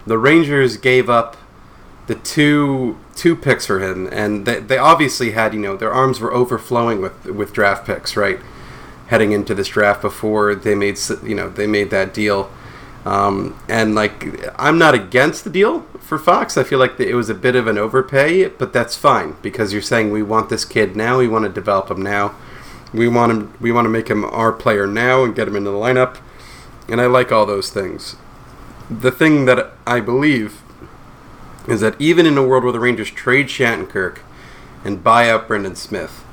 the 0.07 0.17
Rangers 0.17 0.75
gave 0.77 1.09
up 1.09 1.37
the 2.07 2.15
two 2.15 2.97
two 3.15 3.35
picks 3.35 3.67
for 3.67 3.79
him, 3.79 4.09
and 4.11 4.47
they, 4.47 4.59
they 4.59 4.77
obviously 4.79 5.31
had 5.31 5.53
you 5.53 5.59
know 5.59 5.77
their 5.77 5.93
arms 5.93 6.19
were 6.19 6.33
overflowing 6.33 6.99
with 6.99 7.25
with 7.25 7.53
draft 7.53 7.85
picks, 7.85 8.17
right? 8.17 8.39
Heading 9.09 9.31
into 9.31 9.55
this 9.55 9.67
draft 9.67 10.01
before 10.01 10.53
they 10.53 10.75
made 10.75 10.99
you 11.23 11.33
know 11.33 11.49
they 11.49 11.65
made 11.65 11.89
that 11.89 12.13
deal, 12.13 12.51
um, 13.05 13.59
and 13.67 13.95
like 13.95 14.47
I'm 14.59 14.77
not 14.77 14.93
against 14.93 15.43
the 15.43 15.49
deal 15.49 15.81
for 15.99 16.19
Fox. 16.19 16.57
I 16.57 16.63
feel 16.63 16.77
like 16.77 16.99
it 16.99 17.15
was 17.15 17.27
a 17.27 17.33
bit 17.33 17.55
of 17.55 17.65
an 17.65 17.77
overpay, 17.77 18.49
but 18.49 18.71
that's 18.71 18.95
fine 18.95 19.35
because 19.41 19.73
you're 19.73 19.81
saying 19.81 20.11
we 20.11 20.21
want 20.21 20.49
this 20.49 20.63
kid 20.63 20.95
now, 20.95 21.17
we 21.17 21.27
want 21.27 21.45
to 21.45 21.49
develop 21.49 21.89
him 21.89 22.03
now, 22.03 22.35
we 22.93 23.07
want 23.07 23.31
him, 23.31 23.53
we 23.59 23.71
want 23.71 23.85
to 23.85 23.89
make 23.89 24.09
him 24.09 24.25
our 24.25 24.51
player 24.51 24.85
now 24.85 25.23
and 25.23 25.35
get 25.35 25.47
him 25.47 25.55
into 25.55 25.71
the 25.71 25.77
lineup, 25.77 26.19
and 26.87 27.01
I 27.01 27.07
like 27.07 27.31
all 27.31 27.47
those 27.47 27.71
things. 27.71 28.15
The 28.91 29.11
thing 29.11 29.45
that 29.45 29.71
I 29.87 30.01
believe 30.01 30.61
is 31.67 31.81
that 31.81 31.99
even 31.99 32.27
in 32.27 32.37
a 32.37 32.45
world 32.45 32.63
where 32.63 32.73
the 32.73 32.79
Rangers 32.79 33.09
trade 33.09 33.47
Shattenkirk 33.47 34.19
and 34.83 35.03
buy 35.03 35.29
out 35.29 35.47
Brendan 35.47 35.75
Smith, 35.75 36.23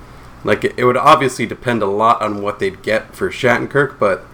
like 0.46 0.64
it, 0.64 0.74
it 0.76 0.84
would 0.84 0.96
obviously 0.96 1.46
depend 1.46 1.82
a 1.82 1.86
lot 1.86 2.22
on 2.22 2.42
what 2.42 2.58
they'd 2.58 2.82
get 2.82 3.14
for 3.14 3.30
Shattenkirk, 3.30 3.98
but 3.98 4.24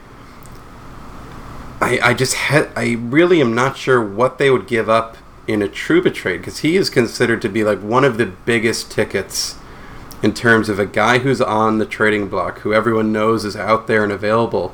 I, 1.81 1.99
I 2.03 2.15
just 2.15 2.35
had 2.35 2.71
I 2.77 2.93
really 2.93 3.41
am 3.41 3.55
not 3.55 3.77
sure 3.77 4.05
what 4.05 4.39
they 4.39 4.51
would 4.51 4.67
give 4.67 4.89
up 4.89 5.17
in 5.49 5.63
a 5.63 5.69
Trouba 5.69 6.15
trade 6.15 6.39
because 6.39 6.61
he 6.61 6.77
is 6.77 6.89
considered 6.89 7.43
to 7.43 7.49
be 7.49 7.65
like 7.65 7.81
one 7.81 8.05
of 8.05 8.19
the 8.19 8.27
biggest 8.27 8.91
tickets 8.91 9.57
in 10.23 10.33
terms 10.33 10.69
of 10.69 10.79
a 10.79 10.87
guy 10.87 11.19
who's 11.19 11.41
on 11.41 11.79
the 11.79 11.87
trading 11.87 12.29
block, 12.29 12.61
who 12.61 12.73
everyone 12.73 13.13
knows 13.13 13.45
is 13.45 13.57
out 13.57 13.89
there 13.89 14.05
and 14.05 14.13
available. 14.13 14.73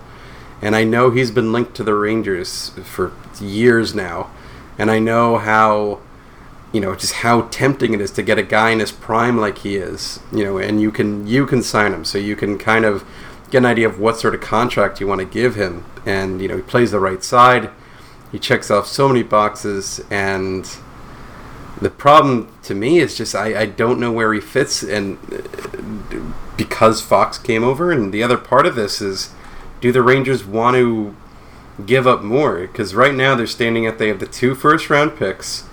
And 0.60 0.76
I 0.76 0.84
know 0.84 1.10
he's 1.10 1.30
been 1.30 1.52
linked 1.52 1.74
to 1.76 1.84
the 1.84 1.94
Rangers 1.94 2.70
for 2.84 3.12
years 3.40 3.94
now, 3.94 4.30
and 4.76 4.90
I 4.90 4.98
know 4.98 5.38
how 5.38 6.00
you 6.72 6.80
know 6.80 6.94
just 6.94 7.14
how 7.14 7.42
tempting 7.48 7.94
it 7.94 8.00
is 8.00 8.10
to 8.12 8.22
get 8.22 8.38
a 8.38 8.42
guy 8.42 8.70
in 8.70 8.80
his 8.80 8.92
prime 8.92 9.38
like 9.38 9.58
he 9.58 9.76
is 9.76 10.20
you 10.32 10.44
know 10.44 10.58
and 10.58 10.80
you 10.80 10.90
can 10.90 11.26
you 11.26 11.46
can 11.46 11.62
sign 11.62 11.92
him. 11.92 12.04
So 12.04 12.18
you 12.18 12.36
can 12.36 12.58
kind 12.58 12.84
of 12.84 13.04
get 13.50 13.58
an 13.58 13.66
idea 13.66 13.88
of 13.88 13.98
what 13.98 14.18
sort 14.18 14.34
of 14.34 14.40
contract 14.40 15.00
you 15.00 15.06
want 15.06 15.20
to 15.20 15.26
give 15.26 15.54
him. 15.54 15.84
And 16.04 16.40
you 16.40 16.48
know 16.48 16.56
he 16.56 16.62
plays 16.62 16.90
the 16.90 17.00
right 17.00 17.22
side. 17.22 17.70
He 18.30 18.38
checks 18.38 18.70
off 18.70 18.86
so 18.86 19.08
many 19.08 19.22
boxes. 19.22 20.00
And 20.10 20.68
the 21.80 21.90
problem 21.90 22.52
to 22.64 22.74
me 22.74 22.98
is 22.98 23.16
just 23.16 23.34
I, 23.34 23.60
I 23.62 23.66
don't 23.66 23.98
know 23.98 24.12
where 24.12 24.32
he 24.34 24.40
fits. 24.40 24.82
And 24.82 25.18
uh, 25.32 26.32
because 26.56 27.00
Fox 27.00 27.38
came 27.38 27.64
over. 27.64 27.90
And 27.90 28.12
the 28.12 28.22
other 28.22 28.36
part 28.36 28.66
of 28.66 28.74
this 28.74 29.00
is 29.00 29.30
do 29.80 29.92
the 29.92 30.02
Rangers 30.02 30.44
want 30.44 30.76
to 30.76 31.16
give 31.86 32.06
up 32.06 32.22
more? 32.22 32.58
Because 32.58 32.94
right 32.94 33.14
now 33.14 33.34
they're 33.34 33.46
standing 33.46 33.86
at 33.86 33.98
they 33.98 34.08
have 34.08 34.20
the 34.20 34.26
two 34.26 34.54
first 34.54 34.90
round 34.90 35.16
picks, 35.16 35.64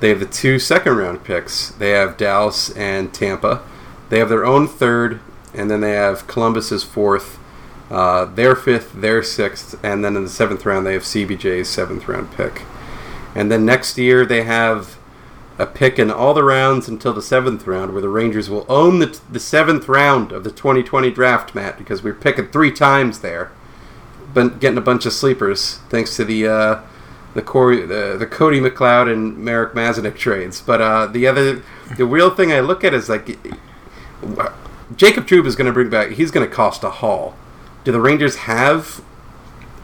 they 0.00 0.10
have 0.10 0.20
the 0.20 0.26
two 0.26 0.58
second 0.58 0.96
round 0.96 1.24
picks, 1.24 1.70
they 1.70 1.90
have 1.90 2.16
Dallas 2.16 2.70
and 2.70 3.12
Tampa, 3.12 3.62
they 4.08 4.18
have 4.18 4.28
their 4.28 4.44
own 4.44 4.68
third, 4.68 5.20
and 5.54 5.70
then 5.70 5.80
they 5.80 5.92
have 5.92 6.26
Columbus's 6.26 6.84
fourth, 6.84 7.38
uh, 7.90 8.26
their 8.26 8.54
fifth, 8.54 8.92
their 9.00 9.22
sixth, 9.22 9.78
and 9.84 10.04
then 10.04 10.16
in 10.16 10.24
the 10.24 10.28
seventh 10.28 10.64
round 10.64 10.86
they 10.86 10.92
have 10.92 11.02
CBJ's 11.02 11.68
seventh 11.68 12.06
round 12.08 12.30
pick, 12.32 12.62
and 13.34 13.50
then 13.50 13.64
next 13.64 13.98
year 13.98 14.24
they 14.24 14.42
have 14.42 14.96
a 15.58 15.66
pick 15.66 15.98
in 15.98 16.10
all 16.10 16.34
the 16.34 16.44
rounds 16.44 16.86
until 16.86 17.12
the 17.12 17.22
seventh 17.22 17.66
round, 17.66 17.92
where 17.92 18.02
the 18.02 18.08
Rangers 18.08 18.48
will 18.48 18.64
own 18.68 19.00
the, 19.00 19.20
the 19.30 19.40
seventh 19.40 19.88
round 19.88 20.30
of 20.30 20.44
the 20.44 20.50
2020 20.52 21.10
draft, 21.10 21.54
Matt, 21.54 21.76
because 21.76 22.02
we're 22.02 22.14
picking 22.14 22.46
three 22.48 22.70
times 22.70 23.20
there 23.20 23.50
been 24.34 24.58
getting 24.58 24.78
a 24.78 24.82
bunch 24.82 25.06
of 25.06 25.12
sleepers 25.12 25.78
thanks 25.88 26.16
to 26.16 26.24
the 26.24 26.46
uh, 26.46 26.80
the 27.38 27.44
Corey, 27.44 27.86
the, 27.86 28.16
the 28.18 28.26
Cody 28.26 28.60
McLeod 28.60 29.12
and 29.12 29.38
Marek 29.38 29.72
Mazanec 29.72 30.16
trades. 30.16 30.60
But 30.60 30.80
uh, 30.80 31.06
the 31.06 31.28
other, 31.28 31.62
the 31.96 32.04
real 32.04 32.30
thing 32.30 32.52
I 32.52 32.58
look 32.58 32.82
at 32.82 32.92
is 32.92 33.08
like 33.08 33.26
Jacob 34.96 35.26
Trouba 35.26 35.46
is 35.46 35.54
going 35.54 35.68
to 35.68 35.72
bring 35.72 35.88
back. 35.88 36.10
He's 36.10 36.32
going 36.32 36.48
to 36.48 36.52
cost 36.52 36.82
a 36.82 36.90
haul. 36.90 37.36
Do 37.84 37.92
the 37.92 38.00
Rangers 38.00 38.36
have 38.36 39.02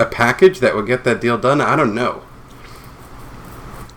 a 0.01 0.05
package 0.05 0.59
that 0.59 0.75
would 0.75 0.89
get 0.89 1.05
that 1.05 1.21
deal 1.21 1.39
done? 1.39 1.61
I 1.61 1.77
don't 1.77 1.95
know. 1.95 2.25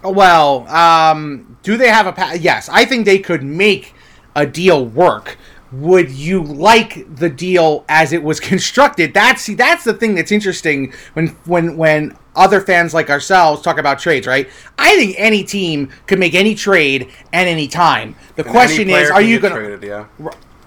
Well, 0.04 0.67
um, 0.67 1.58
do 1.63 1.78
they 1.78 1.89
have 1.89 2.06
a 2.06 2.13
pa- 2.13 2.38
yes? 2.39 2.70
I 2.70 2.86
think 2.86 3.06
they 3.06 3.17
could 3.17 3.41
make 3.41 3.96
a 4.36 4.46
deal 4.46 4.86
work 4.86 5.36
would 5.71 6.10
you 6.12 6.41
like 6.43 7.15
the 7.15 7.30
deal 7.30 7.86
as 7.89 8.13
it 8.13 8.23
was 8.23 8.39
constructed? 8.51 9.13
That's 9.13 9.41
see, 9.41 9.56
that's 9.56 9.84
the 9.84 9.93
thing 9.93 10.15
that's 10.15 10.32
interesting 10.32 10.93
when 11.13 11.27
when 11.45 11.77
when 11.77 12.17
other 12.36 12.62
fans 12.62 12.93
like 12.93 13.10
ourselves 13.10 13.62
talk 13.62 13.77
about 13.77 13.99
trades, 13.99 14.27
right? 14.27 14.47
I 14.77 14.95
think 14.95 15.15
any 15.17 15.43
team 15.43 15.89
could 16.06 16.19
make 16.19 16.36
any 16.36 16.56
trade 16.56 17.10
at 17.34 17.47
any 17.47 17.67
time. 17.67 18.15
The 18.36 18.43
and 18.43 18.51
question 18.51 18.89
is, 18.89 19.10
are 19.10 19.21
you 19.21 19.39
going 19.39 19.80
to? 19.80 19.86
Yeah. 19.86 20.06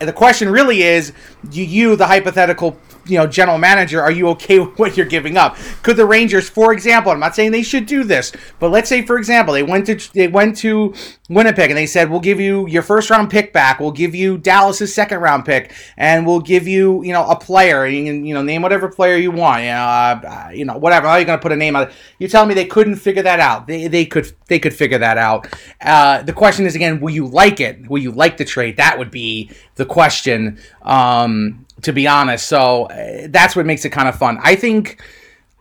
The 0.01 0.13
question 0.13 0.49
really 0.49 0.83
is, 0.83 1.13
do 1.51 1.63
you, 1.63 1.95
the 1.95 2.07
hypothetical 2.07 2.79
you 3.07 3.19
know 3.19 3.27
general 3.27 3.59
manager, 3.59 4.01
are 4.01 4.11
you 4.11 4.29
okay 4.29 4.59
with 4.61 4.79
what 4.79 4.97
you're 4.97 5.07
giving 5.07 5.37
up? 5.37 5.57
Could 5.83 5.97
the 5.97 6.07
Rangers, 6.07 6.49
for 6.49 6.73
example, 6.73 7.13
I'm 7.13 7.21
not 7.21 7.35
saying 7.35 7.53
they 7.53 7.63
should 7.63 7.87
do 7.87 8.05
this, 8.05 8.33
but 8.59 8.71
let's 8.71 8.89
say 8.89 9.05
for 9.05 9.19
example 9.19 9.55
they 9.55 9.63
went 9.63 9.87
to 9.87 9.97
they 10.13 10.29
went 10.29 10.57
to 10.59 10.95
Winnipeg 11.29 11.71
and 11.71 11.79
they 11.79 11.87
said 11.87 12.11
we'll 12.11 12.21
give 12.21 12.41
you 12.41 12.67
your 12.67 12.83
first 12.83 13.11
round 13.11 13.31
pick 13.31 13.53
back, 13.53 13.81
we'll 13.81 13.93
give 13.93 14.15
you 14.15 14.39
Dallas's 14.39 14.95
second 14.95 15.21
round 15.21 15.45
pick, 15.45 15.73
and 15.97 16.27
we'll 16.27 16.41
give 16.41 16.67
you 16.67 17.03
you 17.03 17.13
know 17.13 17.27
a 17.29 17.37
player. 17.37 17.87
You 17.87 18.05
can 18.05 18.25
you 18.25 18.35
know 18.35 18.43
name 18.43 18.63
whatever 18.63 18.89
player 18.89 19.17
you 19.17 19.31
want. 19.31 19.63
You 19.63 19.71
know 19.71 19.77
uh, 19.77 20.51
you 20.53 20.65
know 20.65 20.77
whatever. 20.77 21.07
How 21.07 21.15
are 21.15 21.21
you 21.21 21.27
going 21.27 21.39
to 21.39 21.43
put 21.43 21.53
a 21.53 21.57
name 21.57 21.77
on 21.77 21.89
it? 21.89 21.93
You 22.19 22.29
tell 22.29 22.47
me 22.47 22.55
they 22.55 22.67
couldn't 22.67 22.97
figure 22.97 23.23
that 23.23 23.41
out. 23.41 23.67
They 23.67 23.87
they 23.87 24.05
could 24.07 24.33
they 24.47 24.59
could 24.59 24.75
figure 24.75 24.99
that 24.99 25.19
out. 25.19 25.47
Uh, 25.81 26.23
the 26.23 26.33
question 26.33 26.67
is 26.67 26.75
again, 26.75 27.01
will 27.01 27.11
you 27.11 27.27
like 27.27 27.61
it? 27.61 27.89
Will 27.89 28.03
you 28.03 28.13
like 28.13 28.37
the 28.37 28.45
trade? 28.45 28.77
That 28.77 28.99
would 28.99 29.11
be 29.11 29.51
the 29.77 29.87
question. 29.87 30.59
Um, 30.83 31.67
to 31.83 31.93
be 31.93 32.07
honest. 32.07 32.47
So 32.47 32.85
uh, 32.87 33.27
that's 33.29 33.57
what 33.57 33.67
makes 33.67 33.85
it 33.85 33.91
kind 33.91 34.09
of 34.09 34.17
fun. 34.17 34.39
I 34.43 34.57
think 34.57 35.03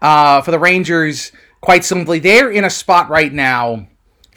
uh, 0.01 0.41
for 0.41 0.51
the 0.51 0.59
Rangers, 0.59 1.31
quite 1.61 1.83
simply, 1.83 2.19
they're 2.19 2.51
in 2.51 2.63
a 2.63 2.69
spot 2.69 3.09
right 3.09 3.31
now 3.33 3.87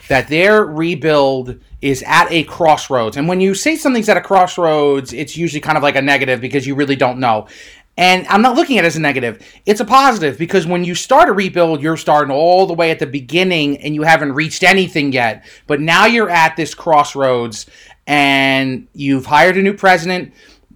that 0.09 0.27
their 0.27 0.65
rebuild 0.65 1.59
is 1.81 2.03
at 2.05 2.31
a 2.31 2.43
crossroads. 2.43 3.17
And 3.17 3.27
when 3.27 3.41
you 3.41 3.53
say 3.53 3.75
something's 3.75 4.09
at 4.09 4.17
a 4.17 4.21
crossroads, 4.21 5.13
it's 5.13 5.37
usually 5.37 5.61
kind 5.61 5.77
of 5.77 5.83
like 5.83 5.95
a 5.95 6.01
negative 6.01 6.41
because 6.41 6.67
you 6.67 6.75
really 6.75 6.95
don't 6.95 7.19
know. 7.19 7.47
And 7.95 8.25
I'm 8.27 8.41
not 8.41 8.55
looking 8.55 8.79
at 8.79 8.85
it 8.85 8.87
as 8.87 8.95
a 8.95 9.01
negative. 9.01 9.45
It's 9.65 9.79
a 9.79 9.85
positive 9.85 10.37
because 10.37 10.65
when 10.65 10.83
you 10.83 10.95
start 10.95 11.29
a 11.29 11.33
rebuild, 11.33 11.81
you're 11.81 11.97
starting 11.97 12.33
all 12.33 12.65
the 12.65 12.73
way 12.73 12.89
at 12.89 12.99
the 12.99 13.05
beginning 13.05 13.77
and 13.77 13.93
you 13.93 14.01
haven't 14.01 14.33
reached 14.33 14.63
anything 14.63 15.11
yet. 15.11 15.45
But 15.67 15.79
now 15.79 16.05
you're 16.07 16.29
at 16.29 16.55
this 16.55 16.73
crossroads 16.73 17.67
and 18.07 18.87
you've 18.93 19.27
hired 19.27 19.57
a 19.57 19.61
new 19.61 19.73
president 19.73 20.33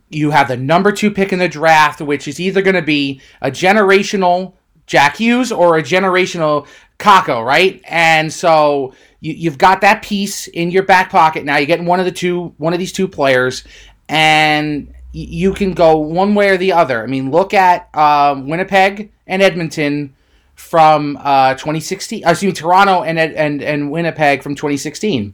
you 0.10 0.32
have 0.32 0.48
the 0.48 0.58
number 0.58 0.92
two 0.92 1.12
pick 1.12 1.34
in 1.34 1.40
the 1.40 1.50
draft, 1.50 2.02
which 2.02 2.28
is 2.28 2.40
either 2.40 2.62
going 2.62 2.76
to 2.76 2.82
be 2.82 3.22
a 3.42 3.52
generational 3.52 4.54
Jack 4.86 5.18
Hughes 5.18 5.52
or 5.52 5.78
a 5.78 5.84
generational 5.84 6.68
Kakko, 6.98 7.46
right? 7.46 7.82
And 7.86 8.32
so 8.32 8.94
you, 9.20 9.50
have 9.50 9.58
got 9.58 9.82
that 9.82 10.02
piece 10.02 10.48
in 10.48 10.72
your 10.72 10.84
back 10.84 11.10
pocket 11.10 11.44
now. 11.44 11.58
You're 11.58 11.68
getting 11.68 11.86
one 11.86 12.00
of 12.00 12.06
the 12.06 12.12
two, 12.12 12.54
one 12.58 12.74
of 12.74 12.80
these 12.80 12.94
two 12.94 13.08
players, 13.08 13.64
and 14.08 14.94
you 15.12 15.54
can 15.54 15.74
go 15.74 15.98
one 15.98 16.36
way 16.36 16.50
or 16.50 16.58
the 16.58 16.72
other. 16.72 17.04
I 17.04 17.08
mean, 17.08 17.32
look 17.32 17.54
at 17.54 17.94
um, 17.96 18.48
Winnipeg 18.48 19.12
and 19.26 19.42
Edmonton 19.42 20.16
from 20.56 21.18
uh, 21.22 21.54
2016. 21.56 22.26
Uh, 22.26 22.32
excuse 22.32 22.52
me, 22.52 22.56
Toronto 22.56 23.04
and 23.04 23.20
and 23.20 23.62
and 23.62 23.92
Winnipeg 23.92 24.44
from 24.44 24.56
2016. 24.56 25.34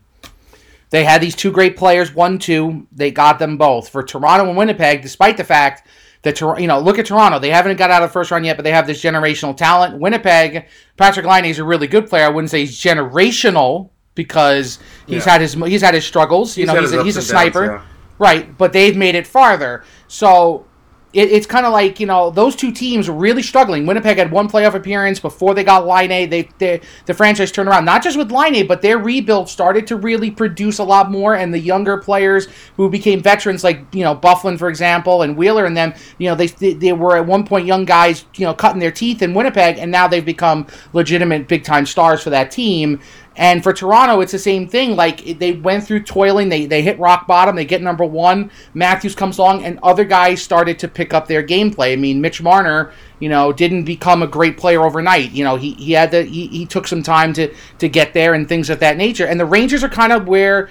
They 0.93 1.03
had 1.03 1.21
these 1.21 1.33
two 1.33 1.51
great 1.51 1.75
players, 1.75 2.13
one, 2.13 2.37
two. 2.37 2.85
They 2.91 3.09
got 3.09 3.39
them 3.39 3.57
both 3.57 3.89
for 3.89 4.03
Toronto 4.03 4.47
and 4.47 4.55
Winnipeg, 4.55 5.01
despite 5.01 5.37
the 5.37 5.43
fact 5.43 5.87
that 6.21 6.39
you 6.39 6.67
know, 6.67 6.77
look 6.77 6.99
at 6.99 7.07
Toronto. 7.07 7.39
They 7.39 7.49
haven't 7.49 7.77
got 7.77 7.89
out 7.89 8.03
of 8.03 8.09
the 8.09 8.13
first 8.13 8.29
round 8.29 8.45
yet, 8.45 8.57
but 8.57 8.63
they 8.63 8.69
have 8.69 8.85
this 8.85 9.01
generational 9.01 9.57
talent. 9.57 9.99
Winnipeg, 9.99 10.67
Patrick 10.95 11.25
Laine 11.25 11.45
is 11.45 11.57
a 11.57 11.63
really 11.63 11.87
good 11.87 12.07
player. 12.07 12.25
I 12.25 12.29
wouldn't 12.29 12.51
say 12.51 12.59
he's 12.59 12.79
generational 12.79 13.89
because 14.13 14.77
he's 15.07 15.25
yeah. 15.25 15.31
had 15.31 15.41
his 15.41 15.55
he's 15.55 15.81
had 15.81 15.95
his 15.95 16.05
struggles. 16.05 16.55
You 16.55 16.65
he's 16.65 16.73
know, 16.75 16.79
he's 16.79 16.93
a, 16.93 17.03
he's 17.03 17.17
a 17.17 17.23
sniper, 17.23 17.65
downs, 17.65 17.81
yeah. 17.81 17.87
right? 18.19 18.55
But 18.55 18.71
they've 18.71 18.95
made 18.95 19.15
it 19.15 19.25
farther. 19.25 19.83
So 20.07 20.67
it, 21.13 21.31
it's 21.31 21.45
kind 21.45 21.65
of 21.65 21.71
like 21.71 21.99
you 21.99 22.05
know 22.05 22.29
those 22.29 22.55
two 22.55 22.71
teams 22.71 23.09
really 23.09 23.43
struggling. 23.43 23.85
Winnipeg 23.85 24.17
had 24.17 24.31
one 24.31 24.49
playoff 24.49 24.73
appearance 24.73 25.19
before 25.19 25.53
they 25.53 25.63
got 25.63 25.85
Laine. 25.85 26.29
They, 26.29 26.49
they 26.57 26.81
the 27.05 27.13
franchise 27.13 27.51
turned 27.51 27.69
around 27.69 27.85
not 27.85 28.03
just 28.03 28.17
with 28.17 28.31
Laine, 28.31 28.65
but 28.67 28.81
their 28.81 28.97
rebuild 28.97 29.47
started 29.47 29.87
to 29.87 29.95
really 29.95 30.31
produce 30.31 30.79
a 30.79 30.83
lot 30.83 31.11
more. 31.11 31.35
And 31.35 31.53
the 31.53 31.59
younger 31.59 31.97
players 31.97 32.47
who 32.75 32.89
became 32.89 33.21
veterans, 33.21 33.63
like 33.63 33.81
you 33.93 34.03
know 34.03 34.15
Byfuglien 34.15 34.57
for 34.57 34.69
example, 34.69 35.21
and 35.21 35.37
Wheeler 35.37 35.65
and 35.65 35.77
them, 35.77 35.93
you 36.17 36.27
know 36.27 36.35
they 36.35 36.47
they 36.47 36.93
were 36.93 37.17
at 37.17 37.25
one 37.25 37.45
point 37.45 37.67
young 37.67 37.85
guys, 37.85 38.25
you 38.35 38.45
know 38.45 38.53
cutting 38.53 38.79
their 38.79 38.91
teeth 38.91 39.21
in 39.21 39.33
Winnipeg, 39.33 39.77
and 39.77 39.91
now 39.91 40.07
they've 40.07 40.25
become 40.25 40.67
legitimate 40.93 41.47
big 41.47 41.63
time 41.63 41.85
stars 41.85 42.23
for 42.23 42.31
that 42.31 42.51
team. 42.51 42.99
And 43.35 43.63
for 43.63 43.73
Toronto, 43.73 44.21
it's 44.21 44.31
the 44.31 44.39
same 44.39 44.67
thing. 44.67 44.95
Like 44.95 45.39
they 45.39 45.53
went 45.53 45.83
through 45.83 46.03
toiling, 46.03 46.49
they 46.49 46.67
they 46.67 46.83
hit 46.83 46.99
rock 46.99 47.25
bottom, 47.25 47.55
they 47.55 47.65
get 47.65 47.81
number 47.81 48.05
one. 48.05 48.51
Matthews 48.75 49.15
comes 49.15 49.39
along, 49.39 49.63
and 49.63 49.79
other 49.81 50.03
guys 50.03 50.41
started 50.41 50.77
to 50.79 50.87
pick 50.87 51.15
up 51.15 51.27
their 51.27 51.41
gameplay. 51.41 51.93
I 51.93 51.95
mean, 51.95 52.21
Mitch 52.21 52.43
Marner, 52.43 52.91
you 53.19 53.29
know, 53.29 53.51
didn't 53.51 53.85
become 53.85 54.21
a 54.21 54.27
great 54.27 54.57
player 54.57 54.83
overnight. 54.83 55.31
You 55.31 55.43
know, 55.43 55.55
he, 55.55 55.73
he 55.73 55.93
had 55.93 56.11
to 56.11 56.23
he, 56.23 56.47
he 56.47 56.65
took 56.67 56.87
some 56.87 57.01
time 57.01 57.33
to 57.33 57.53
to 57.79 57.89
get 57.89 58.13
there 58.13 58.35
and 58.35 58.47
things 58.47 58.69
of 58.69 58.79
that 58.81 58.97
nature. 58.97 59.25
And 59.25 59.39
the 59.39 59.45
Rangers 59.45 59.83
are 59.83 59.89
kind 59.89 60.13
of 60.13 60.27
where, 60.27 60.69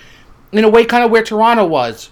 in 0.52 0.62
a 0.62 0.68
way, 0.68 0.84
kind 0.84 1.02
of 1.02 1.10
where 1.10 1.24
Toronto 1.24 1.66
was. 1.66 2.10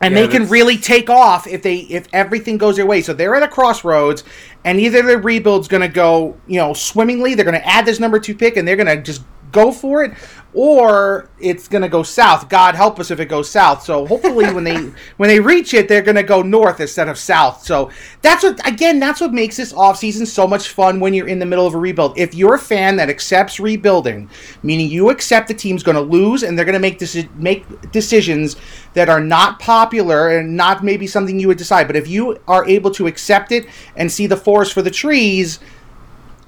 And 0.00 0.14
yeah, 0.14 0.20
they 0.20 0.28
can 0.28 0.48
really 0.48 0.76
take 0.76 1.10
off 1.10 1.46
if 1.48 1.62
they 1.62 1.78
if 1.78 2.06
everything 2.12 2.58
goes 2.58 2.76
their 2.76 2.86
way. 2.86 3.00
So 3.00 3.12
they're 3.12 3.34
at 3.34 3.42
a 3.42 3.48
crossroads, 3.48 4.22
and 4.64 4.78
either 4.78 5.02
the 5.02 5.18
rebuild's 5.18 5.66
going 5.66 5.82
to 5.82 5.88
go, 5.88 6.36
you 6.46 6.58
know, 6.58 6.74
swimmingly. 6.74 7.34
They're 7.34 7.44
going 7.44 7.60
to 7.60 7.66
add 7.66 7.86
this 7.86 7.98
number 7.98 8.20
two 8.20 8.34
pick, 8.36 8.56
and 8.56 8.68
they're 8.68 8.76
going 8.76 8.86
to 8.86 9.02
just 9.02 9.22
go 9.54 9.72
for 9.72 10.04
it, 10.04 10.12
or 10.54 11.28
it's 11.40 11.66
going 11.66 11.82
to 11.82 11.88
go 11.88 12.02
south. 12.02 12.48
God 12.48 12.76
help 12.76 13.00
us 13.00 13.10
if 13.10 13.18
it 13.18 13.26
goes 13.26 13.50
south. 13.50 13.82
So 13.82 14.06
hopefully, 14.06 14.52
when 14.52 14.64
they 14.64 14.76
when 15.16 15.28
they 15.28 15.40
reach 15.40 15.74
it, 15.74 15.88
they're 15.88 16.02
going 16.02 16.16
to 16.16 16.22
go 16.22 16.42
north 16.42 16.80
instead 16.80 17.08
of 17.08 17.18
south. 17.18 17.64
So 17.64 17.90
that's 18.22 18.44
what 18.44 18.66
again, 18.66 19.00
that's 19.00 19.20
what 19.20 19.32
makes 19.32 19.56
this 19.56 19.72
offseason 19.72 20.26
so 20.26 20.46
much 20.46 20.68
fun 20.68 21.00
when 21.00 21.12
you're 21.12 21.28
in 21.28 21.38
the 21.38 21.46
middle 21.46 21.66
of 21.66 21.74
a 21.74 21.78
rebuild. 21.78 22.18
If 22.18 22.34
you're 22.34 22.54
a 22.54 22.58
fan 22.58 22.96
that 22.96 23.10
accepts 23.10 23.58
rebuilding, 23.58 24.30
meaning 24.62 24.88
you 24.88 25.10
accept 25.10 25.48
the 25.48 25.54
team's 25.54 25.82
going 25.82 25.96
to 25.96 26.02
lose 26.02 26.42
and 26.42 26.56
they're 26.56 26.64
going 26.64 26.74
to 26.74 26.78
make 26.78 26.98
deci- 26.98 27.34
make 27.36 27.64
decisions 27.90 28.56
that 28.94 29.08
are 29.08 29.20
not 29.20 29.58
popular 29.58 30.38
and 30.38 30.56
not 30.56 30.84
maybe 30.84 31.06
something 31.06 31.40
you 31.40 31.48
would 31.48 31.58
decide, 31.58 31.86
but 31.86 31.96
if 31.96 32.06
you 32.06 32.38
are 32.46 32.64
able 32.66 32.90
to 32.92 33.08
accept 33.08 33.50
it 33.50 33.66
and 33.96 34.10
see 34.10 34.26
the 34.26 34.36
forest 34.36 34.72
for 34.72 34.82
the 34.82 34.90
trees 34.90 35.58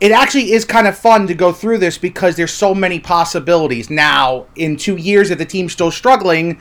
it 0.01 0.13
actually 0.13 0.53
is 0.53 0.65
kind 0.65 0.87
of 0.87 0.97
fun 0.97 1.27
to 1.27 1.35
go 1.35 1.53
through 1.53 1.79
this 1.79 1.97
because 1.97 2.37
there's 2.37 2.53
so 2.53 2.75
many 2.75 3.01
possibilities. 3.01 3.89
Now, 3.89 4.47
in 4.55 4.77
two 4.77 4.97
years, 4.97 5.31
if 5.31 5.39
the 5.39 5.47
team's 5.47 5.73
still 5.73 5.91
struggling, 5.91 6.61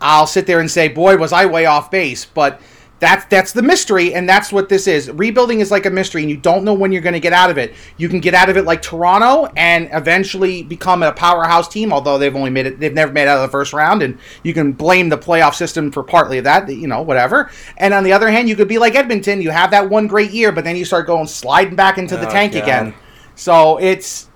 I'll 0.00 0.26
sit 0.26 0.46
there 0.46 0.60
and 0.60 0.70
say, 0.70 0.88
boy, 0.88 1.16
was 1.16 1.32
I 1.32 1.46
way 1.46 1.64
off 1.64 1.90
base. 1.90 2.26
But 2.26 2.60
that's 3.04 3.26
that's 3.26 3.52
the 3.52 3.62
mystery, 3.62 4.14
and 4.14 4.26
that's 4.26 4.50
what 4.50 4.70
this 4.70 4.86
is. 4.86 5.10
Rebuilding 5.10 5.60
is 5.60 5.70
like 5.70 5.84
a 5.84 5.90
mystery, 5.90 6.22
and 6.22 6.30
you 6.30 6.38
don't 6.38 6.64
know 6.64 6.72
when 6.72 6.90
you're 6.90 7.02
going 7.02 7.12
to 7.12 7.20
get 7.20 7.34
out 7.34 7.50
of 7.50 7.58
it. 7.58 7.74
You 7.98 8.08
can 8.08 8.18
get 8.18 8.32
out 8.32 8.48
of 8.48 8.56
it 8.56 8.64
like 8.64 8.80
Toronto 8.80 9.52
and 9.56 9.90
eventually 9.92 10.62
become 10.62 11.02
a 11.02 11.12
powerhouse 11.12 11.68
team, 11.68 11.92
although 11.92 12.16
they've 12.16 12.34
only 12.34 12.50
made 12.50 12.66
it. 12.66 12.80
They've 12.80 12.94
never 12.94 13.12
made 13.12 13.24
it 13.24 13.28
out 13.28 13.36
of 13.36 13.42
the 13.42 13.52
first 13.52 13.74
round, 13.74 14.02
and 14.02 14.18
you 14.42 14.54
can 14.54 14.72
blame 14.72 15.10
the 15.10 15.18
playoff 15.18 15.54
system 15.54 15.92
for 15.92 16.02
partly 16.02 16.38
of 16.38 16.44
that. 16.44 16.68
You 16.68 16.88
know, 16.88 17.02
whatever. 17.02 17.50
And 17.76 17.92
on 17.92 18.04
the 18.04 18.12
other 18.12 18.30
hand, 18.30 18.48
you 18.48 18.56
could 18.56 18.68
be 18.68 18.78
like 18.78 18.94
Edmonton. 18.94 19.42
You 19.42 19.50
have 19.50 19.70
that 19.72 19.90
one 19.90 20.06
great 20.06 20.30
year, 20.30 20.50
but 20.50 20.64
then 20.64 20.74
you 20.74 20.86
start 20.86 21.06
going 21.06 21.26
sliding 21.26 21.76
back 21.76 21.98
into 21.98 22.16
the 22.16 22.26
oh, 22.26 22.32
tank 22.32 22.54
God. 22.54 22.62
again. 22.62 22.94
So 23.34 23.78
it's 23.78 24.30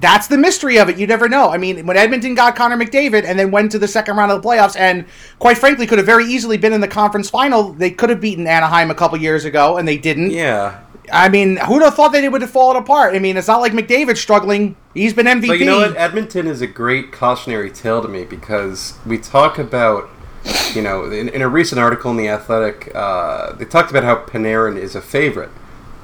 that's 0.00 0.26
the 0.26 0.38
mystery 0.38 0.78
of 0.78 0.88
it. 0.88 0.98
You 0.98 1.06
never 1.06 1.28
know. 1.28 1.50
I 1.50 1.58
mean, 1.58 1.86
when 1.86 1.96
Edmonton 1.96 2.34
got 2.34 2.56
Connor 2.56 2.76
McDavid 2.76 3.24
and 3.24 3.38
then 3.38 3.50
went 3.50 3.72
to 3.72 3.78
the 3.78 3.88
second 3.88 4.16
round 4.16 4.30
of 4.30 4.42
the 4.42 4.48
playoffs, 4.48 4.76
and 4.78 5.06
quite 5.38 5.58
frankly, 5.58 5.86
could 5.86 5.98
have 5.98 6.06
very 6.06 6.26
easily 6.26 6.56
been 6.56 6.72
in 6.72 6.80
the 6.80 6.88
conference 6.88 7.30
final. 7.30 7.72
They 7.72 7.90
could 7.90 8.10
have 8.10 8.20
beaten 8.20 8.46
Anaheim 8.46 8.90
a 8.90 8.94
couple 8.94 9.18
years 9.18 9.44
ago, 9.44 9.78
and 9.78 9.88
they 9.88 9.96
didn't. 9.96 10.30
Yeah. 10.30 10.82
I 11.12 11.28
mean, 11.28 11.56
who'd 11.56 11.82
have 11.82 11.94
thought 11.94 12.12
that 12.12 12.24
it 12.24 12.32
would 12.32 12.42
have 12.42 12.50
fallen 12.50 12.76
apart? 12.76 13.14
I 13.14 13.20
mean, 13.20 13.36
it's 13.36 13.48
not 13.48 13.60
like 13.60 13.72
McDavid's 13.72 14.20
struggling. 14.20 14.76
He's 14.92 15.14
been 15.14 15.26
MVP. 15.26 15.46
But 15.46 15.58
you 15.60 15.66
know 15.66 15.78
what? 15.78 15.96
Edmonton 15.96 16.46
is 16.46 16.60
a 16.60 16.66
great 16.66 17.12
cautionary 17.12 17.70
tale 17.70 18.02
to 18.02 18.08
me 18.08 18.24
because 18.24 18.98
we 19.06 19.18
talk 19.18 19.58
about, 19.58 20.10
you 20.74 20.82
know, 20.82 21.04
in, 21.04 21.28
in 21.28 21.42
a 21.42 21.48
recent 21.48 21.80
article 21.80 22.10
in 22.10 22.16
The 22.16 22.28
Athletic, 22.28 22.90
uh, 22.94 23.52
they 23.52 23.64
talked 23.64 23.90
about 23.90 24.02
how 24.02 24.16
Panarin 24.16 24.76
is 24.76 24.96
a 24.96 25.00
favorite 25.00 25.50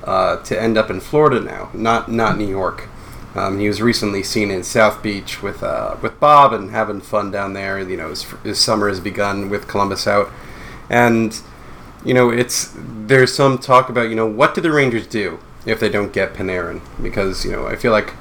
uh, 0.04 0.36
to 0.44 0.60
end 0.60 0.78
up 0.78 0.88
in 0.88 1.00
Florida 1.00 1.40
now, 1.40 1.70
not 1.74 2.10
not 2.10 2.38
New 2.38 2.48
York. 2.48 2.88
Um, 3.34 3.58
he 3.58 3.66
was 3.66 3.80
recently 3.80 4.22
seen 4.22 4.50
in 4.50 4.62
South 4.62 5.02
Beach 5.02 5.42
with 5.42 5.62
uh, 5.62 5.96
with 6.02 6.20
Bob 6.20 6.52
and 6.52 6.70
having 6.70 7.00
fun 7.00 7.30
down 7.30 7.54
there. 7.54 7.80
You 7.80 7.96
know, 7.96 8.10
his, 8.10 8.24
his, 8.42 8.58
summer 8.58 8.88
has 8.88 9.00
begun 9.00 9.48
with 9.48 9.68
Columbus 9.68 10.06
out, 10.06 10.30
and 10.90 11.40
you 12.04 12.12
know, 12.12 12.30
it's 12.30 12.72
there's 12.76 13.34
some 13.34 13.58
talk 13.58 13.88
about 13.88 14.10
you 14.10 14.16
know 14.16 14.26
what 14.26 14.54
do 14.54 14.60
the 14.60 14.70
Rangers 14.70 15.06
do 15.06 15.38
if 15.64 15.80
they 15.80 15.88
don't 15.88 16.12
get 16.12 16.34
Panarin 16.34 16.82
because 17.02 17.44
you 17.44 17.52
know 17.52 17.66
I 17.66 17.76
feel 17.76 17.92
like 17.92 18.12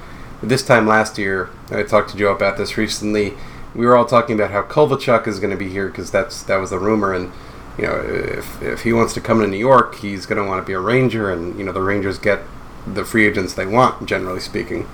this 0.41 0.65
time 0.65 0.87
last 0.87 1.17
year 1.17 1.49
I 1.69 1.83
talked 1.83 2.11
to 2.11 2.17
Joe 2.17 2.33
about 2.33 2.57
this 2.57 2.77
recently. 2.77 3.33
We 3.75 3.85
were 3.85 3.95
all 3.95 4.05
talking 4.05 4.35
about 4.35 4.51
how 4.51 4.63
Kovalchuk 4.63 5.27
is 5.27 5.39
going 5.39 5.51
to 5.51 5.57
be 5.57 5.69
here 5.69 5.87
because 5.87 6.11
that's 6.11 6.43
that 6.43 6.57
was 6.57 6.69
the 6.69 6.79
rumor 6.79 7.13
and 7.13 7.31
you 7.77 7.85
know 7.85 7.95
if, 8.01 8.61
if 8.61 8.83
he 8.83 8.93
wants 8.93 9.13
to 9.13 9.21
come 9.21 9.39
to 9.39 9.47
New 9.47 9.57
York 9.57 9.95
he's 9.95 10.25
going 10.25 10.41
to 10.41 10.47
want 10.47 10.61
to 10.61 10.67
be 10.67 10.73
a 10.73 10.79
Ranger 10.79 11.31
and 11.31 11.57
you 11.57 11.63
know 11.63 11.71
the 11.71 11.81
Rangers 11.81 12.17
get 12.17 12.41
the 12.85 13.05
free 13.05 13.27
agents 13.27 13.53
they 13.53 13.65
want, 13.65 14.07
generally 14.07 14.39
speaking. 14.39 14.87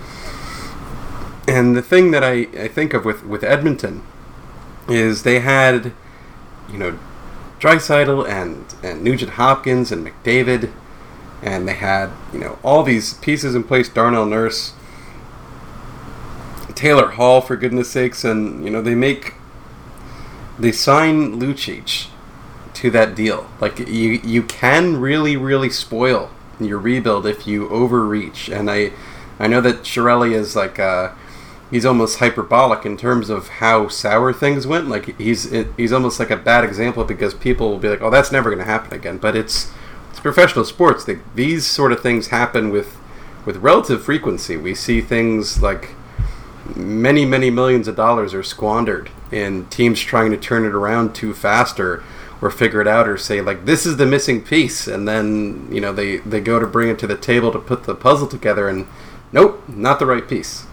And 1.47 1.75
the 1.75 1.81
thing 1.81 2.11
that 2.11 2.23
I, 2.23 2.47
I 2.59 2.67
think 2.67 2.93
of 2.93 3.05
with, 3.05 3.23
with 3.23 3.43
Edmonton 3.43 4.03
is 4.89 5.23
they 5.23 5.39
had, 5.39 5.93
you 6.69 6.77
know, 6.77 6.99
Draisaitl 7.59 8.27
and, 8.27 8.75
and 8.83 9.03
Nugent 9.03 9.31
Hopkins 9.31 9.91
and 9.91 10.05
McDavid, 10.05 10.71
and 11.41 11.67
they 11.67 11.73
had, 11.73 12.11
you 12.33 12.39
know, 12.39 12.59
all 12.63 12.83
these 12.83 13.13
pieces 13.15 13.55
in 13.55 13.63
place, 13.63 13.89
Darnell 13.89 14.25
Nurse, 14.25 14.73
Taylor 16.75 17.11
Hall, 17.11 17.41
for 17.41 17.55
goodness 17.55 17.89
sakes, 17.89 18.23
and, 18.23 18.63
you 18.63 18.69
know, 18.69 18.81
they 18.81 18.93
make, 18.93 19.33
they 20.59 20.71
sign 20.71 21.39
Lucic 21.39 22.09
to 22.75 22.91
that 22.91 23.15
deal. 23.15 23.49
Like, 23.59 23.79
you, 23.79 24.19
you 24.23 24.43
can 24.43 24.97
really, 24.97 25.35
really 25.37 25.69
spoil 25.69 26.29
your 26.59 26.79
rebuild 26.79 27.25
if 27.25 27.47
you 27.47 27.69
overreach. 27.69 28.49
And 28.49 28.69
I, 28.69 28.91
I 29.39 29.47
know 29.47 29.61
that 29.61 29.83
Chiarelli 29.83 30.33
is 30.33 30.55
like 30.55 30.79
uh, 30.79 31.11
he's 31.69 31.85
almost 31.85 32.19
hyperbolic 32.19 32.85
in 32.85 32.97
terms 32.97 33.29
of 33.29 33.47
how 33.47 33.87
sour 33.87 34.33
things 34.33 34.65
went. 34.65 34.87
Like 34.89 35.17
he's 35.17 35.51
he's 35.77 35.91
almost 35.91 36.19
like 36.19 36.31
a 36.31 36.37
bad 36.37 36.63
example 36.63 37.03
because 37.03 37.33
people 37.33 37.69
will 37.69 37.79
be 37.79 37.89
like, 37.89 38.01
"Oh, 38.01 38.09
that's 38.09 38.31
never 38.31 38.49
going 38.49 38.63
to 38.63 38.71
happen 38.71 38.93
again." 38.93 39.17
But 39.17 39.35
it's 39.35 39.71
it's 40.09 40.19
professional 40.19 40.65
sports. 40.65 41.05
They, 41.05 41.19
these 41.35 41.65
sort 41.65 41.91
of 41.91 42.01
things 42.01 42.27
happen 42.27 42.69
with 42.71 42.97
with 43.45 43.57
relative 43.57 44.03
frequency. 44.03 44.57
We 44.57 44.75
see 44.75 45.01
things 45.01 45.61
like 45.61 45.91
many 46.75 47.25
many 47.25 47.49
millions 47.49 47.87
of 47.87 47.95
dollars 47.95 48.33
are 48.33 48.43
squandered 48.43 49.09
in 49.31 49.65
teams 49.67 49.99
trying 49.99 50.31
to 50.31 50.37
turn 50.37 50.65
it 50.65 50.73
around 50.73 51.13
too 51.13 51.33
fast 51.33 51.79
or 52.41 52.51
figure 52.51 52.81
it 52.81 52.87
out 52.87 53.07
or 53.07 53.17
say 53.17 53.41
like 53.41 53.65
this 53.65 53.85
is 53.85 53.97
the 53.97 54.05
missing 54.05 54.41
piece. 54.43 54.87
And 54.87 55.07
then 55.07 55.67
you 55.71 55.81
know 55.81 55.91
they 55.91 56.17
they 56.17 56.39
go 56.39 56.59
to 56.59 56.67
bring 56.67 56.89
it 56.89 56.99
to 56.99 57.07
the 57.07 57.17
table 57.17 57.51
to 57.51 57.59
put 57.59 57.85
the 57.85 57.95
puzzle 57.95 58.27
together 58.27 58.69
and 58.69 58.87
nope 59.31 59.67
not 59.67 59.99
the 59.99 60.05
right 60.05 60.27
piece 60.27 60.66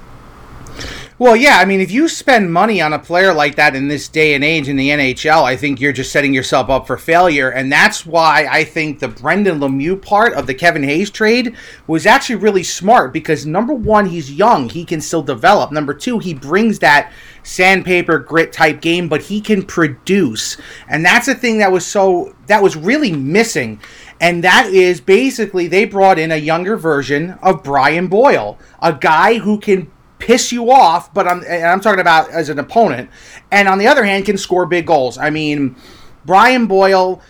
well, 1.16 1.36
yeah, 1.36 1.58
I 1.58 1.64
mean, 1.64 1.80
if 1.80 1.92
you 1.92 2.08
spend 2.08 2.52
money 2.52 2.80
on 2.80 2.92
a 2.92 2.98
player 2.98 3.32
like 3.32 3.54
that 3.54 3.76
in 3.76 3.86
this 3.86 4.08
day 4.08 4.34
and 4.34 4.42
age 4.42 4.68
in 4.68 4.74
the 4.76 4.88
NHL, 4.88 5.44
I 5.44 5.56
think 5.56 5.80
you're 5.80 5.92
just 5.92 6.10
setting 6.10 6.34
yourself 6.34 6.68
up 6.68 6.88
for 6.88 6.96
failure. 6.96 7.50
And 7.50 7.70
that's 7.70 8.04
why 8.04 8.48
I 8.50 8.64
think 8.64 8.98
the 8.98 9.06
Brendan 9.06 9.60
Lemieux 9.60 10.02
part 10.02 10.34
of 10.34 10.48
the 10.48 10.54
Kevin 10.54 10.82
Hayes 10.82 11.10
trade 11.10 11.54
was 11.86 12.04
actually 12.04 12.36
really 12.36 12.64
smart 12.64 13.12
because 13.12 13.46
number 13.46 13.72
one, 13.72 14.06
he's 14.06 14.32
young, 14.32 14.68
he 14.68 14.84
can 14.84 15.00
still 15.00 15.22
develop. 15.22 15.70
Number 15.70 15.94
two, 15.94 16.18
he 16.18 16.34
brings 16.34 16.80
that 16.80 17.12
sandpaper 17.44 18.18
grit 18.18 18.52
type 18.52 18.80
game, 18.80 19.08
but 19.08 19.22
he 19.22 19.40
can 19.40 19.62
produce. 19.62 20.56
And 20.88 21.04
that's 21.04 21.26
the 21.26 21.36
thing 21.36 21.58
that 21.58 21.70
was 21.70 21.86
so, 21.86 22.34
that 22.48 22.60
was 22.60 22.74
really 22.76 23.12
missing. 23.12 23.80
And 24.20 24.42
that 24.42 24.66
is 24.66 25.00
basically 25.00 25.68
they 25.68 25.84
brought 25.84 26.18
in 26.18 26.32
a 26.32 26.36
younger 26.36 26.76
version 26.76 27.38
of 27.40 27.62
Brian 27.62 28.08
Boyle, 28.08 28.58
a 28.82 28.92
guy 28.92 29.38
who 29.38 29.60
can 29.60 29.92
piss 30.25 30.53
you 30.53 30.70
off, 30.70 31.12
but 31.12 31.29
I'm, 31.29 31.45
I'm 31.47 31.81
talking 31.81 32.01
about 32.01 32.31
as 32.31 32.49
an 32.49 32.59
opponent, 32.59 33.11
and 33.53 33.68
on 33.68 33.79
the 33.79 33.87
other 33.87 34.05
hand, 34.05 34.25
can 34.25 34.39
score 34.39 34.64
big 34.64 34.87
goals. 34.87 35.18
I 35.18 35.29
mean, 35.29 35.77
Brian 36.25 36.66
Boyle 36.66 37.20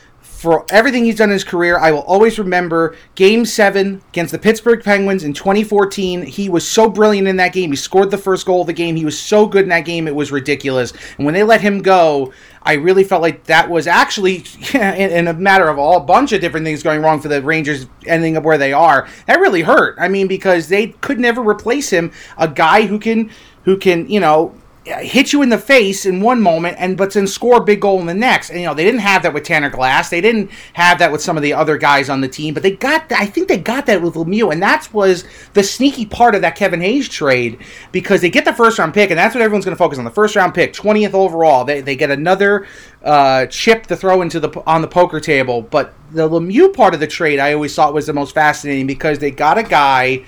for 0.45 0.67
everything 0.69 1.07
he's 1.07 1.17
done 1.17 1.31
in 1.31 1.33
his 1.33 1.43
career. 1.43 1.79
I 1.79 1.91
will 1.91 2.03
always 2.03 2.39
remember 2.39 2.97
Game 3.15 3.47
Seven 3.47 4.03
against 4.11 4.31
the 4.31 4.39
Pittsburgh 4.39 4.85
Penguins 4.85 5.25
in 5.25 5.33
2014. 5.33 6.21
He 6.21 6.51
was 6.51 6.69
so 6.69 6.91
brilliant 6.91 7.27
in 7.27 7.37
that 7.37 7.55
game. 7.55 7.71
He 7.71 7.77
scored 7.77 8.11
the 8.11 8.19
first 8.19 8.45
goal 8.45 8.61
of 8.61 8.67
the 8.67 8.75
game. 8.75 8.95
He 8.95 9.07
was 9.07 9.19
so 9.19 9.47
good 9.47 9.63
in 9.63 9.71
that 9.71 9.87
game. 9.87 10.07
It 10.07 10.15
was 10.15 10.31
ridiculous. 10.31 10.93
And 11.17 11.25
when 11.25 11.33
they 11.33 11.43
let 11.43 11.63
him 11.63 11.81
go, 11.81 12.35
I 12.63 12.75
really 12.75 13.05
felt 13.05 13.23
like 13.23 13.45
that 13.45 13.71
was 13.71 13.87
actually, 13.87 14.45
in, 14.75 15.11
in, 15.11 15.29
a 15.29 15.33
matter 15.33 15.67
of 15.69 15.79
all, 15.79 15.97
a 15.97 16.05
bunch 16.05 16.33
of 16.33 16.43
different 16.43 16.67
things 16.67 16.83
going 16.83 17.01
wrong 17.01 17.23
for 17.23 17.29
the 17.29 17.41
Rangers 17.41 17.87
ending 18.07 18.37
up 18.37 18.45
where 18.45 18.59
they 18.59 18.75
are. 18.75 19.09
That 19.27 19.41
really 19.41 19.63
hurt. 19.63 19.97
I 19.99 20.09
mean, 20.09 20.29
because 20.29 20.69
they 20.69 20.89
could 20.89 21.19
never 21.19 21.41
replace 21.41 21.89
him, 21.89 22.13
a 22.37 22.49
guy 22.49 22.85
who 22.85 22.99
can, 22.99 23.31
who 23.63 23.79
can, 23.79 24.11
you 24.11 24.21
know, 24.21 24.55
hit 24.85 25.32
you 25.32 25.41
in 25.41 25.49
the 25.49 25.59
face 25.59 26.05
in 26.05 26.20
one 26.20 26.43
moment 26.43 26.76
and 26.78 26.97
but 26.97 27.12
then 27.12 27.26
score 27.26 27.57
a 27.57 27.64
big 27.64 27.80
goal 27.80 28.01
in 28.01 28.07
the 28.07 28.14
next. 28.14 28.51
And 28.51 28.61
you 28.61 28.66
know, 28.66 28.74
they 28.74 28.85
didn't 28.85 29.01
have 29.01 29.22
that 29.22 29.32
with 29.32 29.45
Tanner 29.45 29.70
Glass. 29.70 30.11
They 30.11 30.20
didn't 30.20 30.51
have 30.74 30.99
that 30.99 31.11
with 31.11 31.22
some 31.22 31.37
of 31.37 31.43
the 31.43 31.55
other 31.55 31.78
guys 31.78 32.11
on 32.11 32.20
the 32.20 32.28
team, 32.28 32.53
but 32.53 32.62
they 32.62 32.72
got 32.72 33.11
I 33.12 33.26
think 33.26 33.49
they 33.49 33.59
got 33.59 33.87
that 33.87 34.03
with 34.03 34.14
Lemieux 34.14 34.53
and 34.53 34.62
that 34.62 34.93
was 34.93 35.24
the 35.55 35.62
sneaky 35.62 36.05
part 36.05 36.35
of 36.35 36.43
that 36.43 36.57
Kevin 36.57 36.80
Hayes 36.80 37.09
trade 37.09 37.59
because 37.93 38.20
they 38.20 38.30
get 38.30 38.45
the 38.45 38.53
first 38.53 38.78
round 38.78 38.93
pick 38.93 39.11
and 39.11 39.18
that's 39.18 39.35
what 39.35 39.43
everyone's 39.43 39.64
going 39.64 39.76
to 39.76 39.78
focus 39.78 39.99
on. 39.99 40.05
The 40.05 40.11
first 40.11 40.37
round 40.37 40.55
pick, 40.55 40.74
20th 40.74 41.14
overall. 41.14 41.64
They, 41.64 41.80
they 41.80 41.97
get 41.97 42.11
another 42.11 42.66
uh, 43.03 43.47
chip 43.47 43.87
to 43.87 43.97
throw 43.97 44.20
into 44.20 44.39
the 44.39 44.51
on 44.66 44.82
the 44.82 44.89
poker 44.89 45.20
table, 45.20 45.62
but 45.62 45.95
the 46.11 46.28
Lemieux 46.28 46.74
part 46.74 46.95
of 46.95 47.01
the 47.01 47.07
trade 47.07 47.39
I 47.39 47.55
always 47.55 47.74
thought 47.74 47.95
was 47.95 48.07
the 48.07 48.12
most 48.12 48.35
fascinating 48.35 48.87
because 48.87 49.18
they 49.18 49.30
got 49.30 49.57
a 49.57 49.62
guy 49.62 50.24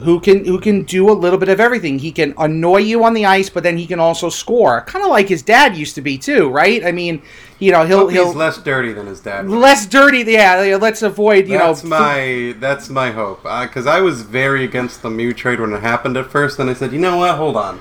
who 0.00 0.20
can 0.20 0.44
who 0.44 0.60
can 0.60 0.84
do 0.84 1.10
a 1.10 1.12
little 1.12 1.38
bit 1.38 1.48
of 1.48 1.60
everything. 1.60 1.98
He 1.98 2.12
can 2.12 2.32
annoy 2.38 2.78
you 2.78 3.02
on 3.04 3.14
the 3.14 3.26
ice, 3.26 3.50
but 3.50 3.62
then 3.62 3.76
he 3.76 3.86
can 3.86 3.98
also 3.98 4.28
score, 4.28 4.82
kind 4.82 5.04
of 5.04 5.10
like 5.10 5.28
his 5.28 5.42
dad 5.42 5.76
used 5.76 5.94
to 5.96 6.00
be 6.00 6.16
too, 6.16 6.48
right? 6.48 6.84
I 6.84 6.92
mean, 6.92 7.20
you 7.58 7.72
know, 7.72 7.84
he'll 7.84 8.08
he'll 8.08 8.26
he's 8.26 8.36
less 8.36 8.58
dirty 8.58 8.92
than 8.92 9.06
his 9.06 9.20
dad. 9.20 9.48
Less 9.48 9.86
dirty, 9.86 10.18
yeah. 10.18 10.78
Let's 10.80 11.02
avoid, 11.02 11.48
you 11.48 11.58
that's 11.58 11.82
know. 11.82 11.90
That's 11.90 12.00
my 12.00 12.54
that's 12.60 12.88
my 12.88 13.10
hope 13.10 13.42
because 13.42 13.86
uh, 13.86 13.92
I 13.92 14.00
was 14.00 14.22
very 14.22 14.64
against 14.64 15.02
the 15.02 15.10
Mew 15.10 15.32
trade 15.32 15.60
when 15.60 15.72
it 15.72 15.80
happened 15.80 16.16
at 16.16 16.30
first. 16.30 16.58
Then 16.58 16.68
I 16.68 16.74
said, 16.74 16.92
you 16.92 17.00
know 17.00 17.16
what? 17.16 17.36
Hold 17.36 17.56
on. 17.56 17.80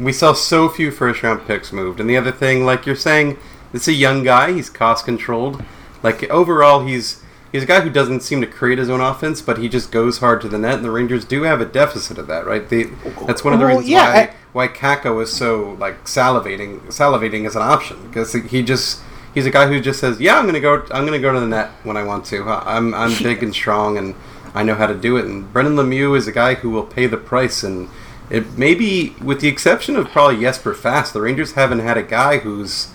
We 0.00 0.12
saw 0.12 0.32
so 0.32 0.68
few 0.68 0.90
first 0.90 1.22
round 1.22 1.46
picks 1.46 1.72
moved, 1.72 2.00
and 2.00 2.08
the 2.08 2.16
other 2.16 2.32
thing, 2.32 2.64
like 2.64 2.86
you're 2.86 2.96
saying, 2.96 3.36
it's 3.72 3.88
a 3.88 3.92
young 3.92 4.22
guy. 4.22 4.52
He's 4.52 4.70
cost 4.70 5.04
controlled. 5.04 5.62
Like 6.02 6.28
overall, 6.30 6.86
he's 6.86 7.22
he's 7.52 7.62
a 7.62 7.66
guy 7.66 7.80
who 7.80 7.90
doesn't 7.90 8.20
seem 8.22 8.40
to 8.40 8.46
create 8.46 8.78
his 8.78 8.90
own 8.90 9.00
offense, 9.00 9.40
but 9.40 9.58
he 9.58 9.68
just 9.68 9.90
goes 9.90 10.18
hard 10.18 10.40
to 10.42 10.48
the 10.48 10.58
net, 10.58 10.74
and 10.74 10.84
the 10.84 10.90
Rangers 10.90 11.24
do 11.24 11.42
have 11.42 11.60
a 11.60 11.64
deficit 11.64 12.18
of 12.18 12.26
that, 12.26 12.46
right? 12.46 12.68
They, 12.68 12.84
that's 13.26 13.44
one 13.44 13.52
of 13.54 13.60
the 13.60 13.66
well, 13.66 13.76
reasons 13.76 13.88
yeah, 13.88 14.14
why 14.14 14.20
I, 14.20 14.34
why 14.52 14.68
Kakko 14.68 15.22
is 15.22 15.32
so 15.32 15.76
like 15.78 16.04
salivating, 16.04 16.80
salivating 16.86 17.46
as 17.46 17.56
an 17.56 17.62
option 17.62 18.06
because 18.08 18.32
he 18.32 18.62
just 18.62 19.00
he's 19.34 19.46
a 19.46 19.50
guy 19.50 19.66
who 19.66 19.80
just 19.80 20.00
says, 20.00 20.20
"Yeah, 20.20 20.38
I'm 20.38 20.46
gonna 20.46 20.60
go, 20.60 20.86
I'm 20.90 21.04
gonna 21.04 21.18
go 21.18 21.32
to 21.32 21.40
the 21.40 21.46
net 21.46 21.70
when 21.84 21.96
I 21.96 22.02
want 22.02 22.24
to. 22.26 22.44
I'm 22.44 22.94
I'm 22.94 23.16
big 23.22 23.42
and 23.42 23.54
strong, 23.54 23.96
and 23.98 24.14
I 24.54 24.62
know 24.62 24.74
how 24.74 24.86
to 24.86 24.94
do 24.94 25.16
it." 25.16 25.26
And 25.26 25.50
Brendan 25.52 25.76
Lemieux 25.76 26.16
is 26.16 26.26
a 26.26 26.32
guy 26.32 26.54
who 26.54 26.70
will 26.70 26.84
pay 26.84 27.06
the 27.06 27.16
price, 27.16 27.62
and 27.62 27.88
it 28.30 28.58
maybe 28.58 29.14
with 29.22 29.40
the 29.40 29.48
exception 29.48 29.96
of 29.96 30.08
probably 30.08 30.40
Jesper 30.40 30.74
Fast, 30.74 31.12
the 31.12 31.20
Rangers 31.20 31.52
haven't 31.52 31.80
had 31.80 31.96
a 31.96 32.02
guy 32.02 32.38
who's 32.38 32.88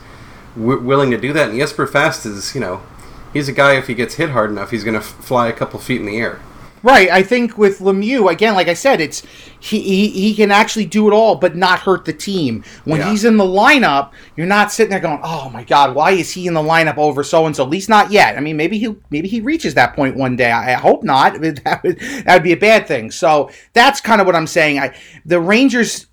w- 0.55 0.79
willing 0.79 1.11
to 1.11 1.17
do 1.17 1.33
that. 1.33 1.49
And 1.49 1.57
Jesper 1.57 1.87
Fast 1.87 2.25
is, 2.25 2.53
you 2.53 2.61
know, 2.61 2.81
he's 3.33 3.47
a 3.47 3.53
guy 3.53 3.73
if 3.73 3.87
he 3.87 3.93
gets 3.93 4.15
hit 4.15 4.29
hard 4.29 4.49
enough, 4.49 4.71
he's 4.71 4.83
going 4.83 4.93
to 4.93 4.99
f- 4.99 5.05
fly 5.05 5.47
a 5.47 5.53
couple 5.53 5.79
feet 5.79 5.99
in 5.99 6.05
the 6.05 6.17
air. 6.17 6.39
Right. 6.83 7.09
I 7.09 7.23
think 7.23 7.57
with 7.57 7.79
Lemieux, 7.79 8.29
again, 8.29 8.55
like 8.55 8.67
I 8.67 8.73
said, 8.73 8.99
it's 8.99 9.23
he, 9.57 9.79
he, 9.79 10.09
he 10.09 10.35
can 10.35 10.51
actually 10.51 10.85
do 10.85 11.07
it 11.07 11.13
all, 11.13 11.35
but 11.35 11.55
not 11.55 11.79
hurt 11.79 12.03
the 12.03 12.11
team. 12.11 12.65
When 12.83 12.99
yeah. 12.99 13.09
he's 13.09 13.23
in 13.23 13.37
the 13.37 13.45
lineup, 13.45 14.11
you're 14.35 14.45
not 14.45 14.69
sitting 14.69 14.89
there 14.89 14.99
going, 14.99 15.21
"Oh 15.23 15.49
my 15.49 15.63
God, 15.63 15.95
why 15.95 16.11
is 16.11 16.31
he 16.31 16.45
in 16.45 16.53
the 16.53 16.61
lineup 16.61 16.97
over 16.97 17.23
so 17.23 17.45
and 17.45 17.55
so?" 17.55 17.63
At 17.63 17.69
least 17.69 17.87
not 17.87 18.11
yet. 18.11 18.35
I 18.35 18.41
mean, 18.41 18.57
maybe 18.57 18.77
he 18.77 18.93
maybe 19.09 19.29
he 19.29 19.39
reaches 19.39 19.75
that 19.75 19.95
point 19.95 20.17
one 20.17 20.35
day. 20.35 20.51
I, 20.51 20.73
I 20.73 20.75
hope 20.75 21.03
not. 21.03 21.39
That 21.63 21.83
would 21.83 21.99
that 21.99 22.33
would 22.33 22.43
be 22.43 22.51
a 22.51 22.57
bad 22.57 22.87
thing. 22.87 23.11
So 23.11 23.49
that's 23.71 24.01
kind 24.01 24.19
of 24.19 24.27
what 24.27 24.35
I'm 24.35 24.47
saying. 24.47 24.79
I 24.79 24.93
the 25.23 25.39
Rangers, 25.39 26.07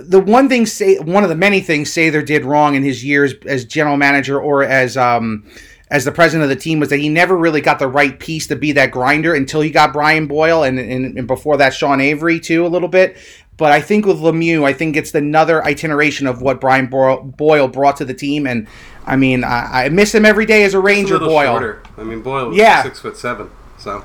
the 0.00 0.20
one 0.20 0.48
thing 0.48 0.66
say 0.66 0.98
one 0.98 1.24
of 1.24 1.28
the 1.28 1.34
many 1.34 1.60
things 1.60 1.90
Sather 1.90 2.24
did 2.24 2.44
wrong 2.44 2.76
in 2.76 2.84
his 2.84 3.04
years 3.04 3.34
as 3.46 3.64
general 3.64 3.96
manager 3.96 4.38
or 4.38 4.62
as 4.62 4.96
um 4.96 5.44
as 5.90 6.04
the 6.04 6.12
president 6.12 6.42
of 6.42 6.48
the 6.48 6.60
team 6.60 6.80
was 6.80 6.88
that 6.88 6.98
he 6.98 7.08
never 7.08 7.36
really 7.36 7.60
got 7.60 7.78
the 7.78 7.86
right 7.86 8.18
piece 8.18 8.46
to 8.48 8.56
be 8.56 8.72
that 8.72 8.90
grinder 8.90 9.34
until 9.34 9.60
he 9.60 9.70
got 9.70 9.92
Brian 9.92 10.26
Boyle 10.26 10.64
and, 10.64 10.78
and, 10.78 11.16
and 11.18 11.26
before 11.26 11.56
that 11.58 11.74
Sean 11.74 12.00
Avery 12.00 12.40
too 12.40 12.66
a 12.66 12.68
little 12.68 12.88
bit. 12.88 13.16
But 13.56 13.72
I 13.72 13.80
think 13.80 14.04
with 14.04 14.18
Lemieux, 14.18 14.64
I 14.64 14.72
think 14.72 14.96
it's 14.96 15.14
another 15.14 15.62
iteration 15.62 16.26
of 16.26 16.42
what 16.42 16.60
Brian 16.60 16.88
Boyle 16.88 17.68
brought 17.68 17.96
to 17.96 18.04
the 18.04 18.12
team, 18.12 18.46
and 18.46 18.66
I 19.06 19.16
mean, 19.16 19.44
I, 19.44 19.84
I 19.84 19.88
miss 19.88 20.14
him 20.14 20.26
every 20.26 20.44
day 20.44 20.64
as 20.64 20.74
a 20.74 20.80
Ranger. 20.80 21.16
A 21.16 21.20
Boyle, 21.20 21.54
shorter. 21.54 21.82
I 21.96 22.02
mean, 22.02 22.20
Boyle 22.20 22.48
was 22.48 22.58
yeah. 22.58 22.82
six 22.82 23.00
foot 23.00 23.16
seven, 23.16 23.50
so. 23.78 24.04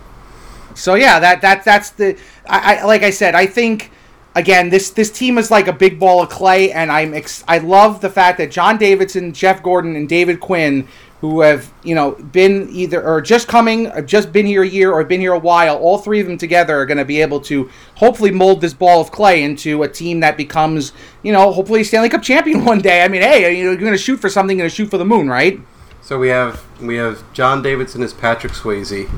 So 0.73 0.95
yeah, 0.95 1.19
that 1.19 1.41
that 1.41 1.65
that's 1.65 1.89
the. 1.89 2.17
I, 2.47 2.77
I 2.77 2.85
like 2.85 3.03
I 3.03 3.09
said, 3.09 3.35
I 3.35 3.45
think 3.45 3.91
again, 4.35 4.69
this 4.69 4.91
this 4.91 5.11
team 5.11 5.37
is 5.37 5.51
like 5.51 5.67
a 5.67 5.73
big 5.73 5.99
ball 5.99 6.21
of 6.21 6.29
clay, 6.29 6.71
and 6.71 6.89
I'm 6.89 7.13
ex- 7.13 7.43
I 7.47 7.57
love 7.57 7.99
the 7.99 8.09
fact 8.09 8.37
that 8.37 8.51
John 8.51 8.77
Davidson, 8.77 9.33
Jeff 9.33 9.61
Gorton, 9.61 9.97
and 9.97 10.07
David 10.07 10.39
Quinn 10.39 10.87
who 11.21 11.41
have 11.41 11.71
you 11.83 11.95
know 11.95 12.11
been 12.11 12.67
either 12.71 13.01
or 13.01 13.21
just 13.21 13.47
coming, 13.47 13.91
just 14.05 14.33
been 14.33 14.45
here 14.45 14.63
a 14.63 14.67
year 14.67 14.91
or 14.91 15.03
been 15.03 15.21
here 15.21 15.33
a 15.33 15.39
while. 15.39 15.77
All 15.77 15.99
three 15.99 16.19
of 16.19 16.27
them 16.27 16.37
together 16.37 16.77
are 16.79 16.85
going 16.85 16.97
to 16.97 17.05
be 17.05 17.21
able 17.21 17.39
to 17.41 17.69
hopefully 17.95 18.31
mold 18.31 18.59
this 18.59 18.73
ball 18.73 18.99
of 18.99 19.11
clay 19.11 19.43
into 19.43 19.83
a 19.83 19.87
team 19.87 20.19
that 20.21 20.35
becomes 20.35 20.91
you 21.23 21.31
know 21.31 21.51
hopefully 21.51 21.83
Stanley 21.83 22.09
Cup 22.09 22.23
champion 22.23 22.65
one 22.65 22.79
day. 22.79 23.03
I 23.03 23.07
mean, 23.07 23.21
hey, 23.21 23.57
you 23.57 23.63
know, 23.63 23.71
you're 23.71 23.79
going 23.79 23.91
to 23.93 23.97
shoot 23.97 24.17
for 24.17 24.29
something, 24.29 24.57
you're 24.57 24.63
going 24.63 24.69
to 24.69 24.75
shoot 24.75 24.89
for 24.89 24.97
the 24.97 25.05
moon, 25.05 25.29
right? 25.29 25.59
So 26.01 26.17
we 26.19 26.29
have 26.29 26.63
we 26.81 26.95
have 26.95 27.31
John 27.33 27.61
Davidson 27.61 28.01
as 28.01 28.13
Patrick 28.13 28.53
Swayze 28.53 29.09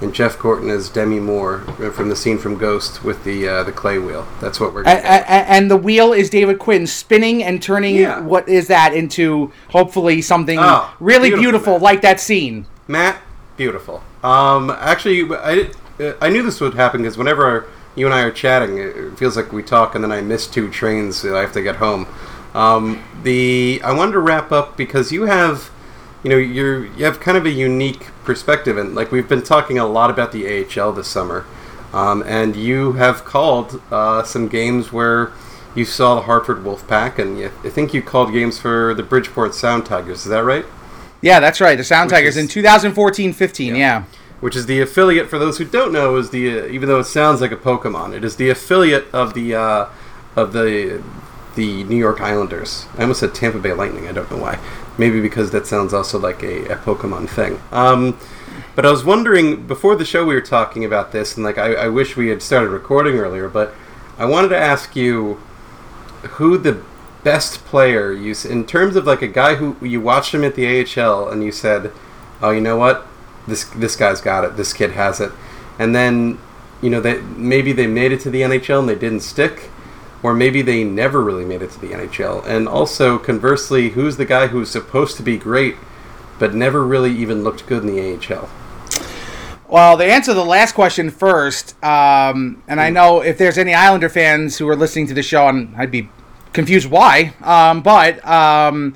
and 0.00 0.14
Jeff 0.14 0.38
Gorton 0.38 0.70
as 0.70 0.88
Demi 0.88 1.20
Moore 1.20 1.60
from 1.92 2.08
the 2.08 2.16
scene 2.16 2.38
from 2.38 2.56
Ghost 2.56 3.04
with 3.04 3.22
the 3.24 3.48
uh, 3.48 3.62
the 3.62 3.72
clay 3.72 3.98
wheel. 3.98 4.26
That's 4.40 4.58
what 4.58 4.72
we're. 4.72 4.84
And, 4.84 5.26
and, 5.26 5.70
the 5.70 5.76
wheel 5.76 6.12
is 6.12 6.30
David 6.30 6.58
Quinn 6.58 6.86
spinning 6.86 7.42
and 7.42 7.62
turning. 7.62 7.96
Yeah. 7.96 8.20
What 8.20 8.48
is 8.48 8.68
that 8.68 8.94
into? 8.94 9.52
Hopefully 9.68 10.22
something 10.22 10.58
oh, 10.58 10.92
really 11.00 11.28
beautiful, 11.30 11.50
beautiful 11.50 11.78
like 11.78 12.00
that 12.02 12.20
scene. 12.20 12.66
Matt, 12.88 13.20
beautiful. 13.56 14.02
Um, 14.22 14.70
actually, 14.70 15.28
I 15.36 15.70
I 16.20 16.30
knew 16.30 16.42
this 16.42 16.60
would 16.60 16.74
happen 16.74 17.02
because 17.02 17.18
whenever 17.18 17.66
you 17.94 18.06
and 18.06 18.14
I 18.14 18.22
are 18.22 18.30
chatting, 18.30 18.78
it 18.78 19.18
feels 19.18 19.36
like 19.36 19.52
we 19.52 19.62
talk 19.62 19.94
and 19.94 20.02
then 20.02 20.12
I 20.12 20.20
miss 20.20 20.46
two 20.46 20.70
trains 20.70 21.22
that 21.22 21.36
I 21.36 21.40
have 21.40 21.52
to 21.52 21.62
get 21.62 21.76
home. 21.76 22.06
Um, 22.54 23.02
the 23.22 23.80
I 23.84 23.92
wanted 23.92 24.12
to 24.12 24.20
wrap 24.20 24.50
up 24.50 24.76
because 24.76 25.12
you 25.12 25.24
have 25.24 25.70
you 26.22 26.30
know 26.30 26.36
you're 26.36 26.86
you 26.86 27.04
have 27.04 27.20
kind 27.20 27.36
of 27.36 27.46
a 27.46 27.50
unique 27.50 28.08
perspective 28.24 28.76
and 28.76 28.94
like 28.94 29.10
we've 29.10 29.28
been 29.28 29.42
talking 29.42 29.78
a 29.78 29.86
lot 29.86 30.10
about 30.10 30.32
the 30.32 30.64
AHL 30.64 30.92
this 30.92 31.08
summer 31.08 31.46
um, 31.92 32.22
and 32.26 32.54
you 32.54 32.92
have 32.92 33.24
called 33.24 33.82
uh, 33.90 34.22
some 34.22 34.48
games 34.48 34.92
where 34.92 35.32
you 35.74 35.84
saw 35.84 36.14
the 36.14 36.22
Hartford 36.22 36.58
Wolfpack 36.58 37.18
and 37.18 37.38
you, 37.38 37.46
I 37.64 37.70
think 37.70 37.94
you 37.94 38.02
called 38.02 38.32
games 38.32 38.58
for 38.58 38.94
the 38.94 39.02
Bridgeport 39.02 39.54
Sound 39.54 39.86
Tigers 39.86 40.20
is 40.20 40.30
that 40.30 40.44
right 40.44 40.64
yeah 41.22 41.40
that's 41.40 41.60
right 41.60 41.76
the 41.76 41.84
Sound 41.84 42.10
Which 42.10 42.18
Tigers 42.18 42.36
is, 42.36 42.56
in 42.56 42.62
2014-15 42.64 43.66
yeah. 43.66 43.74
yeah. 43.76 44.04
Which 44.40 44.56
is 44.56 44.64
the 44.64 44.80
affiliate 44.80 45.28
for 45.28 45.38
those 45.38 45.58
who 45.58 45.66
don't 45.66 45.92
know 45.92 46.16
is 46.16 46.30
the 46.30 46.60
uh, 46.60 46.66
even 46.66 46.88
though 46.88 47.00
it 47.00 47.04
sounds 47.04 47.40
like 47.40 47.52
a 47.52 47.56
Pokemon 47.56 48.14
it 48.14 48.24
is 48.24 48.36
the 48.36 48.50
affiliate 48.50 49.06
of 49.12 49.34
the 49.34 49.54
uh, 49.54 49.86
of 50.36 50.52
the 50.52 51.02
the 51.54 51.84
New 51.84 51.96
York 51.96 52.20
Islanders. 52.20 52.86
I 52.96 53.02
almost 53.02 53.20
said 53.20 53.34
Tampa 53.34 53.58
Bay 53.58 53.72
Lightning. 53.72 54.06
I 54.08 54.12
don't 54.12 54.30
know 54.30 54.36
why. 54.36 54.58
Maybe 55.00 55.22
because 55.22 55.50
that 55.52 55.66
sounds 55.66 55.94
also 55.94 56.18
like 56.18 56.42
a, 56.42 56.74
a 56.74 56.76
Pokemon 56.76 57.26
thing. 57.30 57.58
Um, 57.72 58.18
but 58.74 58.84
I 58.84 58.90
was 58.90 59.02
wondering 59.02 59.66
before 59.66 59.96
the 59.96 60.04
show 60.04 60.26
we 60.26 60.34
were 60.34 60.42
talking 60.42 60.84
about 60.84 61.10
this, 61.10 61.36
and 61.36 61.42
like 61.42 61.56
I, 61.56 61.72
I 61.72 61.88
wish 61.88 62.18
we 62.18 62.28
had 62.28 62.42
started 62.42 62.68
recording 62.68 63.16
earlier, 63.16 63.48
but 63.48 63.72
I 64.18 64.26
wanted 64.26 64.48
to 64.48 64.58
ask 64.58 64.94
you 64.94 65.40
who 66.32 66.58
the 66.58 66.82
best 67.24 67.64
player 67.64 68.12
you 68.12 68.34
in 68.46 68.66
terms 68.66 68.94
of 68.94 69.06
like 69.06 69.22
a 69.22 69.26
guy 69.26 69.54
who 69.54 69.74
you 69.82 70.02
watched 70.02 70.34
him 70.34 70.44
at 70.44 70.54
the 70.54 70.66
AHL 70.66 71.30
and 71.30 71.42
you 71.42 71.50
said, 71.50 71.92
"Oh, 72.42 72.50
you 72.50 72.60
know 72.60 72.76
what? 72.76 73.06
This 73.46 73.64
this 73.64 73.96
guy's 73.96 74.20
got 74.20 74.44
it. 74.44 74.58
This 74.58 74.74
kid 74.74 74.90
has 74.90 75.18
it." 75.18 75.32
And 75.78 75.94
then, 75.94 76.38
you 76.82 76.90
know, 76.90 77.00
that 77.00 77.24
maybe 77.24 77.72
they 77.72 77.86
made 77.86 78.12
it 78.12 78.20
to 78.20 78.30
the 78.30 78.42
NHL 78.42 78.80
and 78.80 78.88
they 78.90 78.96
didn't 78.96 79.20
stick 79.20 79.70
or 80.22 80.34
maybe 80.34 80.62
they 80.62 80.84
never 80.84 81.22
really 81.22 81.44
made 81.44 81.62
it 81.62 81.70
to 81.70 81.80
the 81.80 81.88
NHL. 81.88 82.44
And 82.46 82.68
also, 82.68 83.18
conversely, 83.18 83.90
who's 83.90 84.16
the 84.16 84.24
guy 84.24 84.48
who's 84.48 84.70
supposed 84.70 85.16
to 85.16 85.22
be 85.22 85.36
great 85.36 85.76
but 86.38 86.54
never 86.54 86.84
really 86.84 87.12
even 87.12 87.44
looked 87.44 87.66
good 87.66 87.84
in 87.84 87.94
the 87.94 88.34
AHL? 88.34 88.48
Well, 89.68 89.96
to 89.98 90.04
answer 90.04 90.34
the 90.34 90.44
last 90.44 90.72
question 90.74 91.10
first, 91.10 91.76
um, 91.84 92.62
and 92.66 92.80
I 92.80 92.90
know 92.90 93.20
if 93.20 93.38
there's 93.38 93.56
any 93.56 93.72
Islander 93.72 94.08
fans 94.08 94.58
who 94.58 94.68
are 94.68 94.74
listening 94.74 95.06
to 95.08 95.14
the 95.14 95.22
show, 95.22 95.46
and 95.46 95.72
I'd 95.76 95.92
be 95.92 96.08
confused 96.52 96.90
why, 96.90 97.34
um, 97.42 97.80
but 97.82 98.26
um, 98.26 98.94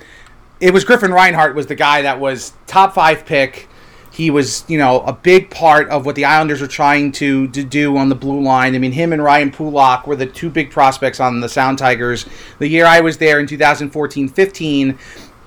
it 0.58 0.72
was 0.72 0.82
Griffin 0.82 1.12
Reinhart 1.12 1.54
was 1.54 1.68
the 1.68 1.76
guy 1.76 2.02
that 2.02 2.18
was 2.18 2.54
top 2.66 2.94
five 2.94 3.24
pick 3.24 3.68
he 4.14 4.30
was, 4.30 4.64
you 4.68 4.78
know, 4.78 5.00
a 5.00 5.12
big 5.12 5.50
part 5.50 5.88
of 5.88 6.06
what 6.06 6.14
the 6.14 6.24
Islanders 6.24 6.60
were 6.60 6.68
trying 6.68 7.10
to, 7.12 7.48
to 7.48 7.64
do 7.64 7.96
on 7.96 8.08
the 8.08 8.14
blue 8.14 8.40
line. 8.40 8.76
I 8.76 8.78
mean, 8.78 8.92
him 8.92 9.12
and 9.12 9.20
Ryan 9.20 9.50
Pulock 9.50 10.06
were 10.06 10.14
the 10.14 10.26
two 10.26 10.48
big 10.50 10.70
prospects 10.70 11.18
on 11.18 11.40
the 11.40 11.48
Sound 11.48 11.78
Tigers. 11.78 12.24
The 12.60 12.68
year 12.68 12.86
I 12.86 13.00
was 13.00 13.18
there 13.18 13.40
in 13.40 13.48
2014 13.48 14.28
15, 14.28 14.98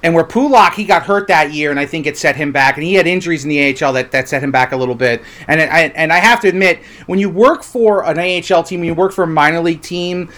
and 0.04 0.14
where 0.14 0.26
Pulock 0.26 0.74
he 0.74 0.84
got 0.84 1.04
hurt 1.04 1.30
that 1.30 1.54
year, 1.54 1.72
and 1.72 1.80
I 1.80 1.86
think 1.86 2.08
it 2.08 2.18
set 2.18 2.36
him 2.36 2.52
back, 2.52 2.76
and 2.76 2.84
he 2.84 2.96
had 2.96 3.08
injuries 3.08 3.46
in 3.46 3.50
the 3.50 3.74
AHL 3.74 3.94
that, 3.94 4.12
that 4.12 4.28
set 4.28 4.44
him 4.44 4.52
back 4.52 4.74
a 4.74 4.78
little 4.78 4.96
bit. 4.96 5.24
And 5.48 5.62
I, 5.62 5.84
and 5.96 6.12
I 6.12 6.18
have 6.18 6.42
to 6.42 6.50
admit, 6.50 6.80
when 7.06 7.20
you 7.20 7.30
work 7.30 7.64
for 7.64 8.04
an 8.04 8.20
AHL 8.20 8.64
team, 8.64 8.82
when 8.82 8.88
you 8.88 8.96
work 8.96 9.14
for 9.14 9.24
a 9.24 9.28
minor 9.28 9.62
league 9.62 9.82
team, 9.82 10.30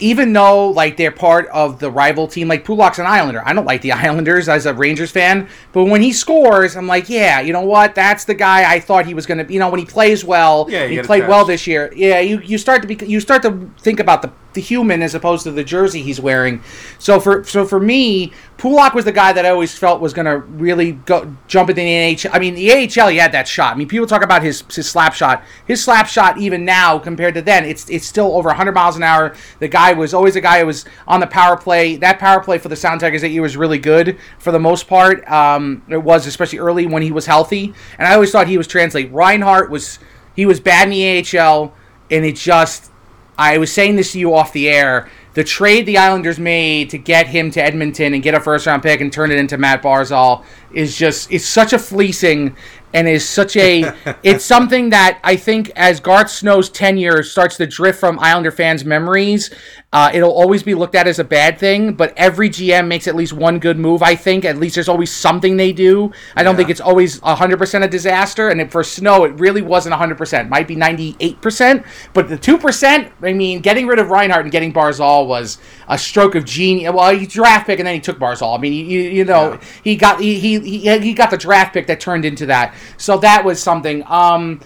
even 0.00 0.32
though 0.32 0.70
like 0.70 0.96
they're 0.96 1.12
part 1.12 1.46
of 1.48 1.78
the 1.78 1.90
rival 1.90 2.26
team, 2.26 2.48
like 2.48 2.64
Pulock's 2.64 2.98
an 2.98 3.06
Islander. 3.06 3.42
I 3.46 3.52
don't 3.52 3.64
like 3.64 3.82
the 3.82 3.92
Islanders 4.06 4.48
as 4.48 4.66
a 4.66 4.74
Rangers 4.74 5.10
fan, 5.10 5.48
but 5.72 5.84
when 5.84 6.02
he 6.02 6.12
scores, 6.12 6.76
I'm 6.76 6.86
like, 6.86 7.08
yeah, 7.08 7.40
you 7.40 7.52
know 7.52 7.60
what? 7.62 7.94
That's 7.94 8.24
the 8.24 8.34
guy 8.34 8.70
I 8.72 8.80
thought 8.80 9.06
he 9.06 9.14
was 9.14 9.26
gonna. 9.26 9.46
You 9.48 9.58
know, 9.58 9.70
when 9.70 9.80
he 9.80 9.86
plays 9.86 10.24
well, 10.24 10.66
Yeah, 10.68 10.86
he 10.86 11.00
played 11.02 11.28
well 11.28 11.44
this 11.44 11.66
year. 11.66 11.92
Yeah, 11.94 12.20
you, 12.20 12.40
you 12.40 12.58
start 12.58 12.82
to 12.82 12.88
be, 12.88 13.06
you 13.06 13.20
start 13.20 13.42
to 13.42 13.70
think 13.78 14.00
about 14.00 14.22
the 14.22 14.32
the 14.54 14.60
human 14.60 15.02
as 15.02 15.14
opposed 15.14 15.44
to 15.44 15.50
the 15.50 15.64
jersey 15.64 16.02
he's 16.02 16.20
wearing. 16.20 16.62
So 16.98 17.20
for 17.20 17.44
so 17.44 17.64
for 17.64 17.80
me, 17.80 18.32
Pulock 18.56 18.94
was 18.94 19.04
the 19.04 19.12
guy 19.12 19.32
that 19.32 19.44
I 19.44 19.50
always 19.50 19.76
felt 19.76 20.00
was 20.00 20.14
going 20.14 20.26
to 20.26 20.38
really 20.38 20.92
go 20.92 21.36
jump 21.48 21.70
into 21.70 21.80
the 21.80 21.86
NHL. 21.86 22.30
I 22.32 22.38
mean, 22.38 22.54
the 22.54 22.72
AHL 22.72 23.08
he 23.08 23.16
had 23.16 23.32
that 23.32 23.48
shot. 23.48 23.74
I 23.74 23.76
mean, 23.76 23.88
people 23.88 24.06
talk 24.06 24.22
about 24.22 24.42
his 24.42 24.62
his 24.72 24.88
slap 24.88 25.14
shot. 25.14 25.42
His 25.66 25.82
slap 25.82 26.06
shot 26.06 26.38
even 26.38 26.64
now 26.64 26.98
compared 26.98 27.34
to 27.34 27.42
then, 27.42 27.64
it's 27.64 27.88
it's 27.90 28.06
still 28.06 28.36
over 28.36 28.48
100 28.48 28.72
miles 28.72 28.96
an 28.96 29.02
hour. 29.02 29.34
The 29.58 29.68
guy 29.68 29.92
was 29.92 30.14
always 30.14 30.36
a 30.36 30.40
guy 30.40 30.60
who 30.60 30.66
was 30.66 30.84
on 31.06 31.20
the 31.20 31.26
power 31.26 31.56
play. 31.56 31.96
That 31.96 32.18
power 32.18 32.40
play 32.40 32.58
for 32.58 32.68
the 32.68 32.76
Sound 32.76 33.00
Tigers 33.00 33.20
that 33.22 33.30
year 33.30 33.42
was 33.42 33.56
really 33.56 33.78
good 33.78 34.18
for 34.38 34.52
the 34.52 34.60
most 34.60 34.86
part. 34.86 35.26
Um, 35.30 35.82
it 35.88 36.02
was 36.02 36.26
especially 36.26 36.58
early 36.58 36.86
when 36.86 37.02
he 37.02 37.12
was 37.12 37.26
healthy, 37.26 37.74
and 37.98 38.06
I 38.06 38.14
always 38.14 38.30
thought 38.30 38.48
he 38.48 38.58
was 38.58 38.66
translate. 38.66 39.12
Reinhart 39.12 39.70
was 39.70 39.98
he 40.34 40.46
was 40.46 40.60
bad 40.60 40.88
in 40.88 40.90
the 40.90 41.38
AHL, 41.38 41.72
and 42.10 42.24
it 42.24 42.36
just 42.36 42.90
I 43.38 43.58
was 43.58 43.72
saying 43.72 43.96
this 43.96 44.12
to 44.12 44.18
you 44.18 44.34
off 44.34 44.52
the 44.52 44.68
air. 44.68 45.10
The 45.34 45.42
trade 45.42 45.86
the 45.86 45.98
Islanders 45.98 46.38
made 46.38 46.90
to 46.90 46.98
get 46.98 47.26
him 47.26 47.50
to 47.52 47.62
Edmonton 47.62 48.14
and 48.14 48.22
get 48.22 48.34
a 48.34 48.40
first 48.40 48.66
round 48.66 48.82
pick 48.82 49.00
and 49.00 49.12
turn 49.12 49.32
it 49.32 49.38
into 49.38 49.58
Matt 49.58 49.82
Barzal 49.82 50.44
is 50.72 50.96
just 50.96 51.32
it's 51.32 51.44
such 51.44 51.72
a 51.72 51.78
fleecing 51.78 52.56
and 52.92 53.08
is 53.08 53.28
such 53.28 53.56
a 53.56 53.92
it's 54.22 54.44
something 54.44 54.90
that 54.90 55.18
I 55.24 55.34
think 55.34 55.70
as 55.74 55.98
Garth 55.98 56.30
Snow's 56.30 56.70
tenure 56.70 57.24
starts 57.24 57.56
to 57.56 57.66
drift 57.66 57.98
from 57.98 58.18
Islander 58.20 58.52
fans' 58.52 58.84
memories, 58.84 59.50
uh, 59.94 60.10
it'll 60.12 60.32
always 60.32 60.64
be 60.64 60.74
looked 60.74 60.96
at 60.96 61.06
as 61.06 61.20
a 61.20 61.24
bad 61.24 61.56
thing. 61.56 61.92
But 61.94 62.12
every 62.16 62.50
GM 62.50 62.88
makes 62.88 63.06
at 63.06 63.14
least 63.14 63.32
one 63.32 63.60
good 63.60 63.78
move. 63.78 64.02
I 64.02 64.16
think 64.16 64.44
at 64.44 64.56
least 64.56 64.74
there's 64.74 64.88
always 64.88 65.12
something 65.12 65.56
they 65.56 65.72
do. 65.72 66.10
I 66.34 66.42
don't 66.42 66.56
think 66.56 66.68
it's 66.68 66.80
always 66.80 67.20
100% 67.20 67.84
a 67.84 67.86
disaster. 67.86 68.48
And 68.48 68.72
for 68.72 68.82
Snow, 68.82 69.22
it 69.22 69.28
really 69.38 69.62
wasn't 69.62 69.94
100%. 69.94 70.48
Might 70.48 70.66
be 70.66 70.74
98%. 70.74 71.86
But 72.12 72.28
the 72.28 72.36
2%, 72.36 73.12
I 73.22 73.32
mean, 73.32 73.60
getting 73.60 73.86
rid 73.86 74.00
of 74.00 74.10
Reinhart 74.10 74.42
and 74.42 74.50
getting 74.50 74.72
Barzal 74.72 75.28
was 75.28 75.58
a 75.86 75.96
stroke 75.96 76.34
of 76.34 76.44
genius. 76.44 76.92
Well, 76.92 77.16
he 77.16 77.24
draft 77.24 77.68
pick 77.68 77.78
and 77.78 77.86
then 77.86 77.94
he 77.94 78.00
took 78.00 78.18
Barzal. 78.18 78.58
I 78.58 78.60
mean, 78.60 78.72
you, 78.72 78.98
you 79.00 79.24
know, 79.24 79.52
Yeah. 79.52 79.60
he 79.84 79.94
got 79.94 80.20
he, 80.20 80.40
he 80.40 80.58
he 80.58 80.98
he 80.98 81.14
got 81.14 81.30
the 81.30 81.38
draft 81.38 81.72
pick 81.72 81.86
that 81.86 82.00
turned 82.00 82.24
into 82.24 82.46
that. 82.46 82.74
So 82.96 83.16
that 83.18 83.44
was 83.44 83.62
something. 83.62 84.02
Um, 84.08 84.58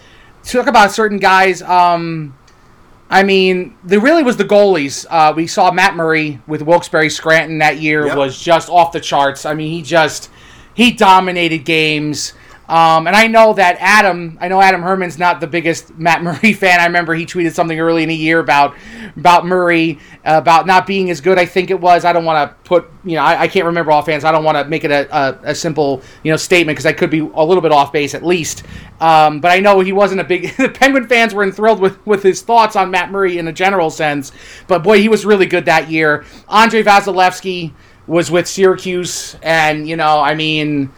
talk 0.43 0.69
about 0.69 0.91
certain 0.93 1.19
guys. 1.19 1.61
Um, 1.61 2.38
I 3.11 3.23
mean, 3.23 3.77
there 3.83 4.01
really 4.01 4.23
was 4.23 4.37
the 4.37 4.45
goalies. 4.45 5.07
Uh, 5.09 5.33
we 5.35 5.47
saw 5.47 5.71
Matt 5.71 5.97
Murray 5.97 6.41
with 6.47 6.61
Wilkes-Barre 6.63 7.09
Scranton 7.09 7.59
that 7.59 7.81
year 7.81 8.07
Yep. 8.07 8.17
was 8.19 8.39
just 8.39 8.69
off 8.69 8.93
the 8.93 9.01
charts. 9.01 9.47
I 9.47 9.55
mean, 9.55 9.71
he 9.71 9.83
just 9.83 10.31
he 10.75 10.93
dominated 10.93 11.59
games. 11.65 12.35
Um, 12.69 13.07
and 13.07 13.17
I 13.17 13.29
know 13.29 13.55
that 13.55 13.79
Adam, 13.81 14.37
I 14.43 14.49
know 14.49 14.61
Adam 14.61 14.83
Herman's 14.83 15.19
not 15.19 15.41
the 15.41 15.47
biggest 15.47 15.95
Matt 15.99 16.23
Murray 16.23 16.53
fan. 16.53 16.81
I 16.81 16.87
remember 16.87 17.15
he 17.15 17.25
tweeted 17.25 17.53
something 17.53 17.79
early 17.81 18.03
in 18.03 18.09
the 18.09 18.15
year 18.15 18.41
about 18.41 18.75
about 19.17 19.47
Murray, 19.47 19.99
uh, 20.25 20.35
about 20.37 20.67
not 20.67 20.87
being 20.87 21.11
as 21.11 21.21
good. 21.21 21.39
I 21.39 21.47
think 21.47 21.71
it 21.71 21.81
was. 21.81 22.05
I 22.05 22.13
don't 22.13 22.25
want 22.25 22.51
to 22.51 22.69
put, 22.69 22.91
you 23.05 23.17
know, 23.17 23.23
I, 23.23 23.43
I 23.43 23.49
can't 23.49 23.65
remember 23.65 23.91
offhand. 23.91 24.23
So 24.23 24.29
I 24.29 24.33
don't 24.33 24.45
want 24.45 24.59
to 24.59 24.65
make 24.67 24.85
it 24.85 24.91
a, 24.91 25.17
a, 25.17 25.39
a 25.51 25.55
simple, 25.55 26.03
you 26.23 26.31
know, 26.31 26.37
statement 26.37 26.77
because 26.77 26.87
I 26.87 26.93
could 26.93 27.11
be 27.11 27.21
a 27.21 27.45
little 27.45 27.63
bit 27.63 27.73
off 27.73 27.91
base 27.91 28.15
at 28.15 28.25
least. 28.25 28.65
Um, 29.01 29.41
but 29.41 29.51
I 29.51 29.61
know 29.61 29.81
he 29.81 29.93
wasn't 29.93 30.21
a 30.21 30.25
big. 30.25 30.55
the 30.57 30.69
Penguin 30.69 31.09
fans 31.09 31.33
were 31.33 31.45
enthralled 31.45 31.81
with 31.81 32.05
with 32.07 32.23
his 32.23 32.43
thoughts 32.43 32.77
on 32.77 32.91
Matt 32.91 33.11
Murray 33.11 33.39
in 33.39 33.49
a 33.49 33.53
general 33.53 33.89
sense. 33.89 34.31
But 34.67 34.83
boy, 34.83 35.01
he 35.01 35.09
was 35.09 35.25
really 35.25 35.47
good 35.47 35.65
that 35.65 35.91
year. 35.91 36.27
Andrei 36.51 36.83
Vasilevskiy 36.83 37.73
was 38.07 38.31
with 38.31 38.47
Syracuse, 38.47 39.37
and 39.43 39.89
you 39.89 39.97
know, 39.97 40.21
I 40.21 40.35
mean 40.35 40.91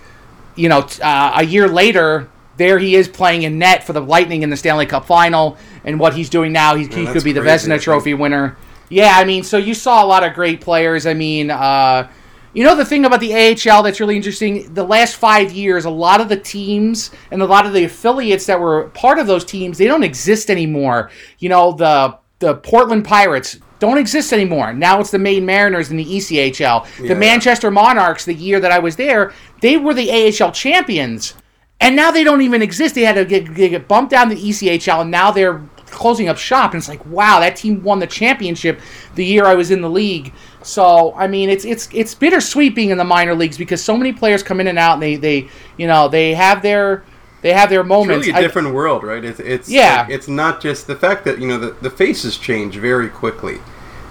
you 0.57 0.68
know, 0.68 0.86
uh, 1.03 1.32
a 1.36 1.44
year 1.44 1.68
later, 1.68 2.28
there 2.57 2.78
he 2.78 2.94
is 2.94 3.09
playing 3.09 3.42
in 3.42 3.59
net 3.59 3.84
for 3.84 3.92
the 3.92 4.01
Lightning 4.01 4.42
in 4.42 4.51
the 4.51 4.57
Stanley 4.57 4.86
Cup 4.86 5.07
final, 5.07 5.57
and 5.84 5.98
what 5.98 6.14
he's 6.14 6.28
doing 6.28 6.53
now, 6.53 6.74
he, 6.74 6.86
he 6.86 7.07
could 7.07 7.24
be 7.24 7.32
the 7.32 7.40
crazy, 7.40 7.68
Vezina. 7.68 7.80
Trophy 7.80 8.14
winner. 8.14 8.57
Yeah, 8.88 9.14
I 9.16 9.24
mean, 9.24 9.44
so 9.44 9.57
you 9.57 9.72
saw 9.72 10.05
a 10.05 10.07
lot 10.07 10.24
of 10.24 10.34
great 10.34 10.61
players. 10.61 11.07
I 11.07 11.14
mean, 11.14 11.51
uh, 11.51 12.11
you 12.53 12.64
know, 12.64 12.74
the 12.74 12.84
thing 12.84 13.05
about 13.05 13.20
the 13.20 13.32
AHL 13.32 13.82
that's 13.82 14.01
really 14.01 14.16
interesting, 14.16 14.74
the 14.74 14.82
last 14.82 15.16
five 15.16 15.53
years, 15.53 15.84
a 15.84 15.90
lot 15.90 16.20
of 16.20 16.28
the 16.28 16.36
teams 16.36 17.12
and 17.30 17.40
a 17.40 17.46
lot 17.46 17.64
of 17.64 17.72
the 17.72 17.84
affiliates 17.84 18.46
that 18.46 18.59
were 18.59 18.88
part 18.88 19.18
of 19.18 19.28
those 19.28 19.44
teams, 19.44 19.78
they 19.78 19.86
don't 19.86 20.03
exist 20.03 20.51
anymore. 20.51 21.11
You 21.38 21.48
know, 21.48 21.72
the 21.72 22.18
the 22.40 22.57
Portland 22.57 23.05
Pirates 23.05 23.59
don't 23.80 23.98
exist 23.98 24.32
anymore. 24.32 24.72
Now 24.72 25.00
it's 25.00 25.10
the 25.10 25.18
Maine 25.18 25.44
Mariners 25.44 25.90
in 25.90 25.96
the 25.96 26.04
ECHL. 26.04 26.86
The 26.98 27.08
Yeah. 27.08 27.14
Manchester 27.14 27.70
Monarchs, 27.70 28.24
the 28.24 28.34
year 28.34 28.60
that 28.60 28.70
I 28.70 28.78
was 28.78 28.96
there, 28.96 29.32
they 29.60 29.76
were 29.76 29.94
the 29.94 30.10
AHL 30.10 30.52
champions. 30.52 31.34
And 31.80 31.96
now 31.96 32.10
they 32.10 32.22
don't 32.22 32.42
even 32.42 32.60
exist. 32.62 32.94
They 32.94 33.02
had 33.02 33.14
to 33.14 33.24
get, 33.24 33.52
get 33.54 33.88
bumped 33.88 34.10
down 34.10 34.28
to 34.28 34.34
the 34.34 34.40
ECHL, 34.40 35.00
and 35.00 35.10
now 35.10 35.30
they're 35.30 35.62
closing 35.86 36.28
up 36.28 36.36
shop. 36.36 36.72
And 36.72 36.78
it's 36.78 36.88
like, 36.88 37.04
wow, 37.06 37.40
that 37.40 37.56
team 37.56 37.82
won 37.82 37.98
the 37.98 38.06
championship 38.06 38.80
the 39.14 39.24
year 39.24 39.46
I 39.46 39.54
was 39.54 39.70
in 39.70 39.80
the 39.80 39.88
league. 39.90 40.32
So 40.62 41.14
I 41.16 41.26
mean, 41.26 41.48
it's 41.48 41.64
it's 41.64 41.88
it's 41.92 42.14
bittersweet 42.14 42.74
being 42.74 42.90
in 42.90 42.98
the 42.98 43.04
minor 43.04 43.34
leagues 43.34 43.56
because 43.56 43.82
so 43.82 43.96
many 43.96 44.12
players 44.12 44.42
come 44.42 44.60
in 44.60 44.66
and 44.66 44.78
out, 44.78 44.94
and 44.94 45.02
they 45.02 45.16
they 45.16 45.48
you 45.78 45.86
know 45.86 46.06
they 46.06 46.34
have 46.34 46.60
their 46.60 47.02
they 47.43 47.53
have 47.53 47.70
their 47.70 47.80
It's 47.80 47.88
moments. 47.88 48.26
really 48.26 48.36
a 48.36 48.38
I- 48.38 48.43
different 48.43 48.74
world, 48.74 49.03
right? 49.03 49.24
It's 49.24 49.41
it's 49.41 49.68
Yeah. 49.68 50.03
like, 50.03 50.11
it's 50.11 50.28
not 50.28 50.61
just 50.61 50.86
the 50.86 50.97
fact 50.97 51.24
that 51.24 51.38
you 51.41 51.49
know 51.49 51.59
the, 51.59 51.74
the 51.80 51.91
faces 51.91 52.36
change 52.36 52.76
very 52.76 53.09
quickly, 53.09 53.59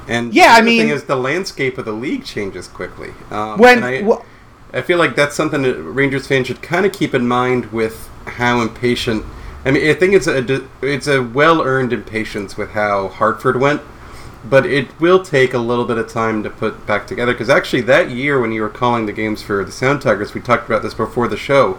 and 0.08 0.34
Yeah, 0.34 0.54
the 0.56 0.58
I 0.60 0.62
mean- 0.62 0.80
thing 0.82 0.90
is 0.90 1.04
the 1.04 1.16
landscape 1.16 1.78
of 1.78 1.86
the 1.86 1.92
league 1.94 2.24
changes 2.26 2.68
quickly. 2.68 3.12
Um, 3.32 3.58
when 3.60 3.84
I, 3.84 4.02
wh- 4.04 4.22
I 4.74 4.82
feel 4.82 4.98
like 4.98 5.16
that's 5.16 5.36
something 5.36 5.62
that 5.64 5.76
Rangers 5.82 6.28
fans 6.28 6.48
should 6.48 6.62
kind 6.62 6.86
of 6.86 6.92
keep 6.92 7.14
in 7.16 7.28
mind 7.28 7.72
with 7.72 8.10
how 8.26 8.62
impatient. 8.62 9.24
I 9.66 9.72
mean, 9.72 9.90
I 9.90 9.94
think 9.94 10.14
it's 10.14 10.28
a 10.28 10.64
it's 10.82 11.08
a 11.08 11.22
well 11.22 11.62
earned 11.62 11.92
impatience 11.94 12.56
with 12.58 12.72
how 12.72 13.10
Hartford 13.10 13.60
went, 13.60 13.82
but 14.50 14.66
it 14.66 14.88
will 15.02 15.22
take 15.22 15.54
a 15.54 15.58
little 15.60 15.86
bit 15.86 15.98
of 15.98 16.08
time 16.08 16.44
to 16.44 16.50
put 16.50 16.86
back 16.88 17.08
together. 17.08 17.34
Because 17.34 17.50
actually, 17.50 17.82
that 17.82 18.10
year 18.10 18.40
when 18.40 18.52
you 18.54 18.62
were 18.62 18.70
calling 18.70 19.06
the 19.06 19.12
games 19.12 19.42
for 19.42 19.64
the 19.66 19.72
Sound 19.72 20.02
Tigers, 20.02 20.34
we 20.34 20.40
talked 20.42 20.68
about 20.70 20.82
this 20.82 20.94
before 20.94 21.28
the 21.28 21.36
show. 21.38 21.78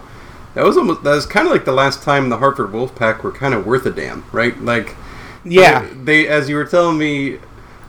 That 0.53 0.65
was 0.65 0.77
almost 0.77 1.03
that 1.03 1.15
was 1.15 1.25
kind 1.25 1.47
of 1.47 1.53
like 1.53 1.65
the 1.65 1.71
last 1.71 2.03
time 2.03 2.29
the 2.29 2.37
Hartford 2.37 2.71
Wolfpack 2.71 3.23
were 3.23 3.31
kind 3.31 3.53
of 3.53 3.65
worth 3.65 3.85
a 3.85 3.91
damn, 3.91 4.25
right? 4.31 4.59
Like, 4.61 4.95
yeah. 5.43 5.87
they 6.03 6.27
as 6.27 6.49
you 6.49 6.55
were 6.55 6.65
telling 6.65 6.97
me 6.97 7.39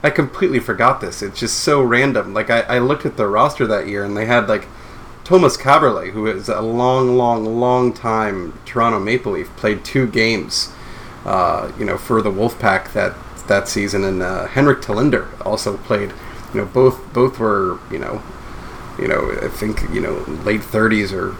i 0.01 0.09
completely 0.09 0.59
forgot 0.59 1.01
this 1.01 1.21
it's 1.21 1.39
just 1.39 1.59
so 1.59 1.81
random 1.81 2.33
like 2.33 2.49
i, 2.49 2.61
I 2.61 2.79
looked 2.79 3.05
at 3.05 3.17
the 3.17 3.27
roster 3.27 3.67
that 3.67 3.87
year 3.87 4.03
and 4.03 4.17
they 4.17 4.25
had 4.25 4.47
like 4.49 4.67
thomas 5.23 5.55
caberlet 5.55 6.11
who 6.11 6.27
is 6.27 6.49
a 6.49 6.61
long 6.61 7.17
long 7.17 7.59
long 7.59 7.93
time 7.93 8.59
toronto 8.65 8.99
maple 8.99 9.33
leaf 9.33 9.55
played 9.55 9.85
two 9.85 10.07
games 10.07 10.71
uh, 11.25 11.71
you 11.79 11.85
know 11.85 11.97
for 11.97 12.21
the 12.21 12.31
wolfpack 12.31 12.91
that 12.93 13.15
that 13.47 13.67
season 13.67 14.03
and 14.03 14.21
uh, 14.21 14.47
henrik 14.47 14.81
Tallinder 14.81 15.27
also 15.45 15.77
played 15.77 16.11
you 16.53 16.61
know 16.61 16.65
both 16.65 17.13
both 17.13 17.39
were 17.39 17.79
you 17.91 17.99
know 17.99 18.21
you 18.99 19.07
know 19.07 19.31
i 19.41 19.47
think 19.47 19.81
you 19.93 20.01
know 20.01 20.13
late 20.43 20.61
30s 20.61 21.13
or 21.13 21.35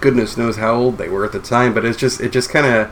goodness 0.00 0.36
knows 0.36 0.56
how 0.56 0.74
old 0.74 0.98
they 0.98 1.08
were 1.08 1.24
at 1.24 1.32
the 1.32 1.40
time 1.40 1.74
but 1.74 1.84
it's 1.84 1.98
just 1.98 2.20
it 2.20 2.30
just 2.30 2.50
kind 2.50 2.66
of 2.66 2.90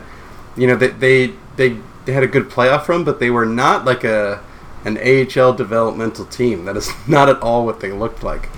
you 0.57 0.67
know 0.67 0.75
they, 0.75 0.89
they 0.89 1.33
they 1.55 1.77
they 2.05 2.13
had 2.13 2.23
a 2.23 2.27
good 2.27 2.49
playoff 2.49 2.87
run, 2.87 3.03
but 3.03 3.19
they 3.19 3.29
were 3.29 3.45
not 3.45 3.85
like 3.85 4.03
a 4.03 4.43
an 4.85 4.97
AHL 4.97 5.53
developmental 5.53 6.25
team. 6.25 6.65
That 6.65 6.77
is 6.77 6.89
not 7.07 7.29
at 7.29 7.41
all 7.41 7.65
what 7.65 7.79
they 7.79 7.91
looked 7.91 8.23
like. 8.23 8.49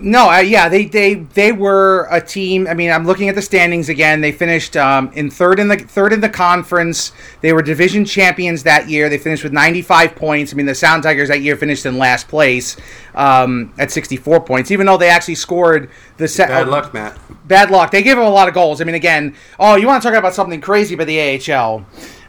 No, 0.00 0.30
uh, 0.30 0.38
yeah, 0.38 0.68
they, 0.68 0.84
they 0.84 1.14
they 1.14 1.50
were 1.50 2.06
a 2.10 2.20
team. 2.20 2.68
I 2.68 2.74
mean, 2.74 2.90
I'm 2.90 3.04
looking 3.04 3.28
at 3.28 3.34
the 3.34 3.42
standings 3.42 3.88
again. 3.88 4.20
They 4.20 4.30
finished 4.30 4.76
um, 4.76 5.10
in 5.12 5.28
third 5.28 5.58
in 5.58 5.66
the 5.66 5.76
third 5.76 6.12
in 6.12 6.20
the 6.20 6.28
conference. 6.28 7.10
They 7.40 7.52
were 7.52 7.62
division 7.62 8.04
champions 8.04 8.62
that 8.62 8.88
year. 8.88 9.08
They 9.08 9.18
finished 9.18 9.42
with 9.42 9.52
95 9.52 10.14
points. 10.14 10.52
I 10.52 10.56
mean, 10.56 10.66
the 10.66 10.74
Sound 10.74 11.02
Tigers 11.02 11.28
that 11.28 11.42
year 11.42 11.56
finished 11.56 11.84
in 11.84 11.98
last 11.98 12.28
place 12.28 12.76
um, 13.16 13.72
at 13.78 13.90
64 13.90 14.40
points, 14.44 14.70
even 14.70 14.86
though 14.86 14.96
they 14.96 15.08
actually 15.08 15.34
scored 15.34 15.90
the 16.16 16.28
set. 16.28 16.48
Bad 16.48 16.68
luck, 16.68 16.94
Matt. 16.94 17.18
bad 17.48 17.70
luck. 17.70 17.90
They 17.90 18.02
gave 18.02 18.16
him 18.16 18.24
a 18.24 18.30
lot 18.30 18.46
of 18.46 18.54
goals. 18.54 18.80
I 18.80 18.84
mean, 18.84 18.94
again, 18.94 19.34
oh, 19.58 19.74
you 19.74 19.88
want 19.88 20.00
to 20.02 20.08
talk 20.08 20.16
about 20.16 20.34
something 20.34 20.60
crazy 20.60 20.94
about 20.94 21.08
the 21.08 21.52
AHL, 21.52 21.84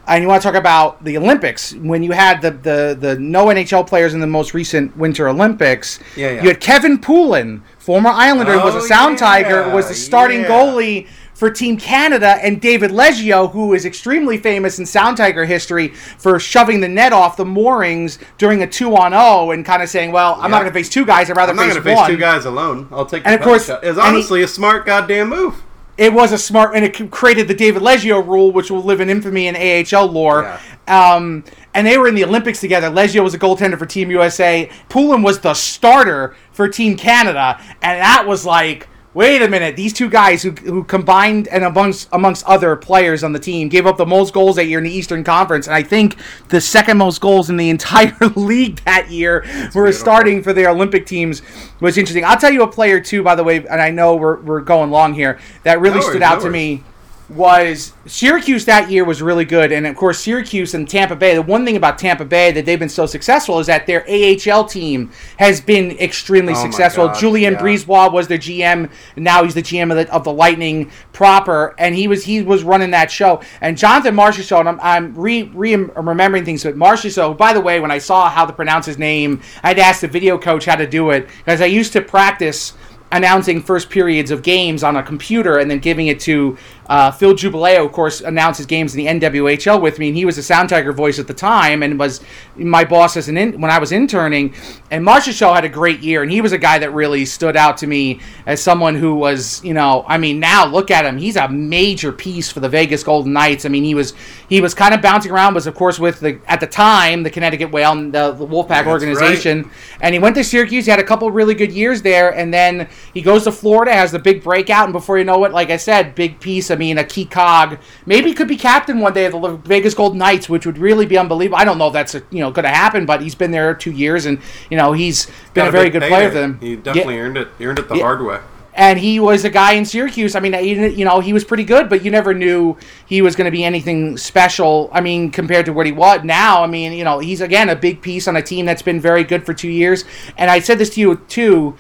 and 0.10 0.22
you 0.22 0.28
want 0.28 0.42
to 0.42 0.48
talk 0.48 0.56
about 0.56 1.04
the 1.04 1.18
Olympics 1.18 1.74
when 1.76 2.04
you 2.04 2.12
had 2.12 2.42
the 2.42 2.52
the, 2.52 2.98
the 3.00 3.20
no 3.20 3.46
NHL 3.48 3.88
players 3.88 4.14
in 4.14 4.20
the 4.20 4.28
most 4.28 4.54
recent 4.54 4.96
Winter 4.98 5.28
Olympics. 5.30 6.00
Yeah, 6.16 6.32
yeah. 6.32 6.42
You 6.44 6.48
had 6.50 6.60
Kevin 6.60 6.98
Poulin, 7.00 7.64
former 7.78 8.10
Islander, 8.10 8.54
who 8.60 8.66
was 8.66 8.76
a 8.76 8.80
Oh, 8.80 8.82
Sound 8.82 9.14
yeah, 9.14 9.26
Tiger, 9.28 9.70
was 9.74 9.88
the 9.88 9.94
starting 9.94 10.42
yeah. 10.42 10.48
goalie 10.50 11.08
for 11.34 11.50
Team 11.50 11.78
Canada, 11.78 12.38
and 12.44 12.60
David 12.60 12.92
Leggio, 12.92 13.50
who 13.50 13.74
is 13.74 13.86
extremely 13.86 14.38
famous 14.38 14.78
in 14.78 14.86
Sound 14.86 15.16
Tiger 15.16 15.46
history 15.46 15.88
for 15.88 16.38
shoving 16.38 16.82
the 16.82 16.88
net 16.90 17.14
off 17.14 17.38
the 17.38 17.46
moorings 17.46 18.20
during 18.38 18.62
a 18.62 18.68
two 18.68 18.94
on 18.98 19.12
zero 19.12 19.52
and 19.52 19.64
kind 19.66 19.82
of 19.82 19.88
saying, 19.88 20.12
"Well, 20.12 20.36
I'm 20.42 20.52
not 20.52 20.60
going 20.60 20.72
to 20.74 20.78
face 20.78 20.90
two 20.90 21.06
guys. 21.06 21.30
I'd 21.30 21.38
rather 21.38 21.52
I'm 21.52 21.56
not 21.56 21.64
face 21.68 21.74
going 21.76 21.84
to 21.86 21.96
face 21.96 22.08
two 22.08 22.18
guys 22.18 22.44
alone. 22.46 22.90
I'll 22.92 23.06
take. 23.06 23.26
And 23.26 23.36
of 23.36 23.42
course- 23.42 23.70
it's 23.70 23.84
and 23.84 23.96
he- 23.96 24.02
honestly 24.02 24.42
a 24.42 24.48
smart 24.50 24.86
goddamn 24.86 25.30
move. 25.30 25.64
It 26.00 26.14
was 26.14 26.32
a 26.32 26.38
smart 26.38 26.76
and 26.76 26.86
it 26.86 27.12
created 27.12 27.48
the 27.48 27.54
David 27.54 27.82
Leggio 27.82 28.26
rule, 28.26 28.52
which 28.52 28.72
will 28.72 28.82
live 28.82 29.02
in 29.02 29.10
infamy 29.10 29.48
in 29.48 29.56
AHL 29.56 30.08
lore. 30.08 30.58
Um, 30.88 31.44
and 31.74 31.86
they 31.86 31.98
were 31.98 32.08
in 32.08 32.16
the 32.16 32.24
Olympics 32.24 32.62
together. 32.62 32.90
Leggio 32.90 33.22
was 33.22 33.34
a 33.34 33.40
goaltender 33.40 33.78
for 33.78 33.86
Team 33.86 34.10
USA. 34.10 34.72
Poulin 34.88 35.22
was 35.22 35.42
the 35.42 35.54
starter 35.54 36.36
for 36.52 36.68
Team 36.68 36.98
Canada, 36.98 37.62
and 37.82 38.02
that 38.02 38.26
was 38.26 38.46
like. 38.46 38.88
Wait 39.16 39.42
a 39.42 39.48
minute! 39.48 39.76
These 39.76 39.94
two 39.94 40.08
guys 40.08 40.44
who, 40.44 40.52
who 40.52 40.84
combined 40.84 41.48
and 41.48 41.64
amongst 41.64 42.08
amongst 42.12 42.46
other 42.46 42.76
players 42.76 43.24
on 43.24 43.34
the 43.34 43.40
team 43.40 43.68
gave 43.68 43.88
up 43.88 43.98
the 43.98 44.06
most 44.06 44.36
goals 44.36 44.58
that 44.58 44.66
year 44.66 44.78
in 44.78 44.84
the 44.84 44.92
Eastern 44.92 45.24
Conference, 45.24 45.66
and 45.66 45.76
I 45.76 45.82
think 45.82 46.16
the 46.50 46.62
second 46.62 47.00
most 47.00 47.20
goals 47.20 47.50
in 47.50 47.58
the 47.58 47.70
entire 47.72 48.16
league 48.36 48.82
that 48.86 49.10
year 49.10 49.42
were 49.74 49.86
beautiful. 49.86 49.94
starting 49.94 50.44
for 50.44 50.54
their 50.54 50.70
Olympic 50.70 51.08
teams 51.08 51.42
was 51.80 51.98
interesting. 51.98 52.24
I'll 52.24 52.38
tell 52.38 52.54
you 52.54 52.62
a 52.62 52.72
player 52.72 53.00
too, 53.00 53.24
by 53.24 53.34
the 53.34 53.44
way, 53.44 53.58
and 53.58 53.82
I 53.82 53.90
know 53.90 54.16
we're, 54.16 54.42
we're 54.42 54.62
going 54.62 54.92
long 54.92 55.16
here. 55.16 55.40
That 55.64 55.82
really 55.82 56.02
No 56.02 56.10
stood 56.10 56.22
out 56.22 56.40
no 56.40 56.46
to 56.46 56.52
me 56.52 56.84
was 57.30 57.94
Syracuse 58.08 58.66
that 58.66 58.90
year 58.90 59.06
was 59.06 59.22
really 59.22 59.46
good, 59.46 59.72
and 59.72 59.86
of 59.86 59.96
course 59.96 60.20
Syracuse 60.20 60.74
and 60.74 60.90
Tampa 60.90 61.16
Bay. 61.16 61.36
The 61.36 61.42
one 61.42 61.64
thing 61.64 61.78
about 61.78 62.00
Tampa 62.00 62.26
Bay 62.26 62.52
that 62.52 62.66
they've 62.66 62.80
been 62.80 62.90
so 62.90 63.06
successful 63.06 63.60
is 63.60 63.68
that 63.68 63.86
their 63.86 64.04
AHL 64.10 64.66
team 64.66 65.12
has 65.38 65.62
been 65.62 65.92
extremely 66.00 66.54
Oh 66.54 66.62
successful. 66.62 67.08
God, 67.08 67.20
Julien 67.20 67.54
yeah. 67.54 68.10
Was 68.10 68.28
their 68.28 68.38
GM, 68.38 68.90
now 69.16 69.44
he's 69.44 69.54
the 69.54 69.62
GM 69.62 69.92
of 69.92 69.98
the, 69.98 70.14
of 70.14 70.24
the 70.24 70.34
Lightning 70.34 70.92
proper, 71.14 71.76
and 71.78 71.94
he 71.94 72.08
was 72.08 72.24
he 72.24 72.42
was 72.42 72.64
running 72.64 72.92
that 72.92 73.12
show. 73.12 73.42
And 73.62 73.78
Jonathan 73.78 74.16
Marchessault, 74.16 74.62
and 74.62 74.70
I'm, 74.70 74.80
I'm 74.82 75.16
re, 75.16 75.44
re 75.44 75.76
remembering 75.76 76.46
things, 76.46 76.64
but 76.64 76.76
Marchessault. 76.76 77.38
By 77.38 77.54
the 77.54 77.62
way, 77.62 77.80
when 77.80 77.92
I 77.92 78.00
saw 78.00 78.30
how 78.30 78.46
to 78.46 78.54
pronounce 78.54 78.86
his 78.86 78.98
name, 78.98 79.42
I'd 79.64 79.78
asked 79.78 80.02
the 80.02 80.08
video 80.08 80.38
coach 80.38 80.66
how 80.66 80.76
to 80.76 80.88
do 80.88 81.12
it 81.12 81.28
because 81.38 81.62
I 81.62 81.66
used 81.66 81.94
to 81.94 82.02
practice 82.02 82.74
announcing 83.12 83.62
first 83.62 83.90
periods 83.90 84.32
of 84.32 84.44
games 84.44 84.84
on 84.84 84.96
a 84.96 85.04
computer 85.04 85.58
and 85.58 85.70
then 85.70 85.80
giving 85.80 86.08
it 86.08 86.20
to 86.22 86.58
uh, 86.90 87.12
Phil 87.12 87.34
Giubileo, 87.34 87.86
of 87.86 87.92
course, 87.92 88.20
announces 88.22 88.66
games 88.66 88.96
in 88.96 89.06
the 89.06 89.28
NWHL 89.30 89.80
with 89.80 90.00
me, 90.00 90.08
and 90.08 90.18
he 90.18 90.26
was 90.26 90.40
a 90.40 90.44
Sound 90.44 90.70
Tiger 90.70 90.92
voice 90.92 91.20
at 91.20 91.28
the 91.28 91.36
time 91.36 91.84
and 91.84 92.00
was 92.00 92.20
my 92.56 92.84
boss 92.84 93.16
as 93.16 93.30
an 93.30 93.38
in, 93.38 93.62
when 93.62 93.70
I 93.70 93.78
was 93.78 93.92
interning. 93.92 94.56
And 94.90 95.06
Marchessault 95.06 95.54
had 95.54 95.66
a 95.66 95.70
great 95.70 96.00
year, 96.00 96.24
and 96.24 96.32
he 96.32 96.42
was 96.42 96.52
a 96.52 96.58
guy 96.58 96.80
that 96.80 96.92
really 96.92 97.26
stood 97.26 97.56
out 97.56 97.78
to 97.78 97.88
me 97.88 98.22
as 98.48 98.60
someone 98.60 98.96
who 98.96 99.14
was, 99.14 99.64
you 99.64 99.76
know, 99.76 100.04
I 100.08 100.18
mean, 100.18 100.40
now 100.40 100.66
look 100.66 100.90
at 100.90 101.06
him, 101.06 101.20
he's 101.20 101.36
a 101.36 101.48
major 101.48 102.12
piece 102.12 102.52
for 102.52 102.60
the 102.60 102.70
Vegas 102.70 103.04
Golden 103.04 103.34
Knights. 103.34 103.66
I 103.66 103.70
mean, 103.70 103.84
he 103.84 103.94
was 103.94 104.16
he 104.50 104.60
was 104.60 104.74
kind 104.74 104.96
of 104.96 105.02
bouncing 105.02 105.32
around, 105.32 105.54
was 105.54 105.68
of 105.68 105.76
course 105.76 106.00
with 106.00 106.20
the 106.20 106.42
at 106.48 106.60
the 106.60 106.68
time 106.68 107.22
the 107.22 107.30
Connecticut 107.30 107.72
Whale 107.72 107.92
and 107.92 108.12
the, 108.12 108.32
the 108.32 108.48
Wolfpack 108.48 108.68
That's 108.68 108.88
organization, 108.88 109.70
and 110.02 110.14
he 110.14 110.20
went 110.20 110.36
to 110.38 110.44
Syracuse. 110.44 110.86
He 110.86 110.92
had 110.92 111.00
a 111.00 111.04
couple 111.04 111.30
really 111.30 111.54
good 111.54 111.72
years 111.72 112.02
there, 112.02 112.34
and 112.34 112.52
then 112.52 112.90
he 113.14 113.22
goes 113.22 113.44
to 113.44 113.52
Florida, 113.52 113.94
has 113.94 114.12
the 114.12 114.18
big 114.18 114.44
breakout, 114.44 114.86
and 114.86 114.94
before 114.94 115.20
you 115.20 115.24
know 115.24 115.44
it, 115.46 115.52
like 115.52 115.70
I 115.70 115.78
said, 115.78 116.16
big 116.16 116.40
piece. 116.40 116.72
I 116.72 116.79
mean, 116.80 116.98
a 116.98 117.04
key 117.04 117.26
cog. 117.26 117.78
Maybe 118.08 118.34
could 118.34 118.48
be 118.48 118.58
captain 118.58 119.00
one 119.00 119.14
day 119.14 119.26
of 119.26 119.34
the 119.34 119.58
Vegas 119.66 119.94
Golden 119.94 120.18
Knights, 120.18 120.50
which 120.50 120.66
would 120.66 120.80
really 120.80 121.06
be 121.06 121.18
unbelievable. 121.18 121.58
I 121.60 121.66
don't 121.66 121.78
know 121.78 121.88
if 121.88 121.94
that's 121.94 122.16
uh, 122.16 122.22
you 122.32 122.40
know 122.40 122.50
going 122.50 122.64
to 122.64 122.70
happen, 122.70 123.06
but 123.06 123.22
he's 123.22 123.36
been 123.36 123.52
there 123.52 123.76
two 123.76 123.92
years, 123.92 124.26
and 124.26 124.40
you 124.72 124.78
know 124.78 124.94
he's 124.94 125.28
been 125.54 125.66
Got 125.66 125.68
a 125.68 125.72
very 125.72 125.90
good 125.92 126.02
player 126.02 126.30
payday. 126.30 126.30
for 126.30 126.40
them. 126.40 126.58
He 126.60 126.72
Yeah 126.72 126.76
definitely 126.78 127.20
earned 127.20 127.38
it. 127.38 127.50
He 127.60 127.66
earned 127.68 127.78
it 127.80 127.88
the 127.88 127.96
Yeah. 127.98 128.04
hard 128.04 128.24
way. 128.26 128.40
and 128.76 128.98
he 128.98 129.20
was 129.20 129.44
a 129.44 129.50
guy 129.50 129.74
in 129.74 129.84
Syracuse. 129.84 130.36
I 130.36 130.40
mean, 130.40 130.54
he- 130.54 130.88
you 131.00 131.04
know, 131.04 131.20
he 131.20 131.34
was 131.34 131.44
pretty 131.44 131.66
good, 131.66 131.90
but 131.90 132.06
you 132.06 132.12
never 132.12 132.34
knew 132.34 132.78
he 133.06 133.22
was 133.22 133.36
going 133.36 133.44
to 133.46 133.52
be 133.52 133.66
anything 133.66 134.16
special. 134.16 134.90
I 134.94 135.02
mean, 135.02 135.32
compared 135.32 135.66
to 135.66 135.74
what 135.74 135.86
he 135.86 135.92
was 135.92 136.22
now. 136.24 136.64
I 136.64 136.68
mean, 136.68 136.94
you 136.94 137.04
know, 137.04 137.20
he's 137.20 137.42
again 137.42 137.68
a 137.68 137.76
big 137.76 138.02
piece 138.02 138.26
on 138.26 138.38
a 138.38 138.42
team 138.42 138.66
that's 138.66 138.82
been 138.84 139.02
very 139.02 139.26
good 139.26 139.46
for 139.46 139.54
two 139.54 139.68
years. 139.70 140.06
And 140.38 140.50
I 140.50 140.60
said 140.60 140.78
this 140.78 140.92
to 140.92 141.02
you 141.02 141.16
too. 141.28 141.76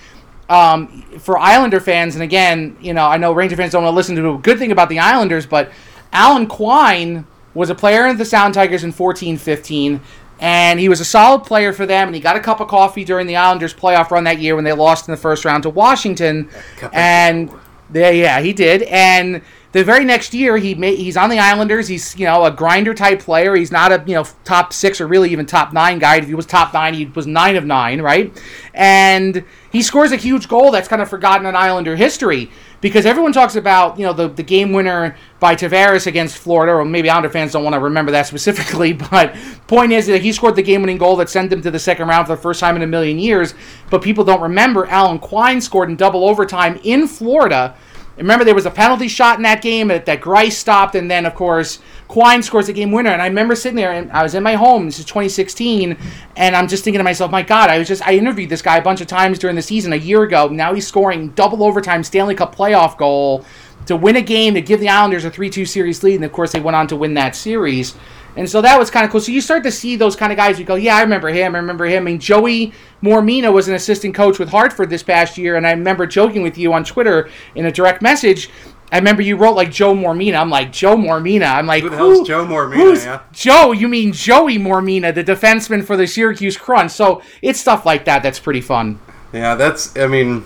Um, 0.49 1.03
for 1.19 1.37
Islander 1.37 1.79
fans, 1.79 2.15
and 2.15 2.23
again, 2.23 2.75
you 2.81 2.93
know, 2.93 3.05
I 3.05 3.17
know 3.17 3.31
Ranger 3.31 3.55
fans 3.55 3.71
don't 3.71 3.83
want 3.83 3.93
to 3.93 3.95
listen 3.95 4.15
to 4.15 4.33
a 4.33 4.37
good 4.39 4.57
thing 4.57 4.71
about 4.71 4.89
the 4.89 4.97
Islanders, 4.97 5.45
but 5.45 5.71
Alan 6.11 6.47
Quine 6.47 7.27
was 7.53 7.69
a 7.69 7.75
player 7.75 8.07
in 8.07 8.17
the 8.17 8.25
Sound 8.25 8.55
Tigers 8.55 8.83
in 8.83 8.91
14 8.91 9.37
15 9.37 10.01
and 10.39 10.79
he 10.79 10.87
was 10.87 11.01
a 11.01 11.05
solid 11.05 11.43
player 11.43 11.73
for 11.73 11.85
them 11.85 12.07
and 12.07 12.15
he 12.15 12.21
got 12.21 12.35
a 12.35 12.39
cup 12.39 12.61
of 12.61 12.67
coffee 12.67 13.03
during 13.03 13.27
the 13.27 13.35
Islanders 13.35 13.73
playoff 13.73 14.09
run 14.11 14.23
that 14.23 14.39
year 14.39 14.55
when 14.55 14.63
they 14.63 14.73
lost 14.73 15.07
in 15.07 15.11
the 15.11 15.17
first 15.17 15.43
round 15.45 15.63
to 15.63 15.69
Washington. 15.69 16.49
And 16.93 17.49
Joe. 17.49 17.59
yeah 17.93 18.39
he 18.39 18.53
did. 18.53 18.83
And 18.83 19.41
the 19.71 19.83
very 19.83 20.05
next 20.05 20.33
year 20.33 20.57
he 20.57 20.75
made 20.75 20.97
he's 20.97 21.17
on 21.17 21.29
the 21.29 21.39
Islanders. 21.39 21.87
He's 21.87 22.17
you 22.17 22.25
know 22.25 22.45
a 22.45 22.51
grinder 22.51 22.93
type 22.93 23.19
player. 23.19 23.55
He's 23.55 23.71
not 23.71 23.91
a 23.91 24.01
you 24.05 24.15
know 24.15 24.25
top 24.45 24.71
6 24.71 25.01
or 25.01 25.07
really 25.07 25.31
even 25.31 25.45
top 25.45 25.73
9 25.73 25.99
guy. 25.99 26.17
If 26.17 26.27
he 26.27 26.35
was 26.35 26.45
top 26.45 26.73
9 26.73 26.93
he 26.93 27.05
was 27.05 27.27
9 27.27 27.55
of 27.57 27.65
9 27.65 28.01
right? 28.01 28.41
And 28.73 29.43
he 29.71 29.81
scores 29.81 30.11
a 30.11 30.15
huge 30.15 30.47
goal 30.47 30.71
that's 30.71 30.87
kind 30.87 31.01
of 31.01 31.09
forgotten 31.09 31.45
in 31.45 31.55
Islander 31.55 31.95
history 31.95 32.49
because 32.81 33.05
everyone 33.05 33.31
talks 33.33 33.55
about 33.55 33.99
you 33.99 34.05
know 34.05 34.13
the, 34.13 34.27
the 34.27 34.43
game 34.43 34.71
winner 34.71 35.15
by 35.39 35.55
Tavares 35.55 36.07
against 36.07 36.37
Florida, 36.37 36.73
or 36.73 36.85
maybe 36.85 37.09
Islander 37.09 37.29
fans 37.29 37.51
don't 37.51 37.63
want 37.63 37.73
to 37.75 37.79
remember 37.79 38.11
that 38.11 38.27
specifically. 38.27 38.93
But 38.93 39.35
point 39.67 39.91
is 39.91 40.07
that 40.07 40.21
he 40.21 40.31
scored 40.31 40.55
the 40.55 40.63
game 40.63 40.81
winning 40.81 40.97
goal 40.97 41.15
that 41.17 41.29
sent 41.29 41.49
them 41.49 41.61
to 41.61 41.71
the 41.71 41.79
second 41.79 42.07
round 42.07 42.27
for 42.27 42.35
the 42.35 42.41
first 42.41 42.59
time 42.59 42.75
in 42.75 42.81
a 42.81 42.87
million 42.87 43.19
years. 43.19 43.53
But 43.89 44.01
people 44.01 44.23
don't 44.23 44.41
remember 44.41 44.85
Alan 44.87 45.19
Quine 45.19 45.61
scored 45.61 45.89
in 45.89 45.95
double 45.95 46.27
overtime 46.27 46.79
in 46.83 47.07
Florida. 47.07 47.75
Remember, 48.19 48.45
there 48.45 48.55
was 48.55 48.65
a 48.65 48.71
penalty 48.71 49.07
shot 49.07 49.37
in 49.37 49.43
that 49.43 49.61
game 49.61 49.87
that, 49.87 50.05
that 50.05 50.21
Greiss 50.21 50.51
stopped, 50.51 50.95
and 50.95 51.09
then, 51.09 51.25
of 51.25 51.35
course, 51.35 51.79
Quine 52.09 52.41
scores 52.41 52.65
the 52.65 52.73
game 52.73 52.91
winner. 52.91 53.11
And 53.11 53.21
I 53.21 53.27
remember 53.27 53.55
sitting 53.55 53.75
there, 53.75 53.93
and 53.93 54.11
I 54.11 54.23
was 54.23 54.33
in 54.33 54.41
my 54.41 54.55
home. 54.55 54.85
This 54.85 54.97
is 54.97 55.05
2016, 55.05 55.95
and 56.37 56.55
I'm 56.55 56.67
just 56.67 56.83
thinking 56.83 56.97
to 56.97 57.03
myself, 57.03 57.29
my 57.29 57.43
God, 57.43 57.69
I 57.69 57.77
was 57.77 57.87
just 57.87 58.05
I 58.05 58.15
interviewed 58.15 58.49
this 58.49 58.63
guy 58.63 58.77
a 58.77 58.81
bunch 58.81 58.99
of 58.99 59.05
times 59.05 59.37
during 59.37 59.55
the 59.55 59.61
season 59.61 59.93
a 59.93 59.95
year 59.95 60.23
ago. 60.23 60.47
Now 60.47 60.73
he's 60.73 60.87
scoring 60.87 61.29
double 61.29 61.63
overtime 61.63 62.03
Stanley 62.03 62.33
Cup 62.33 62.55
playoff 62.55 62.97
goal 62.97 63.45
to 63.85 63.95
win 63.95 64.15
a 64.15 64.23
game 64.23 64.55
to 64.55 64.61
give 64.61 64.79
the 64.79 64.89
Islanders 64.89 65.23
a 65.23 65.29
3-2 65.29 65.67
series 65.67 66.01
lead, 66.01 66.15
and 66.15 66.25
of 66.25 66.31
course 66.31 66.51
they 66.51 66.59
went 66.59 66.75
on 66.75 66.87
to 66.87 66.95
win 66.95 67.13
that 67.13 67.35
series. 67.35 67.95
And 68.39 68.49
so 68.49 68.61
that 68.61 68.79
was 68.79 68.89
kind 68.89 69.05
of 69.05 69.11
cool. 69.11 69.19
So 69.19 69.33
you 69.33 69.41
start 69.41 69.63
to 69.63 69.71
see 69.71 69.97
those 69.97 70.15
kind 70.15 70.31
of 70.31 70.37
guys. 70.37 70.57
You 70.57 70.63
go, 70.63 70.75
yeah, 70.75 70.95
I 70.95 71.01
remember 71.01 71.27
him. 71.27 71.55
I 71.55 71.57
remember 71.59 71.85
him. 71.85 72.03
I 72.03 72.05
mean, 72.11 72.19
Joey 72.21 72.71
Mormina 73.03 73.51
was 73.51 73.67
an 73.67 73.75
assistant 73.75 74.15
coach 74.15 74.39
with 74.39 74.47
Hartford 74.47 74.89
this 74.89 75.03
past 75.03 75.37
year, 75.37 75.57
and 75.57 75.67
I 75.67 75.71
remember 75.71 76.07
joking 76.07 76.41
with 76.41 76.57
you 76.57 76.71
on 76.71 76.85
Twitter 76.85 77.29
in 77.55 77.65
a 77.65 77.71
direct 77.71 78.01
message. 78.01 78.49
I 78.93 78.97
remember 78.97 79.21
you 79.21 79.35
wrote 79.35 79.57
like 79.57 79.71
Joe 79.71 79.93
Mormina. 79.93 80.39
I'm 80.39 80.49
like 80.49 80.71
Joe 80.71 80.95
Mormina. 80.95 81.53
I'm 81.53 81.67
like 81.67 81.83
Who 81.83 81.89
the 81.89 81.97
hell's 81.97 82.25
Joe 82.25 82.45
Mormina, 82.45 82.75
who's- 82.75 83.03
yeah? 83.03 83.19
Joe, 83.33 83.73
you 83.73 83.89
mean 83.89 84.13
Joey 84.13 84.57
Mormina, 84.57 85.13
the 85.13 85.23
defenseman 85.23 85.83
for 85.83 85.97
the 85.97 86.07
Syracuse 86.07 86.57
Crunch. 86.57 86.91
So 86.91 87.21
it's 87.41 87.59
stuff 87.59 87.85
like 87.85 88.05
that 88.05 88.23
that's 88.23 88.39
pretty 88.39 88.61
fun. 88.61 88.99
Yeah, 89.33 89.55
that's. 89.55 89.97
I 89.97 90.07
mean, 90.07 90.45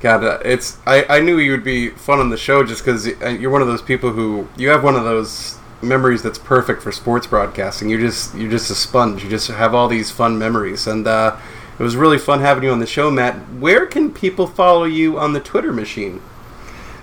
God, 0.00 0.22
uh, 0.22 0.38
it's. 0.44 0.76
I, 0.86 1.06
I 1.08 1.20
knew 1.20 1.38
you 1.38 1.52
would 1.52 1.64
be 1.64 1.88
fun 1.88 2.20
on 2.20 2.28
the 2.28 2.36
show 2.36 2.62
just 2.62 2.84
because 2.84 3.06
you're 3.40 3.50
one 3.50 3.62
of 3.62 3.68
those 3.68 3.80
people 3.82 4.10
who 4.10 4.46
you 4.58 4.68
have 4.68 4.84
one 4.84 4.94
of 4.96 5.04
those 5.04 5.58
memories 5.86 6.22
that's 6.22 6.38
perfect 6.38 6.82
for 6.82 6.92
sports 6.92 7.26
broadcasting. 7.26 7.88
You're 7.88 8.00
just 8.00 8.34
you're 8.34 8.50
just 8.50 8.70
a 8.70 8.74
sponge. 8.74 9.24
You 9.24 9.30
just 9.30 9.48
have 9.48 9.74
all 9.74 9.88
these 9.88 10.10
fun 10.10 10.38
memories, 10.38 10.86
and 10.86 11.06
uh, 11.06 11.36
it 11.78 11.82
was 11.82 11.96
really 11.96 12.18
fun 12.18 12.40
having 12.40 12.64
you 12.64 12.70
on 12.70 12.78
the 12.78 12.86
show, 12.86 13.10
Matt. 13.10 13.34
Where 13.54 13.86
can 13.86 14.12
people 14.12 14.46
follow 14.46 14.84
you 14.84 15.18
on 15.18 15.32
the 15.32 15.40
Twitter 15.40 15.72
machine? 15.72 16.20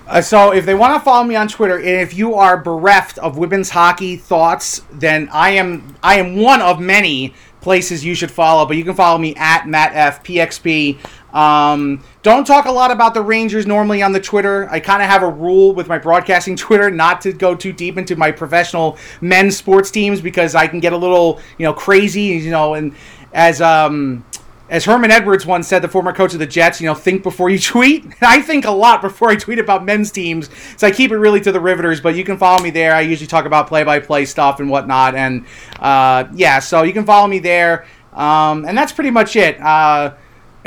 Uh, 0.06 0.20
so 0.20 0.52
if 0.52 0.66
they 0.66 0.74
want 0.74 0.94
to 0.94 1.00
follow 1.00 1.24
me 1.24 1.34
on 1.34 1.48
Twitter, 1.48 1.78
and 1.78 1.86
if 1.86 2.12
you 2.12 2.34
are 2.34 2.56
bereft 2.58 3.16
of 3.18 3.38
women's 3.38 3.70
hockey 3.70 4.16
thoughts, 4.16 4.82
then 4.92 5.28
I 5.32 5.50
am 5.50 5.96
I 6.02 6.16
am 6.16 6.36
one 6.36 6.60
of 6.60 6.78
many 6.78 7.34
places 7.60 8.04
you 8.04 8.14
should 8.14 8.30
follow. 8.30 8.66
But 8.66 8.76
you 8.76 8.84
can 8.84 8.94
follow 8.94 9.18
me 9.18 9.34
at 9.36 9.66
Matt 9.66 9.92
F 9.94 10.22
PXP. 10.22 10.98
Um, 11.34 12.02
don't 12.22 12.46
talk 12.46 12.66
a 12.66 12.70
lot 12.70 12.92
about 12.92 13.12
the 13.12 13.20
Rangers 13.20 13.66
normally 13.66 14.02
on 14.02 14.12
the 14.12 14.20
Twitter. 14.20 14.68
I 14.70 14.78
kind 14.78 15.02
of 15.02 15.10
have 15.10 15.22
a 15.22 15.28
rule 15.28 15.74
with 15.74 15.88
my 15.88 15.98
broadcasting 15.98 16.56
Twitter 16.56 16.90
not 16.90 17.20
to 17.22 17.32
go 17.32 17.54
too 17.54 17.72
deep 17.72 17.98
into 17.98 18.16
my 18.16 18.30
professional 18.30 18.96
men's 19.20 19.56
sports 19.56 19.90
teams 19.90 20.20
because 20.20 20.54
I 20.54 20.68
can 20.68 20.80
get 20.80 20.92
a 20.92 20.96
little 20.96 21.40
you 21.58 21.64
know 21.64 21.74
crazy, 21.74 22.22
you 22.22 22.50
know, 22.50 22.74
and 22.74 22.94
as 23.32 23.60
um 23.60 24.24
as 24.70 24.84
Herman 24.84 25.10
Edwards 25.10 25.44
once 25.44 25.68
said, 25.68 25.82
the 25.82 25.88
former 25.88 26.12
coach 26.12 26.32
of 26.32 26.38
the 26.38 26.46
Jets, 26.46 26.80
you 26.80 26.86
know, 26.86 26.94
think 26.94 27.22
before 27.22 27.50
you 27.50 27.58
tweet. 27.60 28.06
I 28.22 28.40
think 28.40 28.64
a 28.64 28.70
lot 28.70 29.02
before 29.02 29.28
I 29.28 29.36
tweet 29.36 29.58
about 29.58 29.84
men's 29.84 30.10
teams, 30.10 30.48
so 30.76 30.86
I 30.86 30.90
keep 30.92 31.10
it 31.10 31.18
really 31.18 31.40
to 31.40 31.52
the 31.52 31.60
Riveters. 31.60 32.00
But 32.00 32.14
you 32.14 32.24
can 32.24 32.38
follow 32.38 32.62
me 32.62 32.70
there. 32.70 32.94
I 32.94 33.00
usually 33.00 33.26
talk 33.26 33.44
about 33.44 33.66
play-by-play 33.66 34.24
stuff 34.26 34.60
and 34.60 34.70
whatnot, 34.70 35.16
and 35.16 35.44
uh, 35.80 36.24
yeah, 36.32 36.60
so 36.60 36.82
you 36.84 36.92
can 36.92 37.04
follow 37.04 37.26
me 37.26 37.40
there. 37.40 37.86
Um, 38.12 38.64
and 38.64 38.78
that's 38.78 38.92
pretty 38.92 39.10
much 39.10 39.34
it. 39.34 39.60
Uh, 39.60 40.14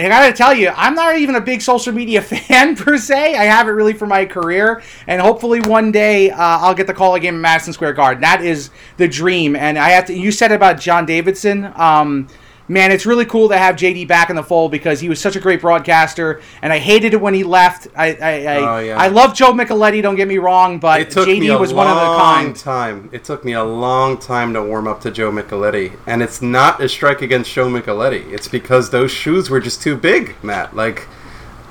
I 0.06 0.10
gotta 0.10 0.34
tell 0.34 0.54
you, 0.54 0.70
I'm 0.76 0.94
not 0.94 1.18
even 1.18 1.36
a 1.36 1.42
big 1.42 1.62
social 1.62 1.92
media 1.92 2.22
fan 2.24 2.76
per 2.76 2.98
se. 2.98 3.36
I 3.36 3.46
have 3.46 3.68
it 3.68 3.72
really 3.72 3.94
for 3.94 4.06
my 4.06 4.26
career, 4.26 4.84
and 5.08 5.22
hopefully 5.22 5.60
one 5.62 5.92
day 5.92 6.30
uh, 6.30 6.38
I'll 6.38 6.76
get 6.76 6.88
the 6.88 6.94
call 6.94 7.16
a 7.16 7.20
game 7.20 7.36
at 7.36 7.42
Madison 7.42 7.74
Square 7.74 7.94
Garden. 7.94 8.22
That 8.22 8.44
is 8.44 8.70
the 8.98 9.08
dream. 9.08 9.56
And 9.56 9.78
I 9.78 9.90
have 9.90 10.06
to. 10.06 10.14
You 10.14 10.32
said 10.32 10.52
about 10.52 10.80
John 10.80 11.06
Davidson. 11.06 11.72
Um, 11.76 12.28
man, 12.68 12.92
it's 12.92 13.06
really 13.06 13.26
cool 13.26 13.50
to 13.50 13.58
have 13.58 13.76
JD 13.76 14.08
back 14.08 14.30
in 14.30 14.36
the 14.36 14.44
fold 14.44 14.72
because 14.72 15.00
he 15.00 15.10
was 15.10 15.20
such 15.20 15.36
a 15.36 15.40
great 15.40 15.62
broadcaster, 15.62 16.42
and 16.62 16.74
I 16.74 16.80
hated 16.80 17.14
it 17.14 17.22
when 17.22 17.34
he 17.34 17.44
left. 17.44 17.88
I 17.96 18.08
I, 18.16 18.32
I, 18.46 18.56
Oh, 18.58 18.80
yeah. 18.80 18.98
I 18.98 19.08
love 19.08 19.34
Joe 19.36 19.54
Micheletti. 19.54 20.02
Don't 20.02 20.16
get 20.16 20.28
me 20.28 20.38
wrong, 20.38 20.80
but 20.80 21.02
It 21.02 21.10
took 21.12 21.28
me 21.28 21.40
JD 21.48 21.56
a 21.56 21.58
was 21.58 21.74
one 21.74 21.88
of 21.88 21.96
the 21.96 22.02
long 22.04 22.20
kind. 22.46 22.56
time. 22.56 23.10
It 23.12 23.24
took 23.24 23.46
me 23.46 23.54
a 23.54 23.64
long 23.64 24.18
time 24.18 24.54
to 24.54 24.62
warm 24.64 24.88
up 24.88 25.02
to 25.02 25.12
Joe 25.12 25.32
Micheletti, 25.32 25.98
and 26.06 26.22
it's 26.22 26.42
not 26.42 26.82
a 26.82 26.90
strike 26.90 27.22
against 27.22 27.52
Joe 27.54 27.68
Micheletti. 27.70 28.32
It's 28.32 28.48
because 28.48 28.90
those 28.90 29.12
shoes 29.12 29.50
were 29.50 29.60
just 29.60 29.82
too 29.82 29.96
big, 29.96 30.36
Matt. 30.44 30.76
Like 30.76 31.08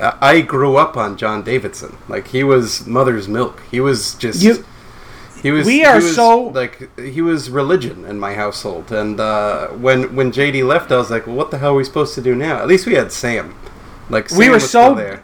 I 0.00 0.12
I 0.20 0.40
grew 0.42 0.76
up 0.76 0.96
on 0.96 1.16
John 1.16 1.42
Davidson. 1.42 1.96
Like 2.08 2.28
he 2.28 2.42
was 2.44 2.86
mother's 2.86 3.28
milk. 3.28 3.62
He 3.70 3.80
was 3.80 4.14
just. 4.14 4.42
You- 4.42 4.64
he 5.42 5.50
was. 5.50 5.66
We 5.66 5.84
are 5.84 5.96
was, 5.96 6.14
so- 6.14 6.44
like 6.48 6.98
he 6.98 7.20
was 7.22 7.50
religion 7.50 8.04
in 8.04 8.18
my 8.18 8.34
household, 8.34 8.90
and 8.92 9.18
uh, 9.20 9.68
when 9.68 10.14
when 10.16 10.32
JD 10.32 10.66
left, 10.66 10.90
I 10.92 10.96
was 10.96 11.10
like, 11.10 11.26
well, 11.26 11.36
"What 11.36 11.50
the 11.50 11.58
hell 11.58 11.72
are 11.72 11.76
we 11.76 11.84
supposed 11.84 12.14
to 12.14 12.22
do 12.22 12.34
now?" 12.34 12.56
At 12.58 12.66
least 12.68 12.86
we 12.86 12.94
had 12.94 13.12
Sam. 13.12 13.54
Like 14.08 14.28
Sam 14.28 14.38
We 14.38 14.48
were 14.48 14.54
was 14.54 14.70
so- 14.70 14.94
there. 14.94 15.22